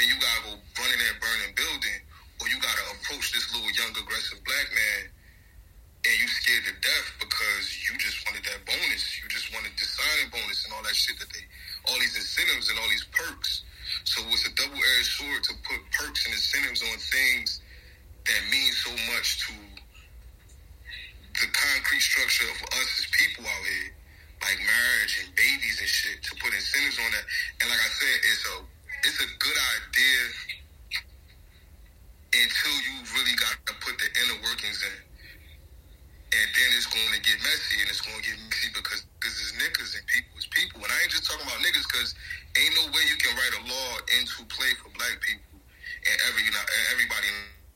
Then 0.00 0.08
you 0.08 0.16
gotta 0.16 0.40
go 0.48 0.52
run 0.80 0.88
in 0.88 0.98
that 1.04 1.20
burning 1.20 1.52
building, 1.52 2.00
or 2.40 2.48
you 2.48 2.56
gotta 2.56 2.84
approach 2.96 3.36
this 3.36 3.52
little 3.52 3.68
young 3.76 3.92
aggressive 3.92 4.40
black 4.48 4.68
man, 4.72 5.12
and 6.08 6.14
you 6.16 6.24
scared 6.24 6.64
to 6.64 6.74
death 6.80 7.08
because 7.20 7.66
you 7.84 8.00
just 8.00 8.24
wanted 8.24 8.48
that 8.48 8.64
bonus. 8.64 9.04
You 9.20 9.28
just 9.28 9.52
wanted 9.52 9.76
the 9.76 9.84
signing 9.84 10.32
bonus 10.32 10.64
and 10.64 10.72
all 10.72 10.80
that 10.88 10.96
shit 10.96 11.20
that 11.20 11.28
they, 11.28 11.44
all 11.92 12.00
these 12.00 12.16
incentives 12.16 12.72
and 12.72 12.80
all 12.80 12.88
these 12.88 13.04
perks. 13.12 13.68
So 14.08 14.24
it's 14.32 14.48
a 14.48 14.54
double-edged 14.56 15.12
sword 15.20 15.42
to 15.52 15.54
put 15.68 15.80
perks 15.92 16.24
and 16.24 16.32
incentives 16.32 16.80
on 16.80 16.96
things 16.96 17.60
that 18.24 18.40
mean 18.48 18.72
so 18.72 18.92
much 19.12 19.44
to 19.48 19.54
the 21.40 21.48
concrete 21.52 22.00
structure 22.00 22.48
of 22.48 22.58
us 22.78 22.88
as 22.98 23.06
people 23.12 23.44
out 23.44 23.64
here, 23.66 23.94
like 24.42 24.58
marriage 24.62 25.14
and 25.24 25.28
babies 25.34 25.78
and 25.80 25.88
shit, 25.88 26.22
to 26.22 26.32
put 26.38 26.54
incentives 26.54 26.98
on 26.98 27.10
that. 27.10 27.24
And 27.62 27.66
like 27.70 27.82
I 27.82 27.90
said, 27.90 28.16
it's 28.26 28.44
a 28.46 28.56
it's 29.06 29.20
a 29.22 29.30
good 29.38 29.58
idea 29.78 30.20
until 32.34 32.76
you 32.84 32.94
really 33.16 33.36
got 33.38 33.56
to 33.66 33.74
put 33.80 33.96
the 33.98 34.08
inner 34.20 34.38
workings 34.44 34.82
in. 34.84 34.98
And 36.28 36.48
then 36.52 36.68
it's 36.76 36.84
going 36.84 37.08
to 37.16 37.22
get 37.24 37.40
messy, 37.40 37.80
and 37.80 37.88
it's 37.88 38.04
going 38.04 38.20
to 38.20 38.26
get 38.26 38.36
messy 38.36 38.68
because 38.76 39.06
because 39.16 39.34
it's 39.40 39.54
niggas 39.56 39.96
and 39.96 40.04
people 40.06 40.36
is 40.36 40.46
people. 40.52 40.84
And 40.84 40.90
I 40.92 40.96
ain't 41.00 41.12
just 41.14 41.24
talking 41.24 41.46
about 41.46 41.56
niggas 41.64 41.88
because 41.88 42.12
ain't 42.60 42.74
no 42.76 42.92
way 42.92 43.02
you 43.08 43.16
can 43.16 43.32
write 43.32 43.54
a 43.56 43.62
law 43.64 43.90
into 44.20 44.44
play 44.52 44.76
for 44.76 44.92
black 44.92 45.16
people 45.24 45.56
and 46.04 46.16
every 46.28 46.44
you 46.44 46.52
know 46.52 46.64
everybody 46.92 47.26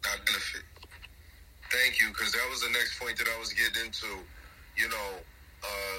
not 0.05 0.21
benefit. 0.27 0.65
Thank 1.73 2.01
you, 2.01 2.13
because 2.13 2.33
that 2.37 2.45
was 2.53 2.61
the 2.61 2.69
next 2.77 3.01
point 3.01 3.17
that 3.17 3.29
I 3.33 3.39
was 3.41 3.53
getting 3.57 3.89
into. 3.89 4.21
You 4.77 4.89
know, 4.89 5.09
uh, 5.65 5.99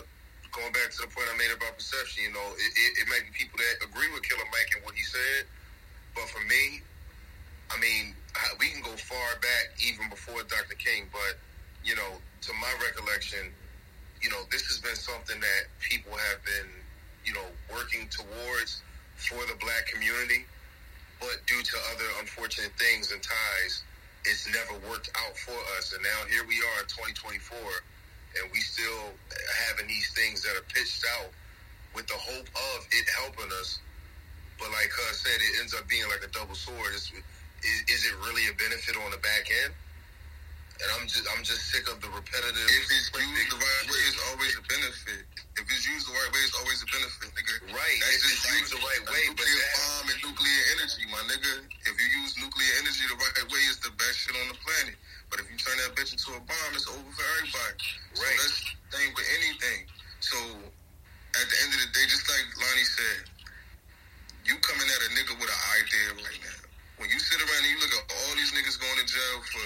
going 0.54 0.72
back 0.72 0.94
to 0.94 1.02
the 1.02 1.10
point 1.10 1.26
I 1.34 1.38
made 1.38 1.52
about 1.52 1.74
perception, 1.76 2.30
you 2.30 2.34
know, 2.34 2.48
it, 2.56 2.72
it, 2.78 2.92
it 3.04 3.06
might 3.10 3.26
be 3.26 3.34
people 3.34 3.58
that 3.58 3.90
agree 3.90 4.08
with 4.14 4.22
Killer 4.24 4.46
Mike 4.54 4.70
and 4.78 4.86
what 4.86 4.94
he 4.94 5.04
said, 5.04 5.50
but 6.14 6.30
for 6.30 6.42
me, 6.46 6.82
I 7.74 7.76
mean, 7.82 8.14
we 8.62 8.70
can 8.70 8.86
go 8.86 8.94
far 8.94 9.30
back 9.42 9.74
even 9.82 10.10
before 10.14 10.46
Dr. 10.46 10.78
King, 10.78 11.10
but 11.10 11.42
you 11.84 11.98
know, 11.98 12.22
to 12.46 12.52
my 12.62 12.72
recollection, 12.80 13.50
you 14.22 14.30
know, 14.30 14.46
this 14.54 14.64
has 14.72 14.80
been 14.80 14.96
something 14.96 15.40
that 15.42 15.62
people 15.82 16.14
have 16.14 16.40
been, 16.46 16.70
you 17.26 17.34
know, 17.34 17.50
working 17.74 18.08
towards 18.08 18.82
for 19.18 19.42
the 19.50 19.58
black 19.60 19.90
community, 19.92 20.46
but 21.20 21.42
due 21.46 21.62
to 21.62 21.76
other 21.92 22.08
unfortunate 22.22 22.72
things 22.80 23.12
and 23.12 23.22
ties, 23.22 23.84
it's 24.26 24.48
never 24.48 24.80
worked 24.88 25.12
out 25.28 25.36
for 25.36 25.56
us. 25.76 25.92
And 25.92 26.02
now 26.04 26.20
here 26.32 26.48
we 26.48 26.56
are 26.56 26.78
in 26.84 26.88
2024, 26.88 27.58
and 28.40 28.50
we 28.52 28.60
still 28.60 29.14
having 29.70 29.88
these 29.88 30.10
things 30.14 30.42
that 30.44 30.54
are 30.58 30.66
pitched 30.74 31.06
out 31.20 31.30
with 31.96 32.08
the 32.08 32.18
hope 32.18 32.48
of 32.50 32.78
it 32.92 33.06
helping 33.22 33.52
us. 33.62 33.80
But 34.60 34.72
like 34.72 34.90
Cuz 34.90 35.20
said, 35.22 35.38
it 35.38 35.54
ends 35.62 35.74
up 35.74 35.88
being 35.88 36.08
like 36.10 36.24
a 36.24 36.32
double 36.32 36.56
sword. 36.56 36.94
It's, 36.94 37.12
is, 37.12 37.78
is 37.90 38.02
it 38.10 38.16
really 38.26 38.48
a 38.50 38.56
benefit 38.56 38.96
on 38.98 39.12
the 39.12 39.22
back 39.22 39.46
end? 39.66 39.74
And 40.82 40.90
I'm 40.98 41.06
just 41.06 41.24
I'm 41.30 41.46
just 41.46 41.70
sick 41.70 41.86
of 41.88 42.02
the 42.02 42.10
repetitive. 42.10 42.66
If 42.66 42.86
it's 42.90 43.14
used 43.14 43.52
the 43.54 43.62
right 43.62 43.86
way, 43.88 44.02
it's 44.10 44.22
always 44.34 44.54
a 44.58 44.64
benefit. 44.66 45.22
If 45.54 45.66
it's 45.70 45.86
used 45.86 46.10
the 46.10 46.18
right 46.18 46.32
way, 46.34 46.42
it's 46.42 46.58
always 46.58 46.82
a 46.82 46.90
benefit, 46.90 47.30
nigga. 47.38 47.56
Right, 47.78 48.00
That's 48.02 48.18
if 48.18 48.22
just 48.26 48.34
it's 48.42 48.46
like 48.50 48.60
used 48.66 48.74
the 48.74 48.82
right 48.82 49.04
way, 49.06 49.24
but 49.38 49.46
nuclear 49.46 49.62
that- 49.62 49.78
bomb 49.78 50.06
and 50.10 50.20
nuclear 50.26 50.62
energy, 50.74 51.04
my 51.14 51.22
nigga. 51.30 51.54
If 51.86 51.94
you 52.02 52.08
use 52.26 52.34
nuclear 52.42 52.74
energy 52.82 53.06
the 53.06 53.16
right 53.22 53.46
way, 53.54 53.62
it's 53.70 53.80
the 53.86 53.94
best 54.02 54.18
shit 54.26 54.34
on 54.34 54.48
the 54.50 54.58
planet. 54.66 54.98
But 55.34 55.42
if 55.42 55.50
you 55.50 55.58
turn 55.58 55.74
that 55.82 55.98
bitch 55.98 56.14
into 56.14 56.30
a 56.38 56.42
bomb, 56.46 56.72
it's 56.78 56.86
over 56.86 57.02
for 57.10 57.26
everybody. 57.42 57.74
So 58.14 58.22
Right. 58.22 58.38
that's 58.38 58.62
the 58.62 58.86
thing 58.94 59.10
with 59.18 59.26
anything. 59.34 59.90
So 60.22 60.38
at 60.38 61.50
the 61.50 61.58
end 61.58 61.74
of 61.74 61.80
the 61.82 61.90
day, 61.90 62.06
just 62.06 62.30
like 62.30 62.46
Lonnie 62.54 62.86
said, 62.86 63.26
you 64.46 64.54
coming 64.62 64.86
at 64.86 65.02
a 65.02 65.10
nigga 65.18 65.34
with 65.42 65.50
an 65.50 65.62
idea 65.82 66.08
right 66.22 66.42
now. 66.46 66.62
When 67.02 67.10
you 67.10 67.18
sit 67.18 67.42
around 67.42 67.66
and 67.66 67.72
you 67.74 67.80
look 67.82 67.98
at 67.98 68.06
all 68.14 68.36
these 68.38 68.54
niggas 68.54 68.78
going 68.78 68.94
to 69.02 69.06
jail 69.10 69.42
for 69.50 69.66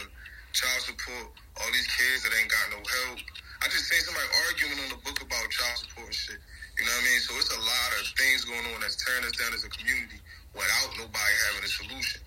child 0.56 0.82
support, 0.88 1.36
all 1.60 1.72
these 1.76 1.88
kids 2.00 2.24
that 2.24 2.32
ain't 2.40 2.48
got 2.48 2.72
no 2.72 2.80
help. 2.80 3.20
I 3.60 3.68
just 3.68 3.92
seen 3.92 4.00
somebody 4.08 4.28
arguing 4.48 4.80
on 4.88 4.90
the 4.96 5.02
book 5.04 5.20
about 5.20 5.52
child 5.52 5.84
support 5.84 6.08
and 6.08 6.16
shit. 6.16 6.40
You 6.80 6.88
know 6.88 6.96
what 6.96 7.04
I 7.04 7.12
mean? 7.12 7.20
So 7.20 7.36
it's 7.44 7.52
a 7.52 7.60
lot 7.60 7.90
of 8.00 8.08
things 8.16 8.48
going 8.48 8.72
on 8.72 8.80
that's 8.80 8.96
tearing 9.04 9.28
us 9.28 9.36
down 9.36 9.52
as 9.52 9.68
a 9.68 9.70
community 9.76 10.24
without 10.56 10.96
nobody 10.96 11.34
having 11.52 11.68
a 11.68 11.72
solution. 11.76 12.24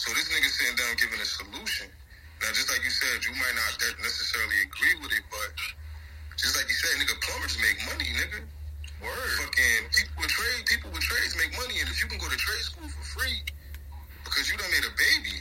So 0.00 0.16
this 0.16 0.32
nigga 0.32 0.48
sitting 0.48 0.76
down 0.80 0.96
giving 0.96 1.20
a 1.20 1.28
solution. 1.28 1.92
Now, 2.40 2.48
just 2.56 2.72
like 2.72 2.80
you 2.80 2.92
said, 2.92 3.20
you 3.24 3.36
might 3.36 3.52
not 3.52 3.76
necessarily 4.00 4.56
agree 4.64 4.96
with 5.04 5.12
it, 5.12 5.24
but 5.28 5.52
just 6.40 6.56
like 6.56 6.64
you 6.72 6.76
said, 6.76 6.96
nigga, 6.96 7.16
plumbers 7.20 7.60
make 7.60 7.76
money, 7.84 8.08
nigga. 8.16 8.40
Word. 9.00 9.32
Fucking 9.44 9.88
people 9.96 10.16
with 10.20 10.32
trade, 10.32 10.60
people 10.68 10.90
with 10.92 11.04
trades 11.04 11.32
make 11.36 11.52
money, 11.56 11.80
and 11.80 11.88
if 11.88 12.00
you 12.00 12.08
can 12.08 12.20
go 12.20 12.28
to 12.28 12.36
trade 12.36 12.64
school 12.64 12.88
for 12.88 13.04
free 13.16 13.40
because 14.24 14.44
you 14.52 14.60
done 14.60 14.68
made 14.68 14.84
a 14.84 14.92
baby, 14.92 15.40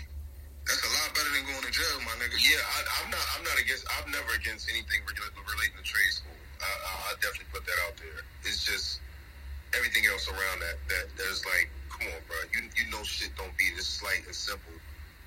that's 0.64 0.80
a 0.80 0.92
lot 0.96 1.12
better 1.12 1.32
than 1.36 1.44
going 1.44 1.66
to 1.68 1.74
jail, 1.74 1.98
my 2.08 2.16
nigga. 2.24 2.40
Yeah, 2.40 2.62
I, 2.62 2.78
I'm 3.04 3.10
not. 3.12 3.26
I'm 3.36 3.44
not 3.44 3.60
against. 3.60 3.84
I'm 4.00 4.08
never 4.12 4.32
against 4.38 4.72
anything 4.72 5.04
relating 5.04 5.76
to 5.76 5.84
trade 5.84 6.14
school. 6.14 6.40
I, 6.64 6.72
I, 6.72 6.92
I 7.10 7.10
definitely 7.20 7.52
put 7.52 7.68
that 7.68 7.80
out 7.90 8.00
there. 8.00 8.24
It's 8.48 8.64
just 8.64 9.04
everything 9.76 10.08
else 10.08 10.30
around 10.32 10.64
that. 10.64 10.78
That 10.88 11.06
there's 11.20 11.44
like, 11.44 11.68
come 11.92 12.08
on, 12.12 12.22
bro. 12.32 12.38
You 12.56 12.70
you 12.80 12.86
know 12.92 13.04
shit 13.04 13.36
don't 13.36 13.52
be 13.60 13.68
this 13.76 13.88
slight 13.88 14.24
and 14.24 14.36
simple 14.36 14.78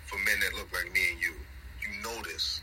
for 0.08 0.16
men 0.24 0.40
that 0.40 0.56
look 0.56 0.72
like 0.72 0.88
me 0.92 1.16
and 1.16 1.20
you. 1.20 1.36
This. 2.24 2.62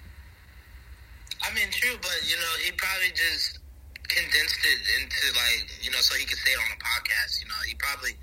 I 1.44 1.54
mean, 1.54 1.70
true, 1.70 1.96
but 2.02 2.20
you 2.26 2.36
know, 2.36 2.54
he 2.66 2.72
probably 2.74 3.14
just 3.14 3.60
condensed 4.08 4.64
it 4.66 4.82
into 4.98 5.24
like 5.38 5.70
you 5.84 5.92
know, 5.92 6.02
so 6.02 6.16
he 6.16 6.26
could 6.26 6.40
say 6.42 6.52
it 6.52 6.60
on 6.60 6.72
a 6.74 6.82
podcast. 6.82 7.40
You 7.40 7.48
know, 7.48 7.60
he 7.68 7.76
probably 7.76 8.18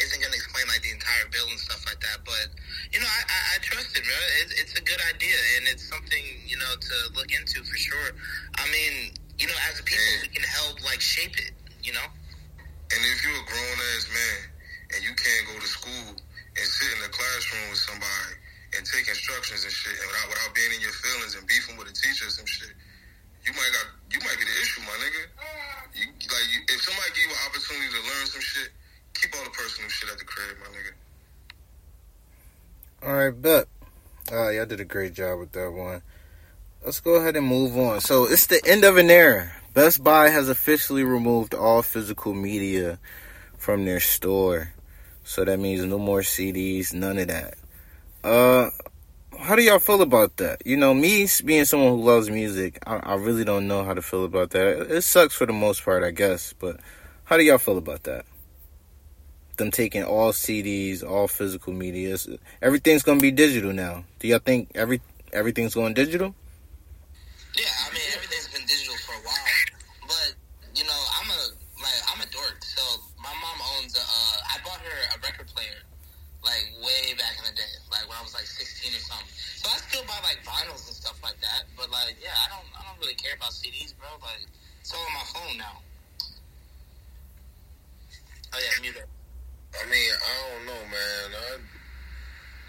isn't 0.00 0.20
going 0.20 0.32
to 0.32 0.38
explain 0.38 0.64
like 0.68 0.82
the 0.82 0.92
entire 0.92 1.28
bill 1.28 1.46
and 1.50 1.60
stuff 1.60 1.84
like 1.86 2.00
that. 2.00 2.24
But 2.24 2.48
you 2.92 3.00
know, 3.00 3.06
I, 3.06 3.20
I, 3.28 3.38
I 3.54 3.56
trust 3.60 3.92
it, 3.92 4.02
bro. 4.02 4.16
It, 4.40 4.48
it's 4.56 4.74
a 4.78 4.82
good 4.82 5.00
idea, 5.12 5.36
and 5.58 5.68
it's 5.68 5.84
something 5.84 6.24
you 6.48 6.56
know 6.56 6.72
to 6.72 6.94
look 7.14 7.28
into 7.28 7.60
for 7.62 7.76
sure. 7.76 8.16
I 8.56 8.64
mean, 8.72 9.12
you 9.38 9.46
know, 9.46 9.58
as 9.68 9.78
a 9.78 9.84
people, 9.84 10.24
we 10.24 10.32
can 10.32 10.46
help 10.46 10.80
like 10.82 11.00
shape 11.00 11.36
it. 11.36 11.52
You 11.84 11.92
know. 11.92 12.08
And 12.86 13.00
if 13.02 13.18
you're 13.26 13.34
a 13.34 13.46
grown 13.50 13.78
ass 13.94 14.06
man 14.14 14.40
and 14.94 15.00
you 15.02 15.10
can't 15.18 15.44
go 15.50 15.58
to 15.58 15.66
school 15.66 16.14
and 16.14 16.64
sit 16.64 16.88
in 16.94 17.02
the 17.02 17.10
classroom 17.10 17.66
with 17.74 17.82
somebody 17.82 18.38
and 18.76 18.84
take 18.86 19.08
instructions 19.08 19.64
and 19.64 19.72
shit, 19.72 19.96
and 19.96 20.06
without, 20.08 20.28
without 20.28 20.52
being 20.54 20.72
in 20.76 20.80
your 20.80 20.92
feelings 20.92 21.34
and 21.34 21.44
beefing 21.48 21.76
with 21.76 21.88
a 21.88 21.96
teacher 21.96 22.28
or 22.28 22.32
some 22.32 22.46
shit, 22.46 22.72
you 23.44 23.52
might 23.52 23.70
got 23.72 23.86
you 24.12 24.20
might 24.20 24.38
be 24.38 24.44
the 24.44 24.56
issue, 24.60 24.80
my 24.84 24.96
nigga. 25.00 25.22
You 25.94 26.06
like 26.12 26.48
you, 26.52 26.60
if 26.68 26.82
somebody 26.82 27.08
give 27.14 27.24
you 27.24 27.34
an 27.34 27.42
opportunity 27.46 27.88
to 27.88 28.02
learn 28.04 28.26
some 28.26 28.42
shit, 28.42 28.70
keep 29.14 29.30
all 29.36 29.44
the 29.44 29.54
personal 29.54 29.88
shit 29.88 30.10
at 30.10 30.18
the 30.18 30.24
crib, 30.24 30.56
my 30.60 30.68
nigga. 30.74 30.92
All 33.06 33.14
right, 33.14 33.30
bet. 33.30 33.68
Uh, 34.32 34.50
y'all 34.50 34.66
did 34.66 34.80
a 34.80 34.84
great 34.84 35.14
job 35.14 35.38
with 35.38 35.52
that 35.52 35.70
one. 35.70 36.02
Let's 36.84 37.00
go 37.00 37.14
ahead 37.14 37.36
and 37.36 37.46
move 37.46 37.76
on. 37.78 38.00
So 38.00 38.24
it's 38.24 38.46
the 38.46 38.60
end 38.66 38.84
of 38.84 38.96
an 38.96 39.10
era. 39.10 39.52
Best 39.74 40.02
Buy 40.02 40.30
has 40.30 40.48
officially 40.48 41.04
removed 41.04 41.54
all 41.54 41.82
physical 41.82 42.34
media 42.34 42.98
from 43.58 43.84
their 43.84 44.00
store. 44.00 44.72
So 45.24 45.44
that 45.44 45.58
means 45.58 45.84
no 45.84 45.98
more 45.98 46.20
CDs, 46.20 46.92
none 46.94 47.18
of 47.18 47.28
that. 47.28 47.54
Uh, 48.26 48.70
how 49.38 49.54
do 49.54 49.62
y'all 49.62 49.78
feel 49.78 50.02
about 50.02 50.38
that? 50.38 50.60
You 50.66 50.76
know, 50.76 50.92
me 50.92 51.28
being 51.44 51.64
someone 51.64 51.92
who 51.92 52.02
loves 52.02 52.28
music, 52.28 52.76
I, 52.84 52.96
I 52.96 53.14
really 53.14 53.44
don't 53.44 53.68
know 53.68 53.84
how 53.84 53.94
to 53.94 54.02
feel 54.02 54.24
about 54.24 54.50
that. 54.50 54.90
It 54.90 55.02
sucks 55.02 55.36
for 55.36 55.46
the 55.46 55.52
most 55.52 55.84
part, 55.84 56.02
I 56.02 56.10
guess. 56.10 56.52
But 56.52 56.80
how 57.22 57.36
do 57.36 57.44
y'all 57.44 57.58
feel 57.58 57.78
about 57.78 58.02
that? 58.02 58.24
Them 59.58 59.70
taking 59.70 60.02
all 60.02 60.32
CDs, 60.32 61.08
all 61.08 61.28
physical 61.28 61.72
media. 61.72 62.16
Everything's 62.60 63.04
gonna 63.04 63.20
be 63.20 63.30
digital 63.30 63.72
now. 63.72 64.02
Do 64.18 64.26
y'all 64.26 64.40
think 64.40 64.72
every 64.74 65.00
everything's 65.32 65.74
going 65.74 65.94
digital? 65.94 66.34
Yeah, 67.56 67.70
I 67.88 67.94
mean 67.94 68.02
everything's 68.12 68.48
been 68.48 68.66
digital 68.66 68.96
for 69.06 69.12
a 69.12 69.22
while, 69.22 70.08
but 70.08 70.34
you 70.74 70.82
know 70.82 71.02
I'm 71.22 71.30
a 71.30 71.40
like 71.80 72.00
I'm 72.12 72.20
a 72.26 72.30
dork. 72.32 72.58
So 72.64 72.82
my 73.22 73.32
mom 73.40 73.58
owns 73.78 73.94
a. 73.94 74.00
Uh, 74.00 74.36
I 74.50 74.58
bought 74.64 74.80
her 74.80 75.16
a 75.16 75.20
record 75.22 75.46
player 75.46 75.86
like 76.46 76.70
way 76.78 77.10
back 77.18 77.34
in 77.42 77.44
the 77.50 77.54
day, 77.58 77.74
like 77.90 78.06
when 78.06 78.14
I 78.14 78.22
was 78.22 78.30
like 78.30 78.46
16 78.46 78.94
or 78.94 79.02
something. 79.02 79.34
So 79.34 79.66
I 79.66 79.76
still 79.82 80.06
buy 80.06 80.22
like 80.22 80.38
vinyls 80.46 80.86
and 80.86 80.94
stuff 80.94 81.15
like 81.26 81.40
that, 81.42 81.66
but 81.74 81.90
like 81.90 82.14
yeah, 82.22 82.38
I 82.38 82.46
don't 82.54 82.70
I 82.78 82.86
don't 82.86 82.98
really 83.02 83.18
care 83.18 83.34
about 83.34 83.50
CDs, 83.50 83.90
bro. 83.98 84.06
Like 84.22 84.46
it's 84.78 84.94
all 84.94 85.02
on 85.02 85.14
my 85.18 85.26
phone 85.34 85.58
now. 85.58 85.82
Oh 88.54 88.60
yeah, 88.62 88.78
mute 88.80 88.94
it. 88.94 89.10
I 89.74 89.82
mean, 89.90 90.10
I 90.14 90.32
don't 90.46 90.64
know, 90.70 90.82
man. 90.86 91.26
I 91.34 91.48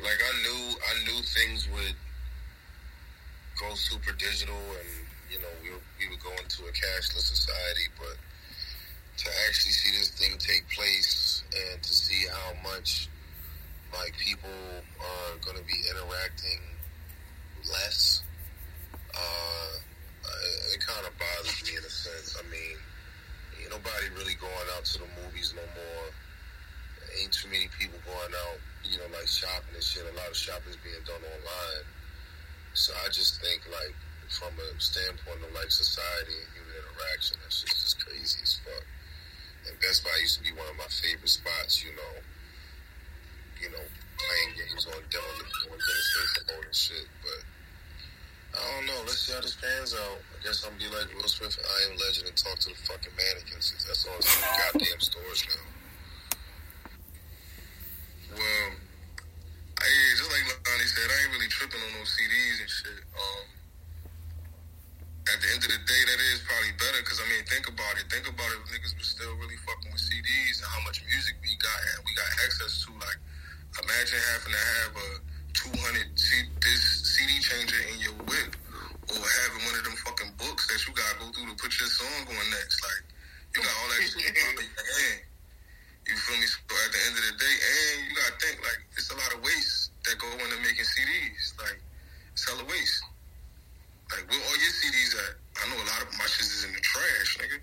like 0.02 0.18
I 0.18 0.34
knew 0.42 0.62
I 0.74 0.94
knew 1.06 1.22
things 1.22 1.70
would 1.70 1.98
go 3.62 3.70
super 3.78 4.18
digital, 4.18 4.58
and 4.58 4.90
you 5.30 5.38
know 5.38 5.54
we 5.62 5.70
we 6.02 6.10
would 6.10 6.24
go 6.26 6.34
into 6.42 6.66
a 6.66 6.74
cashless 6.74 7.30
society, 7.30 7.94
but 7.94 8.18
to 9.22 9.30
actually 9.46 9.78
see 9.78 9.94
this 9.98 10.10
thing 10.18 10.34
take 10.42 10.66
place 10.74 11.44
and 11.54 11.82
to 11.82 11.94
see 11.94 12.26
how 12.26 12.54
much 12.66 13.10
like 13.94 14.18
people 14.18 14.50
are 15.00 15.38
going 15.46 15.58
to 15.58 15.64
be 15.64 15.78
interacting 15.90 16.62
less, 17.72 18.22
uh, 19.18 19.74
it, 20.30 20.78
it 20.78 20.82
kind 20.86 21.04
of 21.06 21.14
bothers 21.18 21.58
me 21.66 21.74
in 21.78 21.84
a 21.84 21.90
sense. 21.90 22.38
I 22.38 22.46
mean, 22.54 22.78
ain't 23.60 23.74
nobody 23.74 24.08
really 24.14 24.38
going 24.38 24.68
out 24.78 24.86
to 24.86 25.02
the 25.02 25.10
movies 25.22 25.54
no 25.58 25.66
more 25.74 26.14
ain't 27.22 27.34
too 27.34 27.50
many 27.50 27.68
people 27.78 27.98
going 28.06 28.34
out, 28.46 28.60
you 28.86 28.98
know, 28.98 29.10
like 29.14 29.28
shopping 29.28 29.74
and 29.74 29.84
shit. 29.84 30.06
A 30.06 30.14
lot 30.14 30.30
of 30.30 30.38
shopping 30.38 30.70
is 30.70 30.80
being 30.86 31.02
done 31.06 31.22
online. 31.22 31.86
So 32.74 32.94
I 33.02 33.10
just 33.10 33.42
think, 33.42 33.66
like, 33.74 33.96
from 34.30 34.54
a 34.60 34.70
standpoint 34.78 35.40
of 35.40 35.52
like 35.56 35.72
society 35.72 36.36
and 36.36 36.50
human 36.54 36.76
interaction, 36.78 37.40
that's 37.42 37.64
just, 37.64 37.80
just 37.80 37.98
crazy 38.04 38.40
as 38.44 38.60
fuck. 38.62 38.86
And 39.66 39.74
Best 39.82 40.04
Buy 40.04 40.14
used 40.22 40.38
to 40.38 40.44
be 40.46 40.54
one 40.54 40.68
of 40.70 40.78
my 40.78 40.90
favorite 40.92 41.32
spots, 41.32 41.82
you 41.82 41.92
know. 41.96 42.14
You 43.58 43.74
know, 43.74 43.82
playing 44.22 44.52
games 44.54 44.86
on 44.86 45.02
demo, 45.10 45.34
on 45.74 45.80
demonstration 45.82 46.44
mode 46.46 46.70
and 46.70 46.78
shit. 46.78 47.08
But 47.26 47.42
I 48.56 48.60
don't 48.60 48.86
know. 48.88 49.00
Let's 49.06 49.20
see 49.26 49.34
how 49.34 49.42
this 49.42 49.56
pans 49.56 49.94
out. 49.94 50.20
I 50.34 50.38
guess 50.44 50.64
I'm 50.64 50.76
gonna 50.78 50.90
be 50.90 50.96
like 50.96 51.10
Will 51.16 51.28
Smith 51.30 51.58
I 51.60 51.92
Am 51.92 51.98
Legend 51.98 52.28
and 52.30 52.38
talk 52.38 52.58
to 52.60 52.70
the 52.70 52.80
fucking 52.88 53.14
mannequins. 53.16 53.72
'cause 53.72 53.86
That's 53.86 54.06
all 54.08 54.18
it's 54.18 54.36
in 54.36 54.42
goddamn 54.44 55.02
stores 55.02 55.42
now. 55.48 55.66
Well, 58.34 58.70
I 59.82 59.86
yeah, 59.86 60.16
just 60.18 60.32
like 60.32 60.46
Lonnie 60.68 60.88
said, 60.90 61.10
I 61.12 61.18
ain't 61.24 61.34
really 61.34 61.48
tripping 61.50 61.82
on 61.82 61.92
those 62.00 62.12
CDs 62.18 62.58
and 62.62 62.70
shit. 62.70 63.02
Um, 63.14 63.46
at 65.28 65.38
the 65.42 65.48
end 65.54 65.62
of 65.64 65.72
the 65.72 65.82
day, 65.86 66.02
that 66.08 66.20
is 66.34 66.40
probably 66.48 66.74
better 66.80 67.02
because 67.04 67.20
I 67.22 67.28
mean, 67.30 67.44
think 67.46 67.68
about 67.68 67.96
it. 68.00 68.08
Think 68.10 68.28
about 68.28 68.50
it. 68.52 68.60
Niggas 68.72 68.98
was 68.98 69.08
still 69.08 69.36
really 69.38 69.58
fucking 69.68 69.92
with 69.92 70.02
CDs 70.02 70.64
and 70.64 70.70
how 70.72 70.82
much 70.88 71.04
music 71.06 71.36
we 71.44 71.56
got 71.60 71.80
and 71.94 72.06
we 72.06 72.14
got 72.16 72.30
access 72.46 72.84
to. 72.88 72.94
Like, 73.00 73.20
imagine 73.84 74.20
having 74.34 74.54
to 74.56 74.64
have 74.82 74.94
a 74.98 75.08
200 75.58 75.74
C- 76.14 76.54
this 76.62 76.84
CD 77.18 77.42
changer 77.42 77.82
in 77.90 77.98
your 77.98 78.14
whip 78.30 78.54
or 79.10 79.18
having 79.18 79.62
one 79.66 79.74
of 79.74 79.84
them 79.90 79.98
fucking 80.06 80.30
books 80.38 80.70
that 80.70 80.78
you 80.86 80.94
gotta 80.94 81.18
go 81.18 81.26
through 81.34 81.50
to 81.50 81.58
put 81.58 81.74
your 81.82 81.90
song 81.90 82.30
on 82.30 82.46
next. 82.54 82.78
Like, 82.86 83.04
you 83.58 83.66
got 83.66 83.74
all 83.74 83.90
that 83.90 84.02
shit 84.06 84.22
in 84.22 84.38
your 84.38 84.62
hand. 84.62 85.22
You 86.06 86.14
feel 86.14 86.38
me? 86.38 86.46
So 86.46 86.62
at 86.62 86.92
the 86.94 87.02
end 87.10 87.16
of 87.18 87.24
the 87.26 87.36
day, 87.42 87.56
and 87.58 87.96
you 88.06 88.14
gotta 88.14 88.38
think, 88.38 88.62
like, 88.62 88.82
it's 89.02 89.10
a 89.10 89.18
lot 89.18 89.34
of 89.34 89.42
waste 89.42 89.98
that 90.06 90.22
go 90.22 90.30
into 90.30 90.62
making 90.62 90.86
CDs. 90.86 91.58
Like, 91.58 91.82
it's 92.38 92.46
hella 92.46 92.64
waste. 92.70 93.02
Like, 94.14 94.30
where 94.30 94.38
all 94.38 94.58
your 94.62 94.76
CDs 94.78 95.18
at? 95.26 95.34
I 95.58 95.62
know 95.74 95.82
a 95.82 95.88
lot 95.90 96.06
of 96.06 96.10
my 96.22 96.28
shit 96.30 96.46
is 96.46 96.70
in 96.70 96.72
the 96.78 96.84
trash, 96.86 97.42
nigga. 97.42 97.58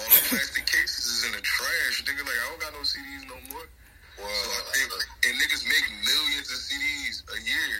All 0.00 0.08
the 0.08 0.22
plastic 0.24 0.64
cases 0.64 1.04
is 1.04 1.20
in 1.28 1.32
the 1.36 1.44
trash, 1.44 2.00
nigga. 2.08 2.24
Like, 2.24 2.40
I 2.40 2.46
don't 2.48 2.60
got 2.64 2.72
no 2.72 2.82
CDs 2.82 3.28
no 3.28 3.36
more. 3.52 3.68
Well, 4.20 4.30
I 4.30 4.62
think 4.76 4.92
and 5.26 5.34
niggas 5.40 5.64
make 5.64 5.86
millions 6.04 6.48
of 6.52 6.58
CDs 6.60 7.24
a 7.28 7.38
year. 7.44 7.72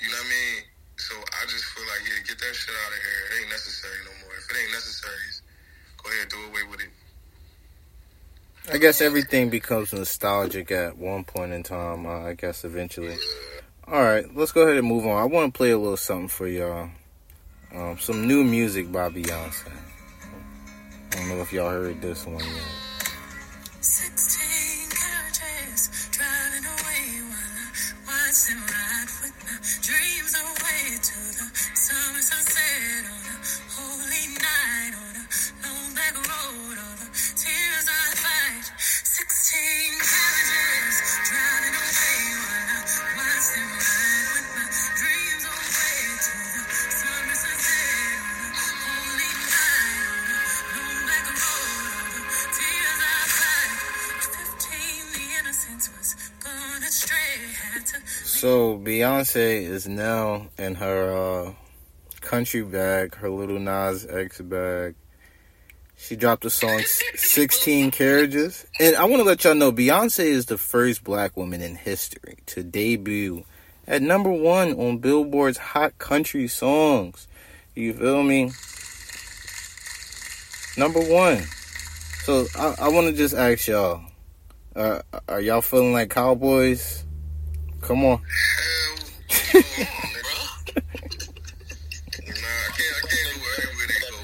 You 0.00 0.08
know 0.10 0.16
what 0.16 0.26
I 0.26 0.30
mean? 0.30 0.62
So 0.96 1.14
I 1.14 1.46
just 1.46 1.64
feel 1.64 1.84
like 1.86 2.02
yeah, 2.06 2.22
get 2.26 2.38
that 2.38 2.54
shit 2.54 2.74
out 2.74 2.92
of 2.92 2.98
here. 2.98 3.20
It 3.30 3.42
ain't 3.42 3.50
necessary 3.50 3.98
no 4.04 4.10
more. 4.26 4.34
If 4.36 4.50
it 4.50 4.56
ain't 4.62 4.72
necessary, 4.72 5.14
go 6.02 6.10
ahead, 6.10 6.28
do 6.28 6.36
away 6.50 6.62
with 6.70 6.80
it. 6.80 6.90
I 8.72 8.78
guess 8.78 9.00
everything 9.00 9.48
becomes 9.48 9.92
nostalgic 9.92 10.70
at 10.70 10.98
one 10.98 11.24
point 11.24 11.52
in 11.52 11.62
time. 11.62 12.06
Uh, 12.06 12.26
I 12.26 12.34
guess 12.34 12.64
eventually. 12.64 13.16
All 13.86 14.02
right, 14.02 14.26
let's 14.36 14.52
go 14.52 14.62
ahead 14.62 14.76
and 14.76 14.86
move 14.86 15.06
on. 15.06 15.16
I 15.16 15.24
want 15.24 15.54
to 15.54 15.56
play 15.56 15.70
a 15.70 15.78
little 15.78 15.96
something 15.96 16.28
for 16.28 16.46
y'all. 16.46 16.90
Um, 17.74 17.98
some 17.98 18.26
new 18.26 18.44
music 18.44 18.92
by 18.92 19.08
Beyonce. 19.08 19.70
I 21.12 21.14
don't 21.16 21.28
know 21.28 21.40
if 21.40 21.52
y'all 21.52 21.70
heard 21.70 22.02
this 22.02 22.26
one 22.26 22.40
yet. 22.40 22.62
Six. 23.80 24.27
So 58.38 58.78
Beyonce 58.78 59.62
is 59.62 59.88
now 59.88 60.46
in 60.56 60.76
her 60.76 61.12
uh, 61.48 61.52
country 62.20 62.62
bag, 62.62 63.16
her 63.16 63.28
Lil 63.28 63.58
Nas 63.58 64.06
X 64.06 64.40
bag. 64.40 64.94
She 65.96 66.14
dropped 66.14 66.44
the 66.44 66.50
song 66.50 66.78
S- 66.78 67.02
16 67.16 67.90
Carriages. 67.90 68.64
And 68.78 68.94
I 68.94 69.06
want 69.06 69.18
to 69.18 69.24
let 69.24 69.42
y'all 69.42 69.56
know 69.56 69.72
Beyonce 69.72 70.20
is 70.20 70.46
the 70.46 70.56
first 70.56 71.02
black 71.02 71.36
woman 71.36 71.60
in 71.62 71.74
history 71.74 72.36
to 72.46 72.62
debut 72.62 73.42
at 73.88 74.02
number 74.02 74.30
one 74.30 74.72
on 74.74 74.98
Billboard's 74.98 75.58
Hot 75.58 75.98
Country 75.98 76.46
Songs. 76.46 77.26
You 77.74 77.92
feel 77.92 78.22
me? 78.22 78.52
Number 80.76 81.00
one. 81.00 81.42
So 82.22 82.46
I, 82.56 82.86
I 82.86 82.88
want 82.90 83.08
to 83.08 83.12
just 83.14 83.34
ask 83.34 83.66
y'all 83.66 84.04
uh, 84.76 85.02
are 85.28 85.40
y'all 85.40 85.60
feeling 85.60 85.92
like 85.92 86.10
cowboys? 86.10 87.04
Come 87.80 88.04
on. 88.04 88.18
Hell, 88.18 88.96
no, 89.54 89.60
nigga. 89.60 90.82
Nah, 92.26 92.58
I 92.58 92.70
can't. 92.76 92.94
I 92.96 93.06
can't 93.08 93.34
go 93.34 93.46
everywhere 93.58 93.88
they 93.88 94.00
go. 94.00 94.16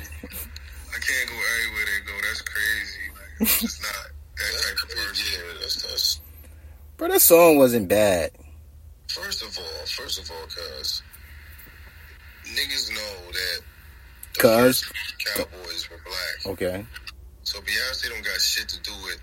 I 0.90 0.98
can't 0.98 1.28
go 1.28 1.36
everywhere 1.55 1.86
they 1.86 2.00
go. 2.07 2.14
That's 2.26 2.42
crazy. 2.42 3.05
Like, 3.14 3.40
I'm 3.40 3.46
just 3.46 3.82
not 3.82 4.11
that 4.36 4.52
type 4.62 4.82
of 4.82 4.88
person. 4.96 5.26
Yeah, 5.32 5.61
that's 5.61 5.82
that's. 5.82 6.20
Bro, 6.96 7.09
that 7.09 7.22
song 7.22 7.57
wasn't 7.59 7.88
bad. 7.88 8.30
First 9.09 9.42
of 9.42 9.57
all, 9.59 9.86
first 9.86 10.18
of 10.18 10.30
all, 10.30 10.46
cuz 10.46 11.02
niggas 12.44 12.90
know 12.92 13.30
that 13.32 13.61
the 14.34 14.40
Cuz. 14.40 14.82
first 14.82 15.36
Cowboys 15.36 15.90
were 15.90 16.00
black. 16.05 16.46
Okay. 16.55 16.86
So 17.44 17.61
Beyonce 17.61 18.09
don't 18.11 18.24
got 18.24 18.40
shit 18.40 18.68
to 18.68 18.80
do 18.82 18.92
with 19.05 19.20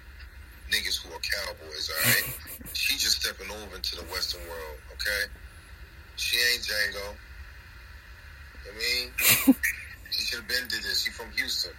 niggas 0.72 1.02
who 1.04 1.14
are 1.14 1.20
cowboys, 1.20 1.90
alright? 1.98 2.40
she 2.82 2.98
just 2.98 3.22
stepping 3.22 3.46
over 3.54 3.78
into 3.78 3.94
the 3.94 4.02
Western 4.10 4.42
world, 4.50 4.78
okay? 4.98 5.30
She 6.18 6.34
ain't 6.34 6.66
Django. 6.66 7.14
I 8.66 8.72
mean, 8.74 9.06
she 10.10 10.26
should 10.26 10.42
have 10.42 10.50
been 10.50 10.66
did 10.66 10.82
this. 10.82 11.06
She 11.06 11.12
from 11.14 11.30
Houston. 11.38 11.78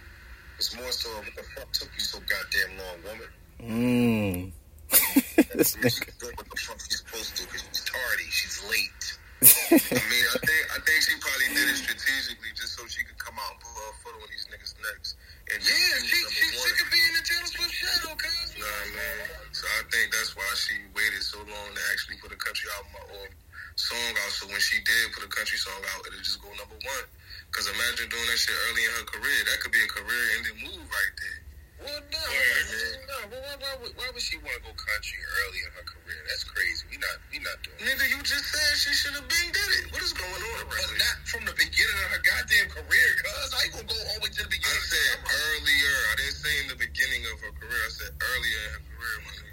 It's 0.55 0.71
more 0.79 0.91
so 0.95 1.11
what 1.19 1.35
the 1.35 1.43
fuck 1.59 1.67
took 1.75 1.91
you 1.91 1.99
so 2.07 2.23
goddamn 2.23 2.71
long, 2.79 2.97
woman? 3.03 3.29
Mmm. 3.59 4.51
this 5.59 5.75
nigga. 5.75 6.07
doing 6.23 6.35
what 6.39 6.47
the 6.47 6.55
fuck 6.63 6.79
she's 6.87 7.03
supposed 7.03 7.35
to 7.35 7.43
do? 7.43 7.51
because 7.51 7.67
she's 7.67 7.83
tardy. 7.83 8.27
She's 8.31 8.57
late. 8.71 9.03
I 9.43 9.99
mean, 10.07 10.23
I 10.23 10.39
think 10.39 10.63
I 10.71 10.79
think 10.87 11.03
she 11.03 11.19
probably 11.19 11.51
did 11.51 11.67
it 11.67 11.83
strategically 11.83 12.55
just 12.55 12.79
so 12.79 12.87
she 12.87 13.03
could 13.03 13.19
come 13.19 13.35
out 13.43 13.51
and 13.51 13.59
put 13.59 13.75
her 13.75 13.91
foot 13.99 14.15
on 14.23 14.27
these 14.31 14.47
niggas' 14.47 14.71
necks. 14.79 15.19
And 15.51 15.59
Yeah, 15.59 15.99
she 15.99 16.15
she 16.31 16.47
sick 16.55 16.79
of 16.79 16.87
being 16.87 17.11
in 17.11 17.23
Taylor 17.27 17.51
Swift 17.51 17.75
shadow, 17.75 18.15
cuz. 18.15 18.55
Nah, 18.55 18.87
man. 18.95 19.32
So 19.53 19.69
I 19.69 19.85
think 19.93 20.09
that's 20.09 20.33
why 20.33 20.49
she 20.57 20.73
waited 20.97 21.21
so 21.21 21.37
long 21.37 21.69
to 21.77 21.81
actually 21.93 22.17
put 22.17 22.33
a 22.33 22.39
country 22.41 22.65
album 22.73 23.05
or 23.13 23.29
song 23.77 24.13
out. 24.25 24.33
So 24.33 24.49
when 24.49 24.57
she 24.57 24.81
did 24.81 25.13
put 25.13 25.21
a 25.21 25.29
country 25.29 25.61
song 25.61 25.77
out, 25.93 26.01
it'll 26.09 26.25
just 26.25 26.41
go 26.41 26.49
number 26.57 26.73
one. 26.73 27.05
Because 27.53 27.69
imagine 27.69 28.09
doing 28.09 28.25
that 28.33 28.39
shit 28.41 28.57
early 28.69 28.81
in 28.81 28.91
her 28.97 29.05
career. 29.13 29.39
That 29.45 29.61
could 29.61 29.69
be 29.69 29.85
a 29.85 29.89
career-ending 29.93 30.57
move 30.57 30.89
right 30.89 31.13
there. 31.21 31.42
Well, 31.83 31.99
no, 31.99 32.23
no. 32.23 33.17
But 33.27 33.39
why, 33.43 33.55
why, 33.59 33.73
would- 33.83 33.95
why 33.99 34.07
would 34.13 34.23
she 34.23 34.37
want 34.39 34.55
to 34.55 34.63
go 34.63 34.71
country 34.73 35.19
early 35.19 35.61
in 35.67 35.71
her 35.75 35.85
career? 35.85 36.21
That's 36.31 36.45
crazy. 36.47 36.87
We 36.91 36.97
not, 36.97 37.17
we 37.31 37.39
not 37.43 37.59
doing. 37.63 37.77
Nigga, 37.83 38.07
you 38.07 38.19
just 38.23 38.47
said 38.49 38.71
she 38.79 38.93
should 38.95 39.15
have 39.19 39.27
been 39.27 39.49
did 39.51 39.69
it. 39.83 39.91
What 39.91 40.01
is 40.03 40.13
going 40.15 40.31
on 40.31 40.59
right 40.71 40.79
But 40.79 40.95
now? 40.95 41.03
not 41.03 41.17
from 41.27 41.43
the 41.45 41.55
beginning 41.59 41.99
of 42.07 42.09
her 42.15 42.23
goddamn 42.23 42.69
career, 42.71 43.09
cuz. 43.19 43.51
I 43.53 43.59
ain't 43.67 43.73
gonna 43.75 43.89
go 43.91 43.97
all 43.99 44.17
the 44.19 44.23
way 44.25 44.31
to 44.31 44.41
the 44.47 44.51
beginning. 44.51 44.79
I 44.79 44.89
said 44.95 45.15
earlier. 45.27 45.95
I 46.09 46.13
didn't 46.23 46.39
say 46.39 46.53
in 46.63 46.67
the 46.71 46.79
beginning 46.79 47.23
of 47.29 47.37
her 47.43 47.53
career. 47.59 47.83
I 47.83 47.91
said 47.93 48.11
earlier 48.15 48.59
in 48.63 48.71
her 48.79 48.83
career, 48.95 49.15
my 49.27 49.33
nigga. 49.43 49.52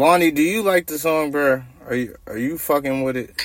Lonnie, 0.00 0.30
do 0.30 0.40
you 0.40 0.62
like 0.62 0.86
the 0.86 0.98
song, 0.98 1.30
bro? 1.30 1.62
Are 1.86 1.94
you 1.94 2.16
are 2.26 2.38
you 2.38 2.56
fucking 2.56 3.02
with 3.02 3.18
it? 3.18 3.39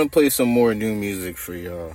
Want 0.00 0.12
to 0.12 0.18
play 0.18 0.30
some 0.30 0.48
more 0.48 0.74
new 0.74 0.94
music 0.94 1.36
for 1.36 1.54
y'all. 1.54 1.94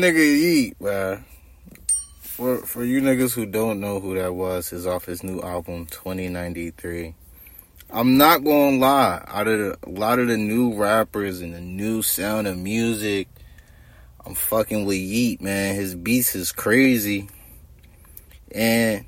Nigga 0.00 0.16
Yeat, 0.16 0.80
man. 0.80 1.24
For 2.22 2.58
for 2.58 2.84
you 2.84 3.02
niggas 3.02 3.34
who 3.34 3.44
don't 3.44 3.80
know 3.80 4.00
who 4.00 4.14
that 4.14 4.34
was, 4.34 4.72
is 4.72 4.86
off 4.86 5.04
his 5.04 5.22
new 5.22 5.40
album 5.40 5.86
2093. 5.86 7.14
I'm 7.92 8.16
not 8.16 8.42
gonna 8.44 8.78
lie, 8.78 9.22
out 9.26 9.46
of 9.46 9.58
the, 9.58 9.78
a 9.82 9.90
lot 9.90 10.18
of 10.18 10.28
the 10.28 10.36
new 10.36 10.74
rappers 10.74 11.40
and 11.40 11.54
the 11.54 11.60
new 11.60 12.02
sound 12.02 12.46
of 12.46 12.56
music, 12.56 13.28
I'm 14.24 14.34
fucking 14.34 14.86
with 14.86 14.96
Yeat, 14.96 15.42
man. 15.42 15.74
His 15.74 15.94
beats 15.94 16.34
is 16.34 16.52
crazy. 16.52 17.28
And 18.52 19.04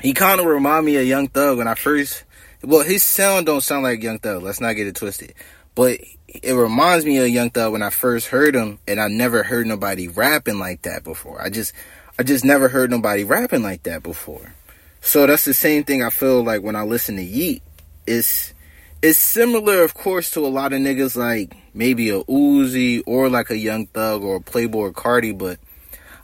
he 0.00 0.12
kind 0.12 0.40
of 0.40 0.46
remind 0.46 0.86
me 0.86 0.96
of 0.96 1.06
Young 1.06 1.28
Thug 1.28 1.58
when 1.58 1.68
I 1.68 1.74
first, 1.74 2.24
well, 2.62 2.82
his 2.82 3.02
sound 3.02 3.46
don't 3.46 3.62
sound 3.62 3.84
like 3.84 4.02
Young 4.02 4.18
Thug. 4.18 4.42
Let's 4.42 4.60
not 4.60 4.72
get 4.72 4.86
it 4.86 4.96
twisted. 4.96 5.34
But 5.74 6.00
it 6.42 6.54
reminds 6.54 7.04
me 7.04 7.18
of 7.18 7.28
Young 7.28 7.50
Thug 7.50 7.72
when 7.72 7.82
I 7.82 7.90
first 7.90 8.28
heard 8.28 8.54
him, 8.54 8.78
and 8.88 9.00
I 9.00 9.08
never 9.08 9.42
heard 9.42 9.66
nobody 9.66 10.08
rapping 10.08 10.58
like 10.58 10.82
that 10.82 11.04
before. 11.04 11.42
I 11.42 11.50
just, 11.50 11.72
I 12.18 12.22
just 12.22 12.44
never 12.44 12.68
heard 12.68 12.90
nobody 12.90 13.24
rapping 13.24 13.62
like 13.62 13.82
that 13.82 14.02
before. 14.02 14.54
So 15.00 15.26
that's 15.26 15.44
the 15.44 15.54
same 15.54 15.84
thing 15.84 16.02
I 16.02 16.10
feel 16.10 16.42
like 16.42 16.62
when 16.62 16.76
I 16.76 16.82
listen 16.82 17.16
to 17.16 17.22
Yeat. 17.22 17.62
It's, 18.06 18.54
it's 19.02 19.18
similar, 19.18 19.82
of 19.82 19.94
course, 19.94 20.30
to 20.32 20.40
a 20.40 20.48
lot 20.48 20.72
of 20.72 20.80
niggas 20.80 21.16
like 21.16 21.56
maybe 21.74 22.10
a 22.10 22.22
Uzi 22.24 23.02
or 23.06 23.28
like 23.28 23.50
a 23.50 23.56
Young 23.56 23.86
Thug 23.86 24.22
or 24.22 24.36
a 24.36 24.40
Playboi 24.40 24.92
Carti, 24.92 25.36
but 25.36 25.58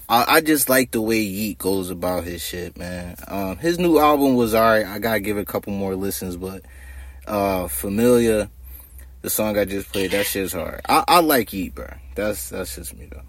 I, 0.08 0.36
I 0.36 0.40
just 0.40 0.68
like 0.68 0.92
the 0.92 1.02
way 1.02 1.20
Yeat 1.20 1.58
goes 1.58 1.90
about 1.90 2.24
his 2.24 2.42
shit, 2.42 2.78
man. 2.78 3.16
Um, 3.26 3.58
his 3.58 3.78
new 3.78 3.98
album 3.98 4.36
was 4.36 4.54
alright. 4.54 4.86
I 4.86 4.98
gotta 4.98 5.20
give 5.20 5.36
it 5.36 5.42
a 5.42 5.46
couple 5.46 5.72
more 5.72 5.94
listens, 5.94 6.36
but 6.36 6.62
uh, 7.26 7.68
Familiar, 7.68 8.48
the 9.22 9.30
song 9.30 9.58
I 9.58 9.64
just 9.64 9.92
played, 9.92 10.12
that 10.12 10.26
shit's 10.26 10.52
hard. 10.52 10.80
I, 10.88 11.04
I 11.08 11.20
like 11.20 11.52
Yeat, 11.52 11.74
bro. 11.74 11.88
That's 12.14 12.50
that's 12.50 12.74
just 12.74 12.96
me 12.96 13.06
though. 13.10 13.22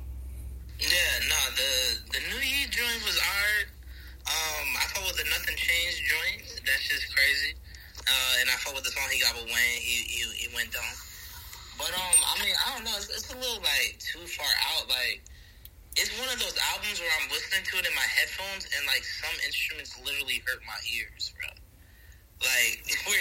Yeah, 0.80 1.14
no, 1.28 1.40
the 1.56 1.72
the 2.14 2.22
new 2.30 2.42
Yeat 2.42 2.70
joint 2.72 3.02
was 3.04 3.20
hard. 3.20 3.66
Um, 4.30 4.68
I 4.78 4.86
thought 4.94 5.06
with 5.10 5.18
the 5.18 5.28
Nothing 5.30 5.58
Changed 5.58 6.02
joint, 6.06 6.62
that's 6.66 6.86
just 6.88 7.10
crazy. 7.16 7.54
Uh, 8.06 8.42
and 8.42 8.50
I 8.50 8.56
thought 8.62 8.76
with 8.78 8.86
the 8.86 8.94
song 8.94 9.10
he 9.12 9.22
got 9.22 9.36
with 9.36 9.50
Wayne, 9.50 9.82
he 9.82 10.06
he, 10.06 10.22
he 10.46 10.48
went 10.56 10.72
down. 10.72 10.94
But 11.78 11.92
um, 11.96 12.20
I 12.22 12.34
mean, 12.44 12.54
I 12.54 12.76
don't 12.76 12.86
know. 12.86 12.96
It's, 12.96 13.10
it's 13.10 13.34
a 13.34 13.38
little 13.38 13.60
like 13.60 13.98
too 14.00 14.24
far 14.30 14.52
out. 14.76 14.88
Like, 14.88 15.24
it's 15.98 16.12
one 16.20 16.30
of 16.30 16.40
those 16.40 16.56
albums 16.72 17.00
where 17.00 17.12
I'm 17.20 17.28
listening 17.32 17.66
to 17.66 17.74
it 17.82 17.88
in 17.88 17.96
my 17.96 18.08
headphones, 18.08 18.70
and 18.72 18.86
like 18.86 19.04
some 19.04 19.36
instruments 19.44 19.98
literally 20.00 20.44
hurt 20.46 20.62
my 20.64 20.80
ears, 20.92 21.34
bro. 21.36 21.50
Like, 22.42 22.84
we're 23.08 23.14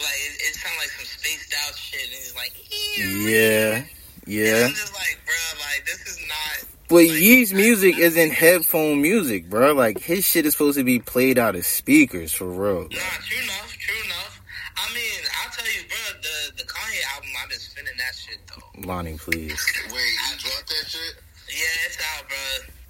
like 0.00 0.20
it, 0.22 0.34
it 0.40 0.54
sounds 0.54 0.76
like 0.78 0.88
some 0.90 1.06
spaced 1.06 1.54
out 1.66 1.76
shit, 1.76 2.02
and 2.02 2.10
he's 2.10 2.34
like, 2.34 2.52
Yeah, 2.98 3.84
yeah. 4.26 4.56
And 4.56 4.64
I'm 4.66 4.70
just 4.70 4.94
like, 4.94 5.18
bro, 5.24 5.34
like 5.60 5.84
this 5.86 6.06
is 6.06 6.18
not. 6.28 6.68
But 6.88 7.08
like, 7.08 7.20
Yeat's 7.20 7.52
music 7.52 7.98
isn't 7.98 8.32
headphone 8.32 9.00
music, 9.02 9.48
bro. 9.48 9.72
Like 9.72 9.98
his 9.98 10.26
shit 10.26 10.46
is 10.46 10.52
supposed 10.52 10.78
to 10.78 10.84
be 10.84 10.98
played 10.98 11.38
out 11.38 11.56
of 11.56 11.64
speakers 11.66 12.32
for 12.32 12.46
real. 12.46 12.82
Nah, 12.82 12.88
true 12.88 13.42
enough, 13.42 13.76
true 13.78 14.04
enough. 14.04 14.40
I 14.76 14.94
mean, 14.94 15.20
I'll 15.42 15.50
tell 15.50 15.66
you, 15.66 15.82
bro, 15.88 16.20
the 16.22 16.62
the 16.62 16.68
Kanye 16.68 17.14
album, 17.14 17.30
I've 17.42 17.48
been 17.50 17.58
spinning 17.58 17.94
that 17.98 18.14
shit 18.14 18.38
though. 18.46 18.86
Lonnie, 18.86 19.16
please. 19.16 19.64
Wait, 19.86 19.94
you 19.94 20.38
dropped 20.38 20.68
that 20.68 20.88
shit? 20.88 21.14
Yeah, 21.52 21.84
it's 21.84 22.00
out, 22.00 22.24
bro. 22.28 22.38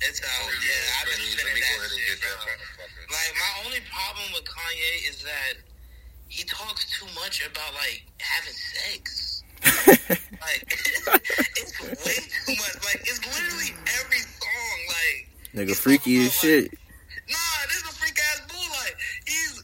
It's 0.07 0.23
out. 0.23 0.47
Oh, 0.47 0.55
yeah, 0.63 0.99
I've 1.03 1.07
been 1.11 1.19
let 1.19 1.27
me, 1.27 1.35
let 1.35 1.47
spinning 1.51 1.67
that 1.67 1.91
shit, 1.91 2.15
get 2.15 2.23
that 2.23 3.11
Like 3.11 3.33
my 3.35 3.53
only 3.67 3.83
problem 3.91 4.27
with 4.39 4.47
Kanye 4.47 5.11
is 5.11 5.19
that 5.27 5.59
he 6.29 6.45
talks 6.45 6.87
too 6.95 7.07
much 7.19 7.43
about 7.43 7.75
like 7.75 8.07
having 8.19 8.55
sex. 8.55 9.43
Like 10.43 10.67
it's 11.55 11.79
way 11.79 12.19
too 12.19 12.55
much. 12.59 12.75
Like 12.83 12.99
it's 13.07 13.23
literally 13.23 13.71
every 14.01 14.19
song. 14.19 14.79
Like 14.91 15.31
Nigga 15.55 15.77
freaky 15.77 16.27
as 16.27 16.35
shit. 16.35 16.73
Nah, 17.31 17.37
this 17.69 17.77
is 17.77 17.85
a 17.85 17.95
freak 17.95 18.19
ass 18.19 18.43
bull. 18.51 18.59
Like 18.59 18.97
he's 19.25 19.53
it's 19.61 19.62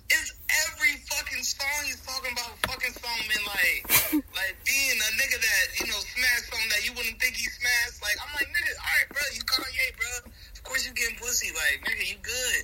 every 0.67 0.95
fucking 1.07 1.45
song 1.45 1.81
he's 1.87 2.01
talking 2.03 2.33
about 2.35 2.55
fucking 2.67 2.95
something 2.97 3.31
and 3.31 3.47
like 3.47 3.81
like 4.39 4.55
being 4.65 4.99
a 4.99 5.11
nigga 5.21 5.39
that 5.39 5.67
you 5.79 5.87
know 5.87 6.01
smashed 6.01 6.49
something 6.51 6.71
that 6.75 6.83
you 6.83 6.93
wouldn't 6.97 7.19
think 7.21 7.37
he 7.39 7.47
smashed. 7.47 8.03
Like 8.03 8.17
I'm 8.19 8.33
like 8.35 8.49
nigga, 8.51 8.73
all 8.79 8.91
right, 8.99 9.09
bro, 9.13 9.23
you 9.35 9.43
Kanye, 9.45 9.89
bro. 9.99 10.33
Of 10.55 10.61
course 10.65 10.83
you 10.87 10.93
getting 10.95 11.17
pussy. 11.19 11.55
Like 11.55 11.87
nigga, 11.87 12.05
you 12.07 12.19
good. 12.23 12.63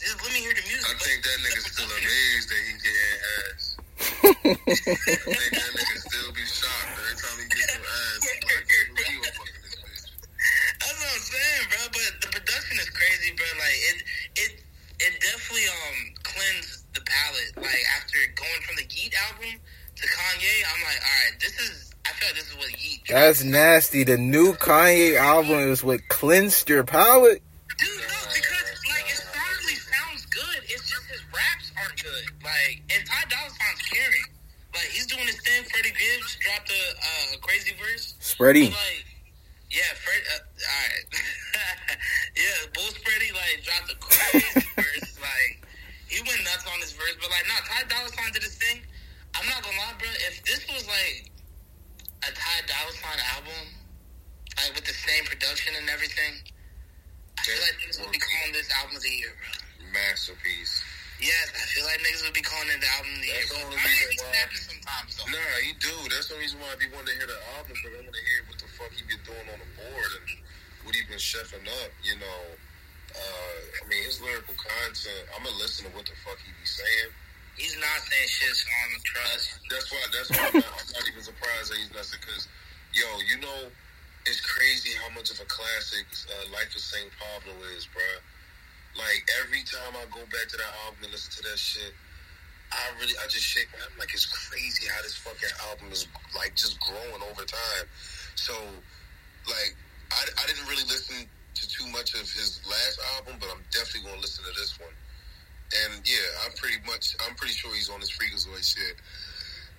Just 0.00 0.20
let 0.20 0.30
me 0.34 0.40
hear 0.42 0.52
the 0.52 0.64
music. 0.66 0.84
I 0.84 0.92
but 0.92 1.06
think 1.06 1.20
that 1.22 1.38
nigga's 1.40 1.66
still 1.70 1.88
amazed 1.88 2.46
that 2.50 2.60
he 2.66 2.72
getting 2.82 3.20
ass. 3.24 3.64
I 4.04 4.76
think 5.24 5.52
that 5.54 5.70
nigga 5.70 5.96
still 6.02 6.30
be 6.34 6.44
shocked 6.44 6.92
every 6.98 7.14
time 7.14 7.36
he 7.40 7.46
gets 7.48 7.72
some 7.72 7.84
ass. 7.84 8.20
Like, 8.26 8.42
I 8.44 8.60
can't 8.68 8.90
fucking 9.32 9.60
this 9.64 9.76
bitch. 9.80 10.04
That's 10.82 10.98
what 10.98 11.08
I'm 11.08 11.24
saying, 11.24 11.64
bro. 11.70 11.80
But 11.94 12.12
the 12.20 12.28
production 12.36 12.74
is 12.82 12.90
crazy, 12.90 13.30
bro. 13.38 13.48
Like 13.54 13.78
it, 13.80 13.98
it, 14.34 14.52
it 15.00 15.12
definitely 15.20 15.66
um 15.68 16.14
cleansed 16.22 16.84
the 16.94 17.00
palate. 17.00 17.52
Like 17.56 17.84
after 17.96 18.18
going 18.34 18.62
from 18.62 18.76
the 18.76 18.86
Yeat 18.94 19.14
album 19.28 19.60
to 19.96 20.06
Kanye, 20.06 20.56
I'm 20.70 20.82
like, 20.82 21.00
all 21.02 21.18
right, 21.30 21.40
this 21.40 21.58
is. 21.60 21.90
I 22.06 22.12
feel 22.12 22.28
like 22.28 22.36
this 22.36 22.48
is 22.50 22.56
what 22.56 22.70
Yeat. 22.82 23.00
That's 23.08 23.42
nasty. 23.42 24.04
The 24.04 24.18
new 24.18 24.52
Kanye 24.54 25.16
album 25.16 25.70
is 25.70 25.82
what 25.82 26.06
cleansed 26.08 26.68
your 26.68 26.84
palate. 26.84 27.42
Dude, 27.78 27.88
no, 27.88 28.20
because 28.28 28.68
like 28.92 29.08
it 29.08 29.18
sonically 29.24 29.78
sounds 29.82 30.26
good. 30.26 30.60
It's 30.64 30.88
just 30.88 31.06
his 31.10 31.22
raps 31.32 31.72
aren't 31.80 32.02
good. 32.02 32.24
Like, 32.44 32.82
and 32.94 33.06
Ty 33.06 33.24
Dolla 33.28 33.50
Sign's 33.50 33.82
caring. 33.88 34.28
Like 34.74 34.90
he's 34.90 35.06
doing 35.06 35.26
his 35.26 35.40
thing. 35.40 35.64
Freddie 35.64 35.90
Gibbs 35.90 36.36
dropped 36.40 36.70
a, 36.70 36.82
uh, 36.98 37.38
crazy 37.40 37.72
verse. 37.78 38.14
Spready. 38.20 38.70
Like, 38.70 39.06
yeah, 39.70 39.90
Fred. 39.96 40.22
Uh, 40.28 40.38
all 40.38 40.86
right. 40.86 41.06
yeah, 42.36 42.70
Bull 42.74 42.90
Spready 42.94 43.32
like 43.34 43.64
dropped 43.64 43.90
a 43.90 43.96
crazy 43.96 44.66
he 46.14 46.22
went 46.22 46.38
nuts 46.46 46.62
on 46.70 46.78
this 46.78 46.94
verse, 46.94 47.18
but 47.18 47.26
like, 47.34 47.42
nah, 47.50 47.58
Ty 47.66 47.90
Dolla 47.90 48.08
Sign 48.14 48.30
did 48.30 48.46
his 48.46 48.54
thing. 48.54 48.78
I'm 49.34 49.46
not 49.50 49.66
gonna 49.66 49.74
lie, 49.82 49.98
bro. 49.98 50.06
If 50.30 50.38
this 50.46 50.62
was 50.70 50.86
like 50.86 51.26
a 52.22 52.30
Ty 52.30 52.56
Dolla 52.70 52.92
Sign 52.94 53.18
album, 53.34 53.62
like 54.62 54.72
with 54.78 54.86
the 54.86 54.94
same 54.94 55.26
production 55.26 55.74
and 55.74 55.90
everything, 55.90 56.38
I 57.34 57.40
feel 57.42 57.58
like 57.58 57.74
niggas 57.82 57.98
would 57.98 58.14
be 58.14 58.22
calling 58.22 58.54
this 58.54 58.70
album 58.78 58.94
of 58.94 59.02
the 59.02 59.10
year, 59.10 59.34
bro. 59.34 59.90
Masterpiece. 59.90 60.82
Yes, 61.22 61.50
I 61.54 61.62
feel 61.74 61.86
like 61.86 61.98
niggas 62.02 62.22
would 62.26 62.34
be 62.34 62.42
calling 62.46 62.70
it 62.74 62.78
the 62.82 62.90
album 62.94 63.10
of 63.14 63.20
the 63.22 63.30
year. 63.30 63.42
That's 63.42 63.54
the 63.54 63.62
only 63.66 63.78
Kanye 63.78 64.06
reason 64.06 64.26
be 64.26 64.38
why- 64.38 64.66
sometimes 64.70 65.10
though. 65.18 65.30
Nah, 65.30 65.58
he 65.66 65.70
do. 65.82 65.94
That's 66.10 66.28
the 66.30 66.38
reason 66.38 66.58
why 66.62 66.70
I 66.70 66.76
be 66.78 66.90
wanting 66.94 67.10
to 67.10 67.16
hear 67.18 67.30
the 67.30 67.38
album 67.58 67.74
because 67.74 67.90
I 67.90 68.02
want 68.06 68.14
to 68.14 68.22
hear 68.26 68.38
what 68.50 68.58
the 68.62 68.70
fuck 68.74 68.90
he 68.94 69.02
been 69.06 69.22
doing 69.26 69.46
on 69.50 69.58
the 69.62 69.70
board 69.78 70.10
and 70.22 70.26
what 70.86 70.94
he 70.94 71.02
been 71.10 71.22
chefing 71.22 71.66
up. 71.82 71.90
You 72.02 72.18
know, 72.22 72.38
uh, 73.14 73.56
I 73.78 73.82
mean 73.88 74.02
his 74.04 74.20
lyrical 74.20 74.54
content. 74.58 75.24
I'm 75.34 75.42
gonna 75.46 75.56
listen 75.58 75.86
to 75.86 75.92
what 75.94 76.04
the 76.06 76.16
fuck 76.26 76.38
he 76.42 76.50
be 76.58 76.66
saying. 76.66 77.10
He's 77.54 77.78
not 77.78 77.98
saying 78.02 78.28
shit, 78.28 78.50
so 78.50 78.66
I'm 78.66 78.90
gonna 78.98 79.06
trust. 79.06 79.46
That's 79.70 79.86
why. 79.94 80.02
That's 80.10 80.30
why 80.34 80.42
I'm 80.50 80.58
not, 80.58 80.74
I'm 80.74 80.90
not 80.90 81.04
even 81.06 81.22
surprised 81.22 81.70
that 81.70 81.78
he's 81.78 81.94
nothing. 81.94 82.18
Because, 82.18 82.50
yo, 82.90 83.06
you 83.30 83.38
know, 83.38 83.70
it's 84.26 84.42
crazy 84.42 84.90
how 84.98 85.14
much 85.14 85.30
of 85.30 85.38
a 85.38 85.46
classic 85.46 86.02
uh, 86.34 86.50
Life 86.50 86.74
of 86.74 86.82
Saint 86.82 87.10
Pablo 87.14 87.54
is, 87.78 87.86
bruh. 87.94 88.18
Like 88.98 89.22
every 89.42 89.62
time 89.66 89.94
I 89.94 90.02
go 90.10 90.22
back 90.34 90.50
to 90.50 90.56
that 90.58 90.72
album 90.86 91.06
and 91.06 91.12
listen 91.14 91.30
to 91.38 91.42
that 91.50 91.58
shit, 91.58 91.94
I 92.74 92.82
really, 92.98 93.14
I 93.22 93.26
just 93.30 93.46
shake. 93.46 93.70
my- 93.74 93.86
I'm 93.86 93.98
like, 93.98 94.10
it's 94.14 94.26
crazy 94.26 94.90
how 94.90 95.02
this 95.02 95.14
fucking 95.14 95.54
album 95.70 95.94
is 95.94 96.06
like 96.34 96.54
just 96.58 96.78
growing 96.82 97.22
over 97.22 97.46
time. 97.46 97.86
So, 98.34 98.54
like, 99.46 99.74
I, 100.10 100.22
I 100.42 100.46
didn't 100.46 100.66
really 100.66 100.86
listen 100.90 101.26
to 101.64 101.70
too 101.72 101.88
much 101.88 102.12
of 102.12 102.28
his 102.28 102.60
last 102.68 103.00
album, 103.16 103.40
but 103.40 103.48
I'm 103.48 103.64
definitely 103.72 104.12
gonna 104.12 104.20
listen 104.20 104.44
to 104.44 104.52
this 104.60 104.76
one. 104.76 104.92
And 105.84 106.04
yeah, 106.04 106.44
I'm 106.44 106.52
pretty 106.60 106.76
much, 106.84 107.16
I'm 107.24 107.34
pretty 107.40 107.56
sure 107.56 107.72
he's 107.72 107.88
on 107.88 108.00
his 108.04 108.12
freakazoid 108.12 108.60
shit 108.60 109.00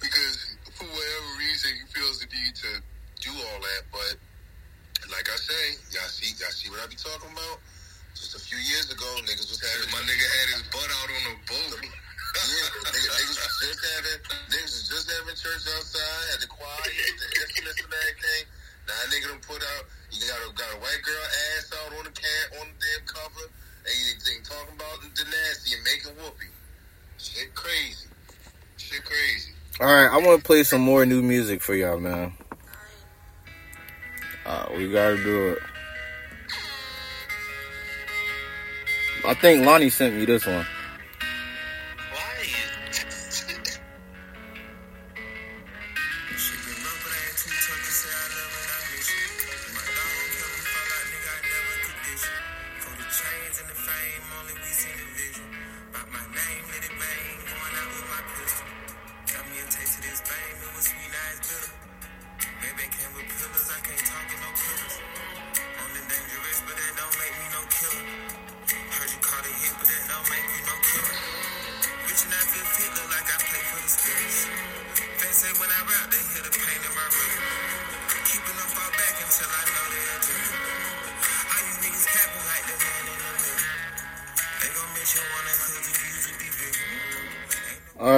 because 0.01 0.57
for 0.73 0.89
whatever 0.89 1.29
reason 1.39 1.71
he 1.77 1.85
feels 1.93 2.19
the 2.19 2.27
need 2.33 2.53
to 2.57 2.71
do 3.21 3.31
all 3.31 3.59
that. 3.61 3.81
But 3.93 4.17
like 5.13 5.29
I 5.29 5.37
say, 5.37 5.63
y'all 5.93 6.09
see, 6.09 6.33
y'all 6.41 6.51
see 6.51 6.73
what 6.73 6.81
I 6.81 6.89
be 6.89 6.97
talking 6.97 7.29
about. 7.29 7.61
Just 8.17 8.33
a 8.33 8.41
few 8.41 8.57
years 8.57 8.89
ago, 8.89 9.07
niggas 9.27 9.51
was 9.51 9.59
having 9.59 9.91
My 9.91 10.01
nigga 10.07 10.25
had 10.25 10.47
his 10.57 10.63
butt 10.71 10.89
out 10.89 11.09
on 11.11 11.23
a 11.31 11.35
boat. 11.45 11.79
yeah, 11.85 12.67
niggas, 12.89 13.11
niggas 13.13 13.39
was 13.39 13.55
just 13.61 13.81
having 13.83 14.19
niggas 14.49 14.73
was 14.73 14.87
just 14.89 15.05
having 15.11 15.35
church 15.37 15.63
outside, 15.69 16.23
had 16.33 16.39
the 16.41 16.49
choir, 16.49 16.89
the 16.89 17.27
instruments 17.45 17.79
and 17.83 17.93
everything. 17.93 18.43
Now 18.87 18.93
that 18.95 19.07
nigga 19.11 19.27
done 19.33 19.43
put 19.45 19.61
out, 19.61 19.83
you 20.15 20.27
got 20.27 20.39
a 20.39 20.53
got 20.55 20.73
a 20.73 20.79
white 20.79 21.01
girl 21.03 21.25
ass 21.57 21.73
out 21.75 21.97
on 21.97 22.03
the 22.05 22.11
can 22.11 22.61
on 22.61 22.67
the 22.67 22.75
damn 22.79 23.05
cover, 23.07 23.45
and 23.85 23.95
you 23.99 24.13
think 24.23 24.43
talking 24.47 24.75
about 24.75 25.01
the 25.01 25.23
nasty 25.23 25.75
and 25.75 25.83
making 25.83 26.15
whoopee. 26.23 26.51
Shit 27.17 27.53
crazy. 27.53 28.07
Shit 28.77 29.03
crazy. 29.03 29.51
All 29.81 29.87
right, 29.87 30.09
I 30.09 30.17
want 30.25 30.39
to 30.41 30.45
play 30.45 30.63
some 30.63 30.81
more 30.81 31.05
new 31.05 31.21
music 31.21 31.61
for 31.61 31.75
y'all, 31.75 31.99
man. 31.99 32.33
Uh, 34.45 34.67
we 34.77 34.91
gotta 34.91 35.17
do 35.17 35.49
it. 35.49 35.59
I 39.25 39.33
think 39.33 39.65
Lonnie 39.65 39.89
sent 39.89 40.15
me 40.15 40.25
this 40.25 40.45
one. 40.45 40.65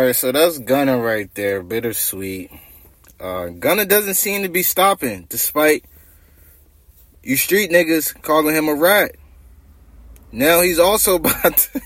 Right, 0.07 0.15
so 0.15 0.31
that's 0.31 0.57
Gunna 0.59 0.97
right 0.97 1.33
there, 1.35 1.61
bittersweet. 1.61 2.51
Uh, 3.19 3.47
Gunna 3.47 3.85
doesn't 3.85 4.13
seem 4.13 4.43
to 4.43 4.49
be 4.49 4.63
stopping, 4.63 5.25
despite 5.29 5.85
you 7.23 7.35
street 7.35 7.71
niggas 7.71 8.19
calling 8.21 8.55
him 8.55 8.69
a 8.69 8.75
rat. 8.75 9.15
Now 10.31 10.61
he's 10.61 10.79
also 10.79 11.15
about 11.15 11.57
to, 11.57 11.81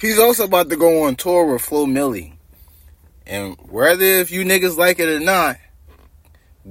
he's 0.00 0.18
also 0.18 0.44
about 0.44 0.70
to 0.70 0.76
go 0.76 1.04
on 1.04 1.16
tour 1.16 1.52
with 1.52 1.62
Flo 1.62 1.86
Milli, 1.86 2.34
and 3.26 3.56
whether 3.68 4.04
if 4.04 4.30
you 4.30 4.44
niggas 4.44 4.76
like 4.76 5.00
it 5.00 5.08
or 5.08 5.20
not, 5.20 5.56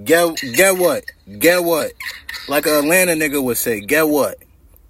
get 0.03 0.35
get 0.53 0.77
what, 0.77 1.03
get 1.37 1.63
what, 1.63 1.91
like 2.47 2.65
a 2.65 2.79
Atlanta 2.79 3.13
nigga 3.13 3.43
would 3.43 3.57
say, 3.57 3.81
get 3.81 4.07
what, 4.07 4.37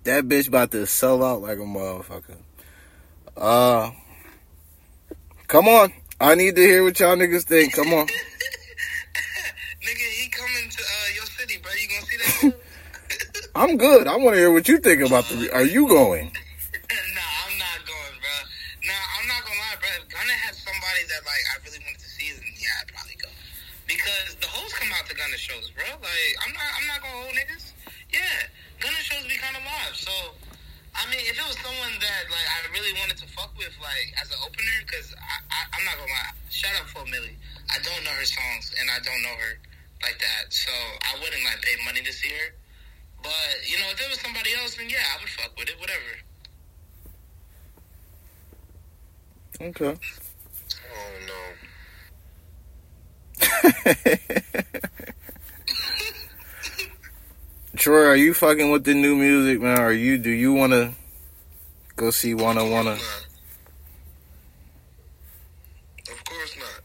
that 0.08 0.28
bitch 0.28 0.48
about 0.48 0.72
to 0.72 0.88
sell 0.88 1.24
out 1.24 1.42
like 1.42 1.58
a 1.58 1.62
motherfucker. 1.62 2.38
Uh, 3.36 3.92
come 5.48 5.68
on. 5.68 5.94
I 6.20 6.34
need 6.34 6.56
to 6.56 6.62
hear 6.62 6.84
what 6.84 7.00
y'all 7.00 7.16
niggas 7.16 7.44
think. 7.44 7.74
Come 7.74 7.94
on. 7.94 8.08
Nigga, 9.86 10.08
he 10.18 10.30
coming 10.30 10.70
to 10.72 10.82
uh, 10.82 11.14
your 11.14 11.26
city, 11.38 11.60
bro. 11.62 11.72
You 11.78 11.88
gonna 11.88 12.06
see 12.08 12.18
that? 12.18 12.56
I'm 13.56 13.78
good. 13.78 14.08
I 14.08 14.18
want 14.18 14.34
to 14.34 14.40
hear 14.40 14.52
what 14.52 14.68
you 14.68 14.80
think 14.80 15.06
about 15.06 15.26
the. 15.26 15.54
Are 15.54 15.64
you 15.64 15.88
going? 15.88 16.26
nah, 16.26 17.22
I'm 17.46 17.56
not 17.62 17.80
going, 17.86 18.16
bro. 18.18 18.36
Nah, 18.84 19.04
I'm 19.22 19.28
not 19.30 19.46
gonna 19.46 19.62
lie, 19.62 19.78
bro. 19.78 19.90
If 20.02 20.10
Gunna 20.10 20.34
had 20.34 20.56
somebody 20.56 21.06
that 21.14 21.22
like 21.22 21.44
I 21.54 21.62
really 21.64 21.80
wanted 21.86 22.02
to 22.02 22.10
see, 22.10 22.34
then 22.34 22.44
yeah, 22.58 22.82
I'd 22.82 22.90
probably 22.90 23.16
go. 23.22 23.30
Because 23.86 24.36
the 24.42 24.48
hoes 24.50 24.74
come 24.74 24.90
out 24.98 25.06
to 25.06 25.16
Gunna 25.16 25.38
shows, 25.38 25.70
bro. 25.72 25.86
Like 26.02 26.34
I'm 26.42 26.54
not, 26.58 26.70
I'm 26.82 26.88
not 26.90 27.00
gonna 27.06 27.18
hold 27.22 27.38
niggas. 27.38 27.78
Yeah, 28.10 28.50
Gunna 28.80 29.02
shows 29.02 29.26
be 29.28 29.38
kind 29.38 29.58
of 29.58 29.64
live. 29.66 29.96
So, 29.96 30.14
I 30.98 31.06
mean, 31.14 31.22
if 31.30 31.38
it 31.38 31.46
was 31.46 31.58
someone 31.62 31.94
that 32.02 32.24
like 32.26 32.48
I 32.50 32.58
really 32.74 32.90
wanted 32.98 33.22
to 33.22 33.28
fuck 33.30 33.54
with, 33.54 33.70
like 33.78 34.10
as 34.18 34.34
an 34.34 34.42
opener, 34.42 34.78
because 34.82 35.14
I, 35.14 35.38
I, 35.54 35.60
I'm 35.78 35.86
not 35.86 35.94
gonna 36.02 36.10
lie. 36.10 36.34
Shout 36.50 36.74
out 36.74 36.90
Flo 36.90 37.06
Milli. 37.06 37.38
I 37.70 37.78
don't 37.86 38.02
know 38.02 38.10
her 38.18 38.26
songs, 38.26 38.74
and 38.82 38.90
I 38.90 38.98
don't 39.06 39.22
know 39.22 39.38
her 39.38 39.54
like 40.02 40.18
that. 40.18 40.50
So 40.50 40.74
I 40.74 41.14
wouldn't 41.22 41.46
like 41.46 41.62
pay 41.62 41.78
money 41.86 42.02
to 42.02 42.14
see 42.14 42.34
her. 42.34 42.50
But 43.22 43.62
you 43.70 43.78
know, 43.78 43.94
if 43.94 44.02
there 44.02 44.10
was 44.10 44.20
somebody 44.20 44.50
else, 44.58 44.74
then 44.76 44.90
yeah, 44.90 45.06
I 45.14 45.22
would 45.22 45.30
fuck 45.30 45.54
with 45.54 45.70
it. 45.70 45.78
Whatever. 45.78 46.18
Okay. 49.62 49.94
Oh 50.98 51.14
no. 51.30 51.42
Troy, 57.78 58.06
are 58.08 58.16
you 58.16 58.34
fucking 58.34 58.72
with 58.72 58.86
the 58.86 58.96
new 58.96 59.16
music, 59.16 59.62
man? 59.62 59.80
Are 59.80 59.94
you? 59.94 60.18
Do 60.18 60.32
you 60.32 60.52
want 60.52 60.74
to 60.74 60.94
go 61.96 62.10
see 62.10 62.34
Wanna 62.34 62.68
Wanna? 62.68 62.94
Of 66.10 66.24
course 66.26 66.58
not. 66.58 66.82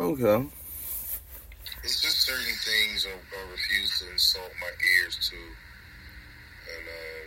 Okay. 0.00 0.46
It's 1.82 2.00
just 2.00 2.20
certain 2.20 2.54
things 2.64 3.04
I, 3.04 3.10
I 3.10 3.50
refuse 3.50 3.98
to 3.98 4.12
insult 4.12 4.52
my 4.60 4.68
ears 4.68 5.18
to. 5.28 5.36
And, 6.76 6.86
um, 6.86 7.26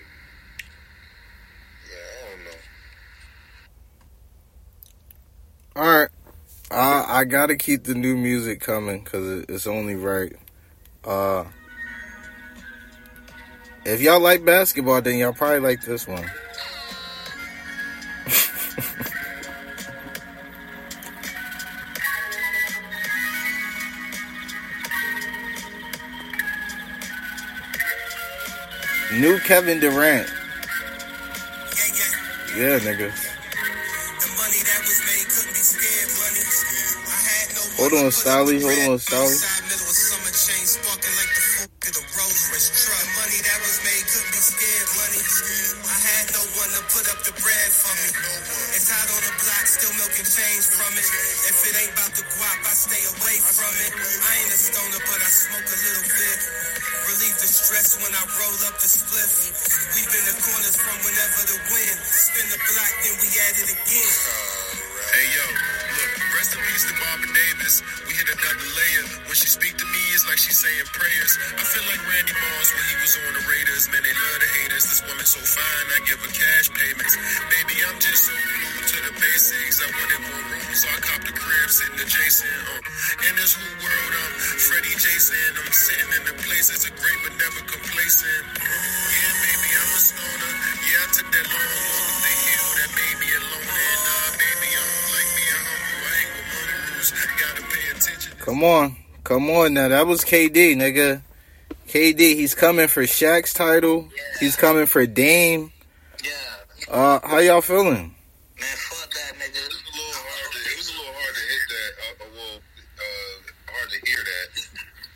yeah, 1.92 2.08
I 2.16 2.30
don't 2.30 2.46
know. 2.46 2.60
All 5.76 6.00
right. 6.00 6.10
I 6.72 7.20
I 7.20 7.26
gotta 7.26 7.58
keep 7.58 7.84
the 7.84 7.94
new 7.94 8.16
music 8.16 8.62
coming 8.62 9.04
because 9.04 9.28
it, 9.28 9.50
it's 9.50 9.68
only 9.68 9.96
right. 9.96 10.34
Uh, 11.04 11.44
if 13.86 14.02
y'all 14.02 14.20
like 14.20 14.46
basketball, 14.46 15.02
then 15.02 15.18
y'all 15.18 15.34
probably 15.34 15.60
like 15.60 15.82
this 15.82 16.08
one. 16.08 16.24
New 29.20 29.38
Kevin 29.40 29.80
Durant. 29.80 30.28
Yeah, 32.56 32.80
nigga. 32.80 33.12
Hold 37.78 37.94
on, 37.94 38.12
Stolly. 38.12 38.62
Hold 38.62 38.92
on, 38.92 39.00
Stolly. 39.00 39.63
Scared. 45.22 45.78
I 45.86 45.98
had 46.02 46.26
no 46.34 46.44
one 46.58 46.72
to 46.74 46.82
put 46.90 47.06
up 47.12 47.20
the 47.28 47.34
bread 47.38 47.70
for 47.70 47.94
me. 48.02 48.10
It's 48.74 48.90
hot 48.90 49.10
on 49.12 49.22
the 49.22 49.34
block, 49.38 49.66
still 49.70 49.94
milking 50.00 50.26
change 50.26 50.66
from 50.74 50.92
it. 50.98 51.08
If 51.50 51.58
it 51.70 51.74
ain't 51.78 51.94
about 51.94 52.14
the 52.18 52.26
guap, 52.26 52.60
I 52.66 52.74
stay 52.74 53.04
away 53.14 53.38
from 53.44 53.74
it. 53.84 53.92
I 53.94 54.32
ain't 54.42 54.52
a 54.54 54.60
stoner, 54.60 55.02
but 55.06 55.20
I 55.22 55.30
smoke 55.30 55.68
a 55.70 55.80
little 55.86 56.08
bit. 56.08 56.40
Relieve 57.12 57.38
the 57.38 57.50
stress 57.52 58.00
when 58.00 58.14
I 58.16 58.24
roll 58.26 58.58
up 58.72 58.80
the 58.80 58.90
spliff. 58.90 59.34
We've 59.94 60.10
been 60.10 60.26
the 60.26 60.38
corners 60.40 60.78
from 60.80 60.98
whenever 61.04 61.42
the 61.52 61.60
wind. 61.70 61.98
Spin 62.08 62.48
the 62.50 62.60
block, 62.64 62.94
then 63.04 63.16
we 63.22 63.28
at 63.28 63.56
it 63.60 63.70
again. 63.70 64.14
Hey 65.14 65.28
yo, 65.36 65.73
rest 66.62 66.86
to 66.90 66.96
Barbara 67.00 67.32
Davis. 67.34 67.82
We 68.06 68.14
hit 68.14 68.30
another 68.30 68.70
layer. 68.78 69.06
When 69.26 69.38
she 69.38 69.50
speak 69.50 69.76
to 69.80 69.88
me, 69.90 70.02
it's 70.14 70.26
like 70.28 70.38
she's 70.38 70.60
saying 70.60 70.88
prayers. 70.94 71.34
I 71.58 71.64
feel 71.66 71.86
like 71.90 72.02
Randy 72.06 72.36
Moss 72.38 72.68
when 72.74 72.86
he 72.90 72.96
was 73.02 73.14
on 73.18 73.32
the 73.34 73.44
Raiders. 73.50 73.90
Man, 73.90 74.04
they 74.06 74.14
love 74.14 74.40
the 74.44 74.50
haters. 74.62 74.86
This 74.86 75.02
woman 75.06 75.26
so 75.26 75.42
fine, 75.42 75.86
I 75.94 76.00
give 76.06 76.20
her 76.22 76.34
cash 76.34 76.68
payments. 76.74 77.14
Baby, 77.50 77.76
I'm 77.88 77.98
just 77.98 78.30
so 78.30 78.34
glued 78.36 78.86
to 78.92 78.98
the 79.10 79.14
basics. 79.18 79.78
I 79.82 79.88
wanted 79.90 80.22
more 80.28 80.44
room, 80.54 80.74
so 80.76 80.86
I 80.92 80.98
copped 81.02 81.26
the 81.26 81.36
crib 81.36 81.70
sitting 81.72 82.00
adjacent. 82.00 82.62
Uh, 82.70 83.28
in 83.30 83.34
this 83.40 83.54
whole 83.58 83.78
world, 83.82 84.14
I'm 84.14 84.34
Freddie 84.62 84.98
Jason. 85.00 85.52
I'm 85.58 85.74
sitting 85.74 86.12
in 86.18 86.24
the 86.30 86.36
places 86.44 86.86
of 86.86 86.94
great 87.00 87.20
but 87.26 87.34
never 87.40 87.62
complacent. 87.66 88.44
Yeah, 88.62 89.34
baby, 89.42 89.70
I'm 89.74 89.92
a 89.94 90.02
stoner. 90.02 90.54
Yeah, 90.86 91.02
I 91.02 91.08
took 91.14 91.28
that 91.34 91.46
long 91.50 91.72
walk 91.88 92.33
Come 98.44 98.62
on. 98.62 98.98
Come 99.24 99.50
on 99.50 99.74
now. 99.74 99.88
That 99.88 100.06
was 100.06 100.20
KD, 100.26 100.76
nigga. 100.76 101.22
KD, 101.88 102.36
he's 102.36 102.54
coming 102.54 102.90
for 102.90 103.04
Shaq's 103.04 103.54
title. 103.54 104.10
He's 104.42 104.58
coming 104.58 104.86
for 104.86 105.08
Dame. 105.08 105.72
Yeah. 106.20 106.92
Uh, 106.92 107.20
how 107.24 107.40
y'all 107.40 107.62
feeling? 107.62 108.12
Man, 108.60 108.76
fuck 108.76 109.08
that 109.16 109.40
nigga. 109.40 109.64
It 109.64 109.72
was 109.72 109.80
a 109.80 109.96
little 109.96 110.28
hard 110.28 110.52
to, 110.52 110.60
it 110.60 110.76
was 110.76 110.90
a 110.92 110.96
little 111.00 111.16
hard 111.16 111.34
to 111.40 111.44
hit 111.48 111.64
that, 111.72 111.92
uh, 111.96 112.12
uh, 112.20 112.28
well, 112.36 112.56
uh, 112.60 113.36
hard 113.80 113.90
to 113.96 114.00
hear 114.12 114.20
that. 114.20 114.48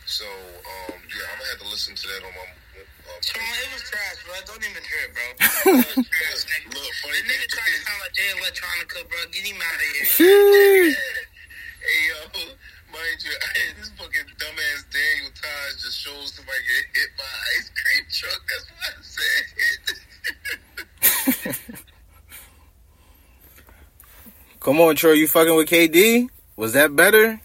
So, 0.08 0.24
um, 0.24 0.96
yeah, 1.12 1.28
I'm 1.28 1.36
gonna 1.36 1.52
have 1.52 1.60
to 1.60 1.68
listen 1.68 2.00
to 2.00 2.08
that 2.08 2.24
on 2.24 2.32
my, 2.32 2.48
uh, 2.48 3.20
Come 3.28 3.44
on, 3.44 3.56
it 3.60 3.70
was 3.76 3.84
trash, 3.92 4.24
bro. 4.24 4.40
Don't 4.48 4.64
even 4.64 4.84
hear 4.88 5.04
it, 5.04 5.12
bro. 5.12 5.28
Look, 5.84 6.92
funny 7.04 7.20
The 7.20 7.28
nigga 7.28 7.44
thing 7.44 7.52
tried 7.52 7.76
to 7.76 7.80
sound 7.84 8.00
like 8.08 8.16
Jay 8.16 8.32
Electronica, 8.40 9.04
bro. 9.04 9.20
Get 9.36 9.44
him 9.44 9.60
out 9.60 9.76
of 9.76 10.16
here. 10.16 10.96
Hey 11.88 12.10
yo, 12.10 12.57
mind 12.98 13.22
you, 13.24 13.32
this 13.78 13.90
fucking 13.98 14.28
dumbass 14.42 14.82
Daniel 14.90 15.32
Taj 15.38 15.82
just 15.82 15.98
shows 16.00 16.34
somebody 16.34 16.60
get 16.66 16.86
hit 16.98 17.10
by 17.18 17.30
an 17.30 17.40
ice 17.58 17.70
cream 17.78 18.06
truck. 18.10 18.42
That's 18.50 18.66
what 18.74 18.82
I 18.88 19.02
said. 19.02 19.46
Come 24.60 24.82
on, 24.82 24.96
Troy. 24.96 25.14
You 25.14 25.28
fucking 25.28 25.56
with 25.56 25.70
KD? 25.70 26.30
Was 26.56 26.74
that 26.74 26.96
better? 26.96 27.40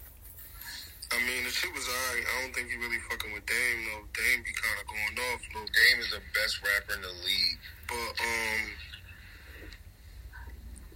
I 1.13 1.17
mean, 1.21 1.43
the 1.45 1.51
shit 1.51 1.71
was 1.73 1.85
alright. 1.87 2.25
I 2.25 2.41
don't 2.41 2.53
think 2.55 2.69
he 2.69 2.75
really 2.77 2.97
fucking 3.09 3.31
with 3.31 3.45
Dame 3.45 3.79
though. 3.85 4.03
Dame 4.17 4.41
be 4.43 4.51
kind 4.57 4.77
of 4.81 4.85
going 4.89 5.15
off. 5.29 5.41
Little 5.53 5.69
Dame 5.69 5.99
is 6.01 6.09
the 6.09 6.21
best 6.33 6.59
rapper 6.65 6.97
in 6.97 7.01
the 7.05 7.13
league, 7.23 7.61
but 7.87 8.11
um, 8.17 8.61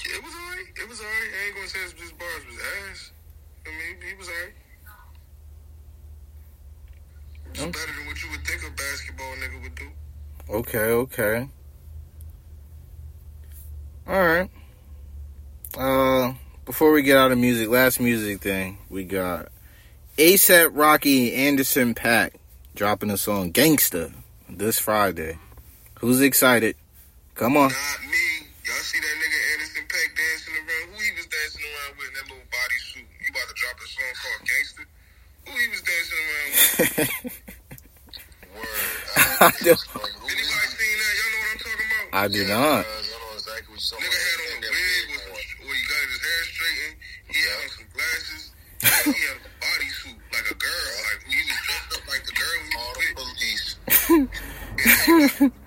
yeah, 0.03 0.17
it 0.17 0.23
was 0.25 0.33
alright. 0.33 0.69
It 0.73 0.89
was 0.89 0.99
alright. 0.99 1.31
I 1.31 1.39
ain't 1.45 1.55
gonna 1.55 1.69
say 1.69 1.79
it's 1.85 1.93
just 1.93 2.17
bars 2.17 2.43
was 2.49 2.57
ass. 2.57 3.11
I 3.67 3.69
mean, 3.69 4.01
he 4.01 4.15
was 4.17 4.27
alright. 4.27 4.55
It's 7.57 7.63
Okay. 7.63 7.71
better 7.71 7.91
than 7.97 8.05
what 8.05 8.21
you 8.23 8.29
would 8.29 8.45
think 8.45 8.61
a 8.61 8.69
basketball 8.69 9.35
nigga 9.37 9.61
would 9.63 9.73
do. 9.75 9.89
Okay, 10.47 10.77
okay. 10.77 11.49
All 14.05 14.21
right. 14.27 14.49
Uh, 15.75 16.33
before 16.65 16.91
we 16.91 17.01
get 17.01 17.17
out 17.17 17.31
of 17.31 17.39
music, 17.39 17.67
last 17.69 17.99
music 17.99 18.41
thing 18.41 18.77
we 18.91 19.03
got 19.05 19.47
ASAP 20.19 20.69
Rocky 20.73 21.33
Anderson 21.33 21.95
.Paak 21.95 22.33
dropping 22.75 23.09
a 23.09 23.17
song 23.17 23.51
"Gangsta" 23.51 24.13
this 24.47 24.77
Friday. 24.77 25.39
Who's 25.99 26.21
excited? 26.21 26.75
Come 27.33 27.57
on. 27.57 27.69
Not 27.69 28.01
me. 28.03 28.47
Y'all 28.65 28.75
see 28.75 28.99
that 28.99 29.15
nigga 29.17 29.53
Anderson 29.55 29.83
.Paak 29.89 30.15
dancing 30.15 30.53
around? 30.53 30.93
Who 30.93 31.03
he 31.03 31.11
was 31.17 31.25
dancing 31.25 31.61
around 31.65 31.97
with 31.97 32.07
in 32.07 32.13
that 32.13 32.23
little 32.29 32.49
bodysuit? 32.53 33.07
You 33.17 33.29
about 33.31 33.47
to 33.49 33.55
drop 33.57 33.77
a 33.81 33.87
song 33.89 34.13
called 34.21 34.47
Gangster? 34.47 34.85
Who 35.47 35.51
he 35.57 35.67
was 35.69 35.81
dancing 35.81 36.21
around 36.21 37.25
with? 37.25 37.33
Word. 39.41 39.53
I 39.53 39.63
do- 39.63 39.69
Anybody 39.69 40.67
seen 40.77 40.97
that? 40.97 41.13
Y'all 41.17 41.31
know 41.31 41.39
what 41.39 41.51
I'm 41.51 41.59
talking 41.59 41.87
about? 41.87 42.19
I 42.19 42.27
do 42.27 42.41
Yeah, 42.41 42.57
not. 42.57 42.85
cuz 42.85 43.07
exactly 43.37 43.75
Nigga 43.77 44.19
had 44.27 44.39
on 44.41 44.63
a 44.63 44.69
wig 44.71 45.05
with 45.67 45.77
he 45.77 45.83
got 45.87 46.03
his 46.09 46.21
hair 46.25 46.41
straightened. 46.49 46.97
He 47.29 47.39
had 47.45 47.57
on 47.63 47.69
some 47.69 47.89
glasses. 47.93 48.43
he 49.05 49.21
had 49.27 49.37
a 49.37 49.51
bodysuit 49.61 50.19
like 50.33 50.47
a 50.51 50.55
girl. 50.55 50.89
Like 51.07 51.21
he 51.27 51.37
was 51.37 51.59
dressed 51.65 51.91
up 51.97 52.03
like 52.09 52.23
the 52.25 52.33
girl 52.33 52.57
he 52.65 52.75
was 52.75 52.97
with. 52.97 53.15
police. 53.17 53.65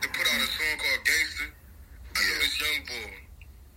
to 0.00 0.08
put 0.10 0.26
out 0.26 0.40
a 0.40 0.48
song 0.50 0.76
called 0.78 1.02
Gangster. 1.04 1.48
I 2.16 2.20
know 2.20 2.36
this 2.42 2.56
young 2.60 2.80
boy, 2.86 3.10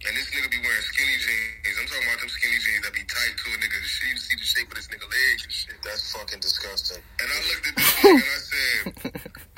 and 0.05 0.13
this 0.17 0.27
nigga 0.35 0.49
be 0.51 0.59
wearing 0.61 0.85
skinny 0.91 1.17
jeans. 1.21 1.75
I'm 1.79 1.87
talking 1.87 2.07
about 2.09 2.19
them 2.21 2.29
skinny 2.33 2.59
jeans 2.59 2.81
that 2.83 2.93
be 2.93 3.03
tight 3.07 3.33
to 3.39 3.45
a 3.53 3.57
nigga. 3.61 3.77
The 3.79 3.87
shit, 3.89 4.09
you 4.09 4.17
see 4.19 4.35
the 4.37 4.47
shape 4.47 4.67
of 4.71 4.75
this 4.77 4.87
nigga 4.91 5.07
legs 5.07 5.41
and 5.47 5.53
shit. 5.53 5.77
That's 5.85 6.03
fucking 6.13 6.41
disgusting. 6.43 7.01
And 7.21 7.27
I 7.31 7.37
looked 7.47 7.65
at 7.69 7.75
this 7.77 7.91
nigga 8.03 8.19
and 8.19 8.27
I 8.27 8.41
said, 8.43 8.81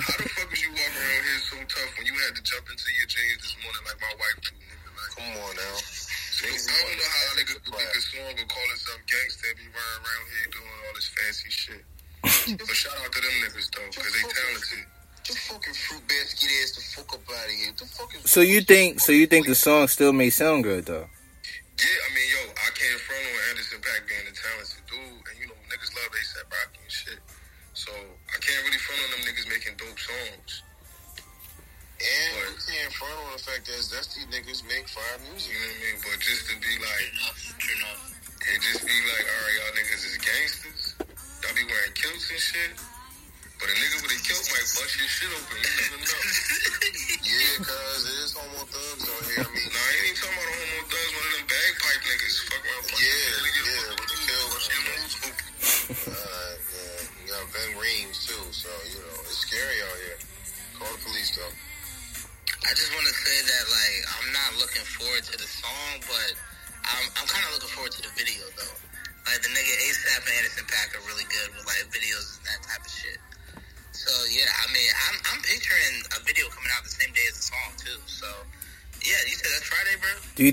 How 0.05 0.13
the 0.21 0.27
fuck 0.29 0.47
was 0.51 0.59
you 0.61 0.69
walking 0.75 1.01
around 1.01 1.23
here 1.25 1.41
so 1.49 1.55
tough 1.65 1.91
when 1.97 2.05
you 2.07 2.15
had 2.21 2.33
to 2.37 2.43
jump 2.45 2.65
into 2.69 2.87
your 2.99 3.09
jeans 3.09 3.39
this 3.41 3.55
morning 3.65 3.83
like 3.89 3.99
my 4.03 4.13
wife 4.21 4.37
do, 4.45 4.51
nigga? 4.59 4.89
Like, 4.95 5.11
Come 5.15 5.31
on 5.41 5.53
now. 5.57 5.75
so 5.81 6.43
I 6.45 6.51
don't 6.53 6.97
know 6.99 7.09
how 7.09 7.25
a 7.25 7.33
nigga 7.41 7.53
could 7.65 7.75
make 7.79 7.93
a 7.95 8.01
song 8.05 8.33
and 8.37 8.47
call 8.51 8.67
himself 8.69 8.99
gangster 9.09 9.47
and 9.49 9.57
be 9.59 9.67
running 9.71 9.99
around 10.05 10.25
here 10.29 10.47
doing 10.53 10.71
all 10.85 10.93
this 10.93 11.09
fancy 11.15 11.49
shit. 11.49 11.83
but 12.61 12.75
shout 12.77 12.93
out 13.01 13.09
to 13.11 13.19
them 13.23 13.33
niggas 13.41 13.67
though, 13.73 13.87
because 13.89 14.13
they 14.13 14.25
talented. 14.29 14.85
Just 15.25 15.39
fucking 15.49 15.73
fruit 15.73 16.05
basket 16.05 16.49
ass 16.61 16.71
the 16.77 16.81
fuck 17.01 17.09
up 17.17 17.25
out 17.33 17.45
of 17.49 17.55
here. 17.57 17.73
The 17.73 17.85
fuck 17.89 18.13
is 18.13 18.24
So 18.35 18.41
you 18.41 18.59
think? 18.59 18.99
So 18.99 19.13
you 19.13 19.27
think 19.27 19.47
the 19.47 19.55
song 19.55 19.87
still 19.87 20.11
may 20.11 20.29
sound 20.29 20.65
good 20.65 20.87
though? 20.87 21.07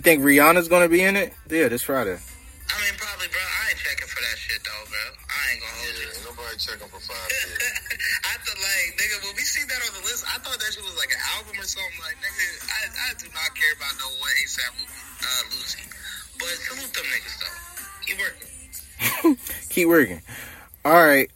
Think 0.03 0.23
Rihanna's 0.23 0.69
gonna 0.69 0.89
be 0.89 1.03
in 1.03 1.17
it? 1.17 1.33
Yeah, 1.49 1.69
this 1.69 1.83
Friday. 1.83 2.19
I 2.19 2.75
mean 2.81 2.95
probably, 2.97 3.29
bro. 3.29 3.41
I 3.43 3.71
ain't 3.71 3.79
checking 3.81 4.09
for 4.09 4.21
that 4.21 4.37
shit 4.39 4.61
though, 4.65 4.85
bro. 4.89 5.05
I 5.29 5.41
ain't 5.53 5.61
gonna 5.61 5.77
hold 5.77 5.93
Yeah, 5.93 6.03
you. 6.03 6.09
ain't 6.17 6.25
nobody 6.29 6.57
checking 6.59 6.89
for 6.91 7.01
five 7.05 7.29
years. 7.31 7.61
I 8.27 8.35
thought 8.43 8.61
like 8.61 8.87
nigga, 8.97 9.17
when 9.29 9.35
we 9.37 9.45
see 9.45 9.65
that 9.69 9.81
on 9.85 9.93
the 10.01 10.05
list, 10.09 10.25
I 10.29 10.37
thought 10.41 10.57
that 10.59 10.71
shit 10.73 10.85
was 10.85 10.97
like 10.97 11.13
an 11.13 11.23
album 11.37 11.55
or 11.61 11.69
something. 11.69 12.01
Like 12.01 12.17
nigga, 12.21 12.47
I, 12.69 12.81
I 12.91 13.09
do 13.21 13.27
not 13.33 13.51
care 13.55 13.73
about 13.77 13.95
no 14.01 14.09
one 14.19 14.33
ASAP 14.43 14.73
uh, 14.73 15.43
Lucy. 15.53 15.85
But 16.41 16.53
salute 16.67 16.93
them 16.97 17.07
niggas 17.13 17.37
though. 17.41 17.59
Keep 18.07 18.19
working. 18.19 19.37
Keep 19.71 19.89
working. 19.89 20.21
All 20.85 20.93
right. 20.99 21.31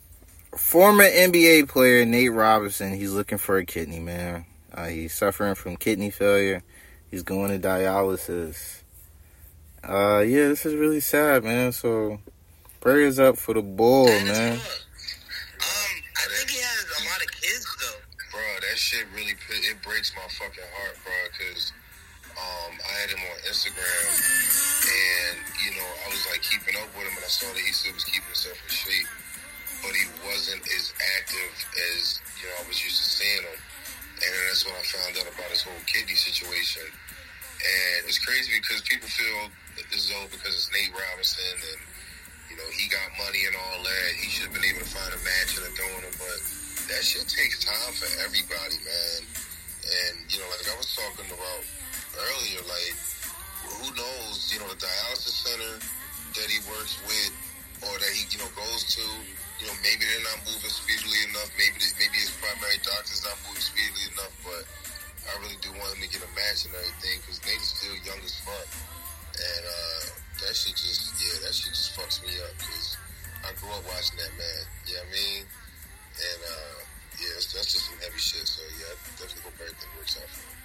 Former 0.57 1.05
NBA 1.05 1.69
player 1.69 2.05
Nate 2.07 2.33
Robinson, 2.33 2.95
he's 2.95 3.13
looking 3.13 3.37
for 3.39 3.59
a 3.59 3.65
kidney, 3.67 4.01
man. 4.01 4.47
Uh, 4.73 4.87
he's 4.87 5.13
suffering 5.13 5.55
from 5.55 5.77
kidney 5.77 6.11
failure. 6.11 6.63
He's 7.11 7.23
going 7.23 7.51
to 7.51 7.69
dialysis. 7.69 8.83
Uh, 9.83 10.25
yeah, 10.27 10.49
this 10.49 10.67
is 10.67 10.75
really 10.75 11.01
sad, 11.01 11.45
man. 11.45 11.73
So, 11.73 12.19
prayers 12.81 13.19
up 13.19 13.39
for 13.39 13.55
the 13.55 13.63
bull, 13.63 14.07
man. 14.07 14.59
That's 34.57 34.65
when 34.65 34.81
I 34.81 34.89
found 34.89 35.13
out 35.21 35.29
about 35.29 35.53
his 35.53 35.61
whole 35.69 35.85
kidney 35.85 36.17
situation. 36.17 36.89
And 36.89 38.09
it's 38.09 38.17
crazy 38.17 38.57
because 38.57 38.81
people 38.89 39.05
feel 39.05 39.53
as 39.93 40.09
though 40.09 40.25
because 40.33 40.57
it's 40.57 40.73
Nate 40.73 40.97
Robinson 40.97 41.61
and 41.77 41.81
you 42.49 42.57
know 42.57 42.65
he 42.73 42.89
got 42.89 43.05
money 43.21 43.45
and 43.45 43.53
all 43.53 43.85
that, 43.85 44.09
he 44.17 44.33
should 44.33 44.49
have 44.49 44.57
been 44.57 44.65
able 44.65 44.81
to 44.81 44.89
find 44.89 45.13
a 45.13 45.21
match 45.21 45.61
and 45.61 45.69
a 45.69 45.73
donor, 45.77 46.09
but 46.17 46.41
that 46.89 47.05
shit 47.05 47.29
takes 47.29 47.69
time 47.69 47.93
for 48.01 48.09
everybody, 48.25 48.81
man. 48.81 49.21
And 49.85 50.25
you 50.33 50.41
know, 50.41 50.49
like 50.49 50.65
I 50.73 50.77
was 50.81 50.89
talking 50.97 51.29
about 51.29 51.61
earlier, 52.17 52.65
like 52.65 52.97
who 53.61 53.93
knows, 53.93 54.41
you 54.49 54.65
know, 54.65 54.73
the 54.73 54.81
dialysis 54.81 55.37
center 55.37 55.85
that 56.33 56.49
he 56.49 56.65
works 56.65 56.97
with 57.05 57.33
or 57.85 57.93
that 57.93 58.13
he, 58.17 58.25
you 58.33 58.41
know, 58.41 58.49
goes 58.57 58.89
to, 58.97 59.05
you 59.61 59.69
know, 59.69 59.77
maybe 59.85 60.09
they're 60.09 60.25
not 60.33 60.41
moving 60.49 60.73
speedily 60.73 61.21
enough. 61.29 61.53
Maybe 61.61 61.77
this, 61.77 61.93
maybe 62.01 62.17
his 62.17 62.33
primary 62.41 62.81
really 65.95 65.95
do 65.95 65.95
want 65.95 65.99
him 65.99 66.03
to 66.03 66.11
get 66.11 66.23
a 66.27 66.33
match 66.35 66.61
and 66.67 66.75
everything 66.75 67.17
because 67.23 67.39
Nate 67.47 67.63
is 67.63 67.71
still 67.71 67.97
young 68.03 68.21
as 68.25 68.35
fuck. 68.43 68.69
And 69.37 69.63
uh, 69.67 70.03
that 70.43 70.55
shit 70.57 70.75
just, 70.75 71.15
yeah, 71.21 71.37
that 71.47 71.53
shit 71.55 71.71
just 71.71 71.93
fucks 71.95 72.25
me 72.25 72.33
up 72.43 72.55
because 72.59 72.97
I 73.45 73.53
grew 73.61 73.71
up 73.71 73.85
watching 73.87 74.17
that 74.19 74.33
man. 74.35 74.63
You 74.89 74.97
know 74.97 75.07
what 75.07 75.13
I 75.13 75.15
mean? 75.15 75.43
And 76.17 76.41
uh, 76.43 76.77
yeah, 77.21 77.31
that's, 77.37 77.53
that's 77.53 77.71
just 77.77 77.85
some 77.87 77.99
heavy 78.01 78.19
shit. 78.19 78.49
So 78.49 78.63
yeah, 78.81 78.97
I 78.97 79.11
definitely 79.21 79.45
hope 79.47 79.59
everything 79.61 79.91
works 80.01 80.17
out 80.19 80.31
for 80.33 80.43
him 80.43 80.57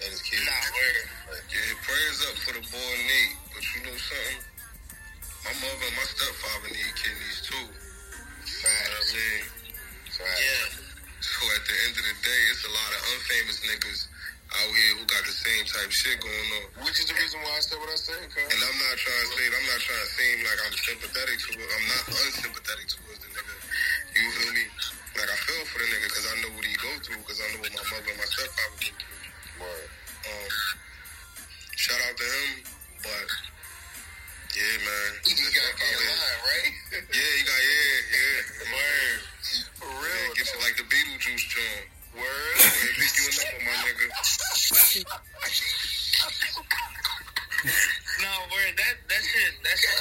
and 0.00 0.10
his 0.10 0.22
kids. 0.24 0.44
Nah, 0.44 0.66
word. 0.74 1.06
Yeah, 1.48 1.70
prayers 1.86 2.20
up 2.26 2.36
for 2.42 2.52
the 2.56 2.64
boy 2.66 2.94
Nate. 3.06 3.36
But 3.54 3.62
you 3.62 3.78
know 3.86 3.96
something? 3.96 4.40
My 5.40 5.54
mother 5.56 5.86
and 5.88 5.96
my 5.96 6.04
stepfather 6.04 6.68
need 6.68 6.92
kidneys 7.00 7.40
too. 7.48 7.64
You 7.64 7.64
know 7.64 8.76
what 8.76 9.08
I 9.08 9.16
mean? 9.16 9.44
Right. 10.20 10.36
Yeah. 10.36 10.64
So 11.20 11.44
at 11.48 11.62
the 11.64 11.76
end 11.88 11.94
of 11.96 12.04
the 12.04 12.16
day, 12.24 12.42
it's 12.52 12.64
a 12.64 12.72
lot 12.72 12.90
of 12.92 13.00
unfamous 13.12 13.60
niggas 13.64 14.08
out 14.50 14.70
here 14.74 14.92
who 14.98 15.04
got 15.06 15.22
the 15.22 15.34
same 15.34 15.64
type 15.68 15.90
shit 15.94 16.18
going 16.18 16.48
on. 16.58 16.84
Which 16.86 16.98
is 16.98 17.06
the 17.06 17.14
reason 17.14 17.38
why 17.44 17.54
I 17.54 17.62
said 17.62 17.78
what 17.78 17.90
I 17.90 17.98
said, 17.98 18.22
cuz. 18.34 18.42
And 18.50 18.60
I'm 18.60 18.78
not 18.82 18.96
trying 18.98 19.22
to 19.22 19.30
say, 19.38 19.44
I'm 19.46 19.66
not 19.70 19.80
trying 19.82 20.02
to 20.04 20.10
seem 20.18 20.36
like 20.42 20.58
I'm 20.66 20.74
sympathetic 20.74 21.36
to 21.38 21.50
it. 21.54 21.70
I'm 21.70 21.86
not 21.86 22.02
unsympathetic 22.10 22.86
towards 22.90 23.20
the 23.22 23.28
nigga. 23.30 23.54
You 24.18 24.26
feel 24.34 24.52
me? 24.58 24.64
Like 25.18 25.30
I 25.30 25.38
feel 25.46 25.62
for 25.70 25.78
the 25.78 25.88
nigga 25.90 26.06
because 26.10 26.26
I 26.26 26.34
know 26.42 26.50
what 26.58 26.64
he 26.66 26.74
go 26.82 26.90
through 27.02 27.20
because 27.22 27.38
I 27.42 27.46
know 27.54 27.60
what 27.62 27.72
my 27.74 27.84
mother 27.94 28.10
and 28.10 28.18
my 28.18 28.28
stepfather 28.30 28.78
go 28.82 28.90
through. 28.90 29.62
Word. 29.62 29.88
Um, 30.26 30.50
shout 31.78 32.00
out 32.10 32.16
to 32.18 32.26
him, 32.26 32.50
but 33.06 33.28
yeah, 34.56 34.76
man. 34.82 35.10
He 35.26 35.32
got 35.54 35.72
me 35.78 35.86
line, 35.94 36.40
right? 36.42 36.72
Yeah, 36.90 37.30
he 37.38 37.42
got 37.46 37.60
yeah, 37.62 37.98
yeah. 38.18 38.40
Word. 38.74 39.18
For 39.78 39.86
Yeah, 39.86 40.02
real. 40.02 40.34
get 40.34 40.46
you 40.50 40.58
like 40.62 40.76
the 40.76 40.86
Beetlejuice 40.90 41.46
joint. 41.50 41.86
Word. 42.10 42.56
Yeah, 42.58 42.90
pick 42.98 43.12
you 43.22 43.30
my 43.62 43.74
nigga. 43.86 44.06
No, 48.20 48.32
word 48.50 48.72
that 48.74 48.96
that 49.06 49.22
shit 49.22 49.52
that 49.62 49.76
shit. 49.78 50.00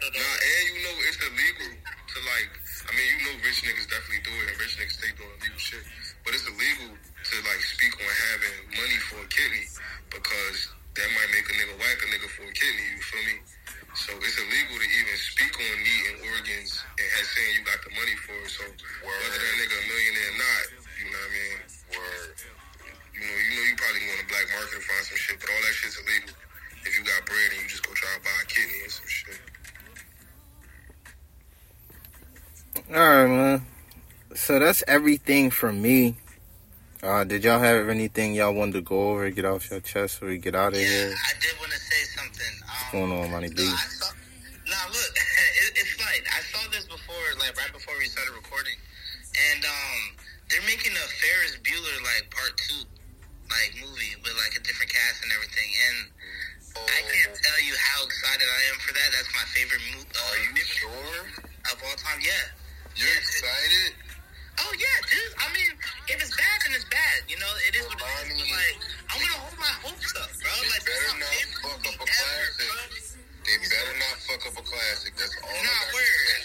Nah, 0.00 0.22
and 0.22 0.64
you 0.70 0.80
know 0.80 0.94
it's 1.04 1.18
illegal 1.20 1.70
to 1.76 2.18
like. 2.30 2.50
I 2.86 2.94
mean, 2.94 3.04
you 3.04 3.20
know, 3.26 3.34
rich 3.42 3.66
niggas 3.66 3.90
definitely 3.90 4.22
do 4.22 4.30
it, 4.46 4.46
and 4.54 4.58
rich 4.62 4.78
niggas 4.78 4.96
stay 4.96 5.10
doing 5.18 5.34
illegal 5.42 5.58
shit. 5.58 5.82
But 6.24 6.38
it's 6.38 6.46
illegal 6.46 6.94
to 6.94 7.34
like 7.44 7.60
speak 7.66 7.92
on 7.98 8.06
having 8.06 8.56
money 8.78 8.98
for 9.10 9.18
a 9.20 9.28
kidney 9.28 9.66
because 10.08 10.70
that 10.94 11.08
might 11.12 11.30
make 11.34 11.46
a 11.50 11.54
nigga 11.58 11.74
whack 11.76 11.98
a 12.00 12.06
nigga 12.08 12.28
for 12.32 12.46
a 12.48 12.54
kidney. 12.54 12.86
You 12.96 13.02
feel 13.02 13.24
me? 13.26 13.36
So 13.96 14.12
it's 14.20 14.36
illegal 14.36 14.76
to 14.76 14.88
even 14.92 15.16
speak 15.16 15.56
on 15.56 15.76
meat 15.80 16.02
and 16.12 16.18
organs 16.28 16.84
and 17.00 17.06
have 17.16 17.28
saying 17.32 17.52
you 17.56 17.64
got 17.64 17.80
the 17.80 17.92
money 17.96 18.12
for 18.28 18.36
it. 18.44 18.52
So 18.52 18.64
whether 18.68 19.38
that 19.40 19.54
nigga 19.56 19.72
a 19.72 19.84
millionaire 19.88 20.30
or 20.30 20.36
not, 20.36 20.64
you 21.00 21.08
know 21.08 21.16
what 21.16 21.32
I 21.32 21.32
mean? 21.32 21.56
Word. 21.96 22.30
You 23.16 23.20
know, 23.24 23.32
you 23.32 23.52
know, 23.56 23.64
you 23.72 23.74
probably 23.80 24.04
go 24.04 24.12
on 24.12 24.20
the 24.20 24.28
black 24.28 24.46
market 24.52 24.76
and 24.76 24.84
find 24.84 25.04
some 25.08 25.16
shit, 25.16 25.40
but 25.40 25.48
all 25.48 25.62
that 25.64 25.72
shit's 25.72 25.96
illegal. 25.96 26.36
If 26.84 26.92
you 26.92 27.02
got 27.08 27.24
bread 27.24 27.48
and 27.56 27.60
you 27.64 27.68
just 27.72 27.88
go 27.88 27.92
try 27.96 28.12
to 28.12 28.20
buy 28.20 28.36
a 28.36 28.46
kidney 28.46 28.78
and 28.84 28.92
some 28.92 29.08
shit. 29.08 29.40
All 32.92 33.00
right, 33.00 33.32
man. 33.32 33.66
So 34.36 34.60
that's 34.60 34.84
everything 34.86 35.48
from 35.48 35.80
me. 35.80 36.20
Uh, 37.06 37.22
did 37.22 37.44
y'all 37.46 37.62
have 37.62 37.86
anything 37.88 38.34
y'all 38.34 38.50
wanted 38.50 38.74
to 38.74 38.82
go 38.82 39.14
over, 39.14 39.30
get 39.30 39.46
off 39.46 39.70
your 39.70 39.78
chest, 39.78 40.18
or 40.18 40.26
we 40.26 40.42
get 40.42 40.58
out 40.58 40.74
of 40.74 40.80
Yeah, 40.82 40.90
here? 40.90 41.14
I 41.14 41.32
did 41.38 41.54
want 41.62 41.70
to 41.70 41.78
say 41.78 42.02
something. 42.18 42.54
Um, 42.66 42.66
What's 42.66 42.90
going 42.90 43.12
on, 43.14 43.30
Money 43.30 43.50
B? 43.54 43.62
No, 43.62 43.70
I 43.70 43.86
saw, 43.94 44.10
nah, 44.66 44.90
look, 44.90 45.12
it, 45.62 45.70
it's 45.78 45.94
fine. 45.94 46.22
I 46.34 46.42
saw 46.50 46.58
this 46.74 46.82
before, 46.90 47.26
like 47.38 47.54
right 47.54 47.70
before 47.70 47.94
we 48.02 48.10
started 48.10 48.34
recording, 48.34 48.74
and 49.54 49.62
um, 49.62 50.00
they're 50.50 50.66
making 50.66 50.98
a 50.98 51.06
Ferris 51.22 51.54
Bueller 51.62 51.98
like 52.02 52.26
part 52.34 52.58
two, 52.58 52.82
like 53.54 53.70
movie 53.78 54.18
with 54.26 54.34
like 54.42 54.58
a 54.58 54.62
different 54.66 54.90
cast 54.90 55.22
and 55.22 55.30
everything. 55.30 55.70
And 55.86 55.96
I 56.90 57.00
can't 57.06 57.38
tell 57.38 57.60
you 57.62 57.74
how 57.86 58.02
excited 58.02 58.50
I 58.50 58.60
am 58.74 58.82
for 58.82 58.90
that. 58.98 59.08
That's 59.14 59.30
my 59.30 59.46
favorite 59.54 59.84
movie. 59.94 60.10
Uh, 60.10 60.26
Are 60.26 60.42
you 60.42 60.64
sure? 60.66 61.22
of 61.70 61.76
all 61.86 61.96
time? 62.02 62.18
Yeah. 62.18 62.50
You're 62.98 63.14
excited? 63.14 63.94
Oh 64.60 64.72
yeah, 64.78 64.98
dude. 65.10 65.34
I 65.40 65.46
mean, 65.52 65.70
if 66.08 66.16
it's 66.22 66.32
bad, 66.36 66.56
then 66.64 66.72
it's 66.76 66.88
bad. 66.88 67.16
You 67.28 67.36
know, 67.38 67.52
it 67.68 67.74
is 67.76 67.84
what 67.86 68.00
it 68.00 68.32
is. 68.32 68.40
But 68.40 68.56
like, 68.56 68.76
I'm 69.12 69.18
gonna 69.20 69.40
hold 69.44 69.58
my 69.60 69.74
hopes 69.84 70.10
up, 70.16 70.30
bro. 70.40 70.48
They 70.48 70.68
Like, 70.72 70.84
this 70.84 70.96
better 70.96 71.18
not 71.20 71.36
fuck 71.60 71.80
up 71.84 71.96
a 71.96 72.06
ever, 72.06 72.06
classic. 72.06 72.56
bro. 72.56 72.80
They 73.46 73.56
better 73.62 73.94
not 74.00 74.16
fuck 74.26 74.42
up 74.48 74.56
a 74.58 74.64
classic. 74.64 75.12
That's 75.16 75.34
all 75.44 75.60
Nah, 75.60 75.82
word, 75.94 76.40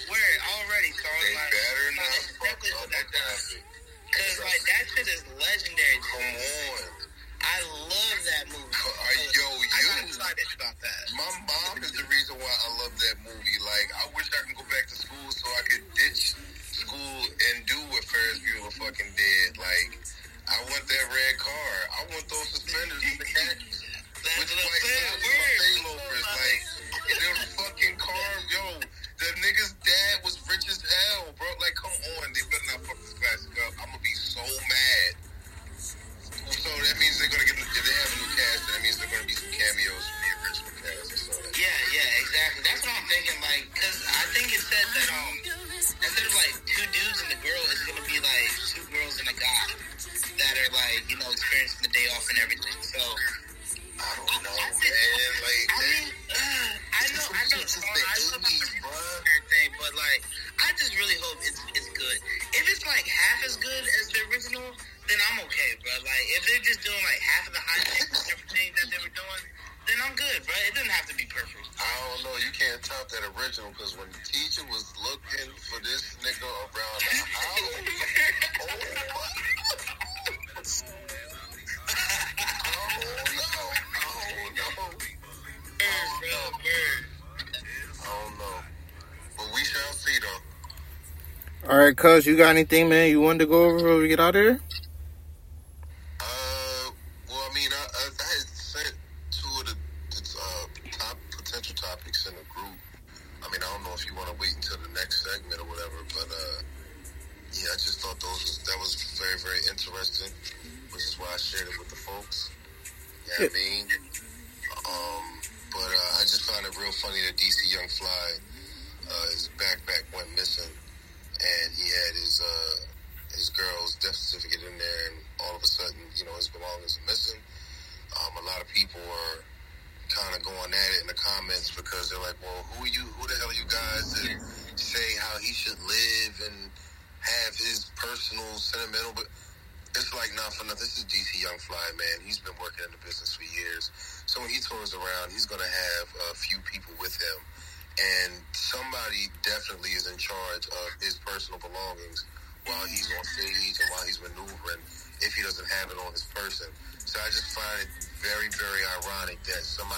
cuz, 92.01 92.25
you 92.25 92.35
got 92.35 92.49
anything, 92.49 92.89
man, 92.89 93.11
you 93.11 93.21
wanted 93.21 93.39
to 93.39 93.45
go 93.45 93.65
over 93.65 93.75
before 93.75 93.97
we 93.97 94.07
get 94.07 94.19
out 94.19 94.35
of 94.35 94.41
here? 94.41 94.59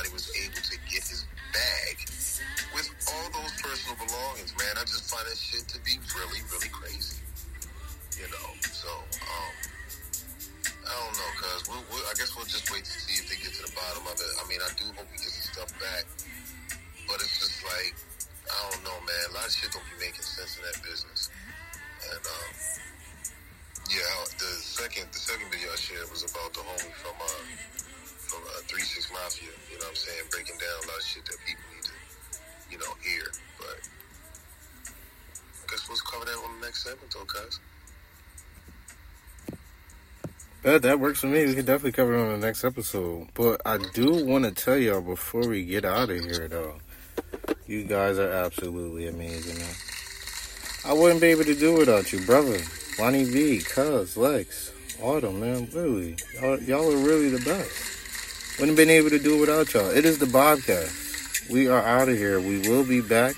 Somebody 0.03 0.13
was 0.13 0.27
able 0.35 0.59
to 0.59 0.77
get 0.91 1.03
his 1.07 1.25
bag 1.55 1.95
with 2.75 2.87
all 3.07 3.27
those 3.31 3.53
personal 3.61 3.95
belongings. 3.95 4.51
Man, 4.59 4.75
I 4.75 4.83
just 4.83 5.07
find 5.07 5.23
that 5.27 5.37
shit 5.37 5.63
to 5.71 5.79
be 5.87 5.95
really, 6.15 6.41
really 6.51 6.71
crazy. 6.71 7.23
You 8.19 8.27
know, 8.27 8.47
so 8.67 8.89
um, 8.91 9.53
I 10.83 10.91
don't 10.91 11.15
know, 11.17 11.31
cuz 11.39 11.69
we'll, 11.69 11.83
we'll, 11.89 12.05
I 12.05 12.13
guess 12.13 12.35
we'll 12.35 12.45
just 12.45 12.69
wait 12.71 12.83
to 12.85 12.91
see 12.91 13.15
if 13.17 13.29
they 13.29 13.37
get 13.39 13.53
to 13.57 13.63
the 13.63 13.73
bottom 13.73 14.03
of 14.05 14.17
it. 14.19 14.31
I 14.37 14.43
mean, 14.47 14.59
I 14.61 14.69
do 14.75 14.85
hope 14.93 15.07
he 15.11 15.17
gets 15.17 15.39
his 15.39 15.49
stuff 15.49 15.71
back, 15.79 16.05
but 17.07 17.17
it's 17.23 17.39
just 17.39 17.63
like 17.63 17.95
I 18.51 18.57
don't 18.69 18.83
know, 18.83 18.97
man. 19.07 19.23
A 19.31 19.33
lot 19.39 19.47
of 19.47 19.53
shit 19.55 19.71
don't 19.71 19.87
be 19.87 20.03
making 20.03 20.21
sense 20.21 20.59
in 20.59 20.63
that 20.67 20.77
business, 20.83 21.31
and 22.11 22.21
um, 22.21 22.51
yeah, 23.89 24.13
the 24.37 24.51
second 24.61 25.09
the 25.09 25.19
second 25.19 25.49
video 25.49 25.71
I 25.73 25.79
shared 25.79 26.09
was 26.11 26.27
about 26.27 26.53
the 26.53 26.61
homie 26.61 26.93
from 27.01 27.17
uh 27.17 27.82
from 28.33 28.43
uh, 28.49 28.65
Three 28.65 28.81
Six 28.81 29.11
Mafia. 29.13 29.53
You 29.69 29.77
know 29.77 29.85
what 29.85 29.93
I'm 29.93 29.95
saying? 29.95 30.25
Breaking 30.31 30.57
down 30.57 30.73
a 30.83 30.87
lot 30.89 30.97
of 30.97 31.05
shit 31.05 31.25
that 31.25 31.37
people 31.45 31.63
need 31.69 31.85
to 31.85 31.95
you 32.73 32.77
know 32.81 32.93
hear, 33.05 33.29
but. 33.57 33.77
I 35.63 35.75
guess 35.75 35.87
we'll 35.87 35.97
cover 35.97 36.25
that 36.25 36.37
on 36.37 36.59
the 36.59 36.65
next 36.67 36.83
segment, 36.83 37.13
though, 37.13 37.25
guys. 37.25 37.59
Yeah, 40.63 40.77
that 40.77 40.99
works 40.99 41.19
for 41.19 41.27
me. 41.27 41.45
We 41.45 41.55
can 41.55 41.65
definitely 41.65 41.93
cover 41.93 42.13
it 42.13 42.21
on 42.21 42.39
the 42.39 42.45
next 42.45 42.63
episode. 42.63 43.29
But 43.33 43.61
I 43.65 43.79
do 43.93 44.25
want 44.25 44.45
to 44.45 44.51
tell 44.51 44.77
y'all 44.77 45.01
before 45.01 45.47
we 45.47 45.65
get 45.65 45.83
out 45.83 46.09
of 46.09 46.19
here, 46.19 46.47
though, 46.47 46.75
you 47.65 47.85
guys 47.85 48.19
are 48.19 48.29
absolutely 48.29 49.07
amazing, 49.07 49.57
man. 49.57 49.75
I 50.85 50.93
wouldn't 50.93 51.21
be 51.21 51.27
able 51.27 51.45
to 51.45 51.55
do 51.55 51.77
without 51.77 52.11
you, 52.13 52.21
brother. 52.21 52.59
Lonnie 52.99 53.23
V, 53.23 53.61
Cuz, 53.61 54.15
Lex, 54.15 54.71
Autumn, 55.01 55.39
man. 55.39 55.69
Really, 55.73 56.17
y'all, 56.35 56.59
y'all 56.61 56.91
are 56.93 57.05
really 57.05 57.29
the 57.29 57.43
best. 57.43 58.02
Wouldn't 58.59 58.77
have 58.77 58.87
been 58.87 58.89
able 58.89 59.09
to 59.09 59.19
do 59.19 59.37
it 59.37 59.39
without 59.41 59.73
y'all. 59.73 59.89
It 59.89 60.05
is 60.05 60.17
the 60.19 60.25
Bobcast. 60.25 61.49
We 61.49 61.67
are 61.67 61.81
out 61.81 62.09
of 62.09 62.17
here. 62.17 62.39
We 62.39 62.59
will 62.59 62.83
be 62.83 63.01
back 63.01 63.35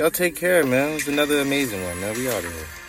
Y'all 0.00 0.10
take 0.10 0.34
care, 0.34 0.64
man. 0.64 0.92
It 0.92 0.94
was 0.94 1.08
another 1.08 1.40
amazing 1.40 1.84
one, 1.84 2.00
man. 2.00 2.16
We 2.16 2.26
out 2.26 2.42
of 2.42 2.50
here. 2.50 2.79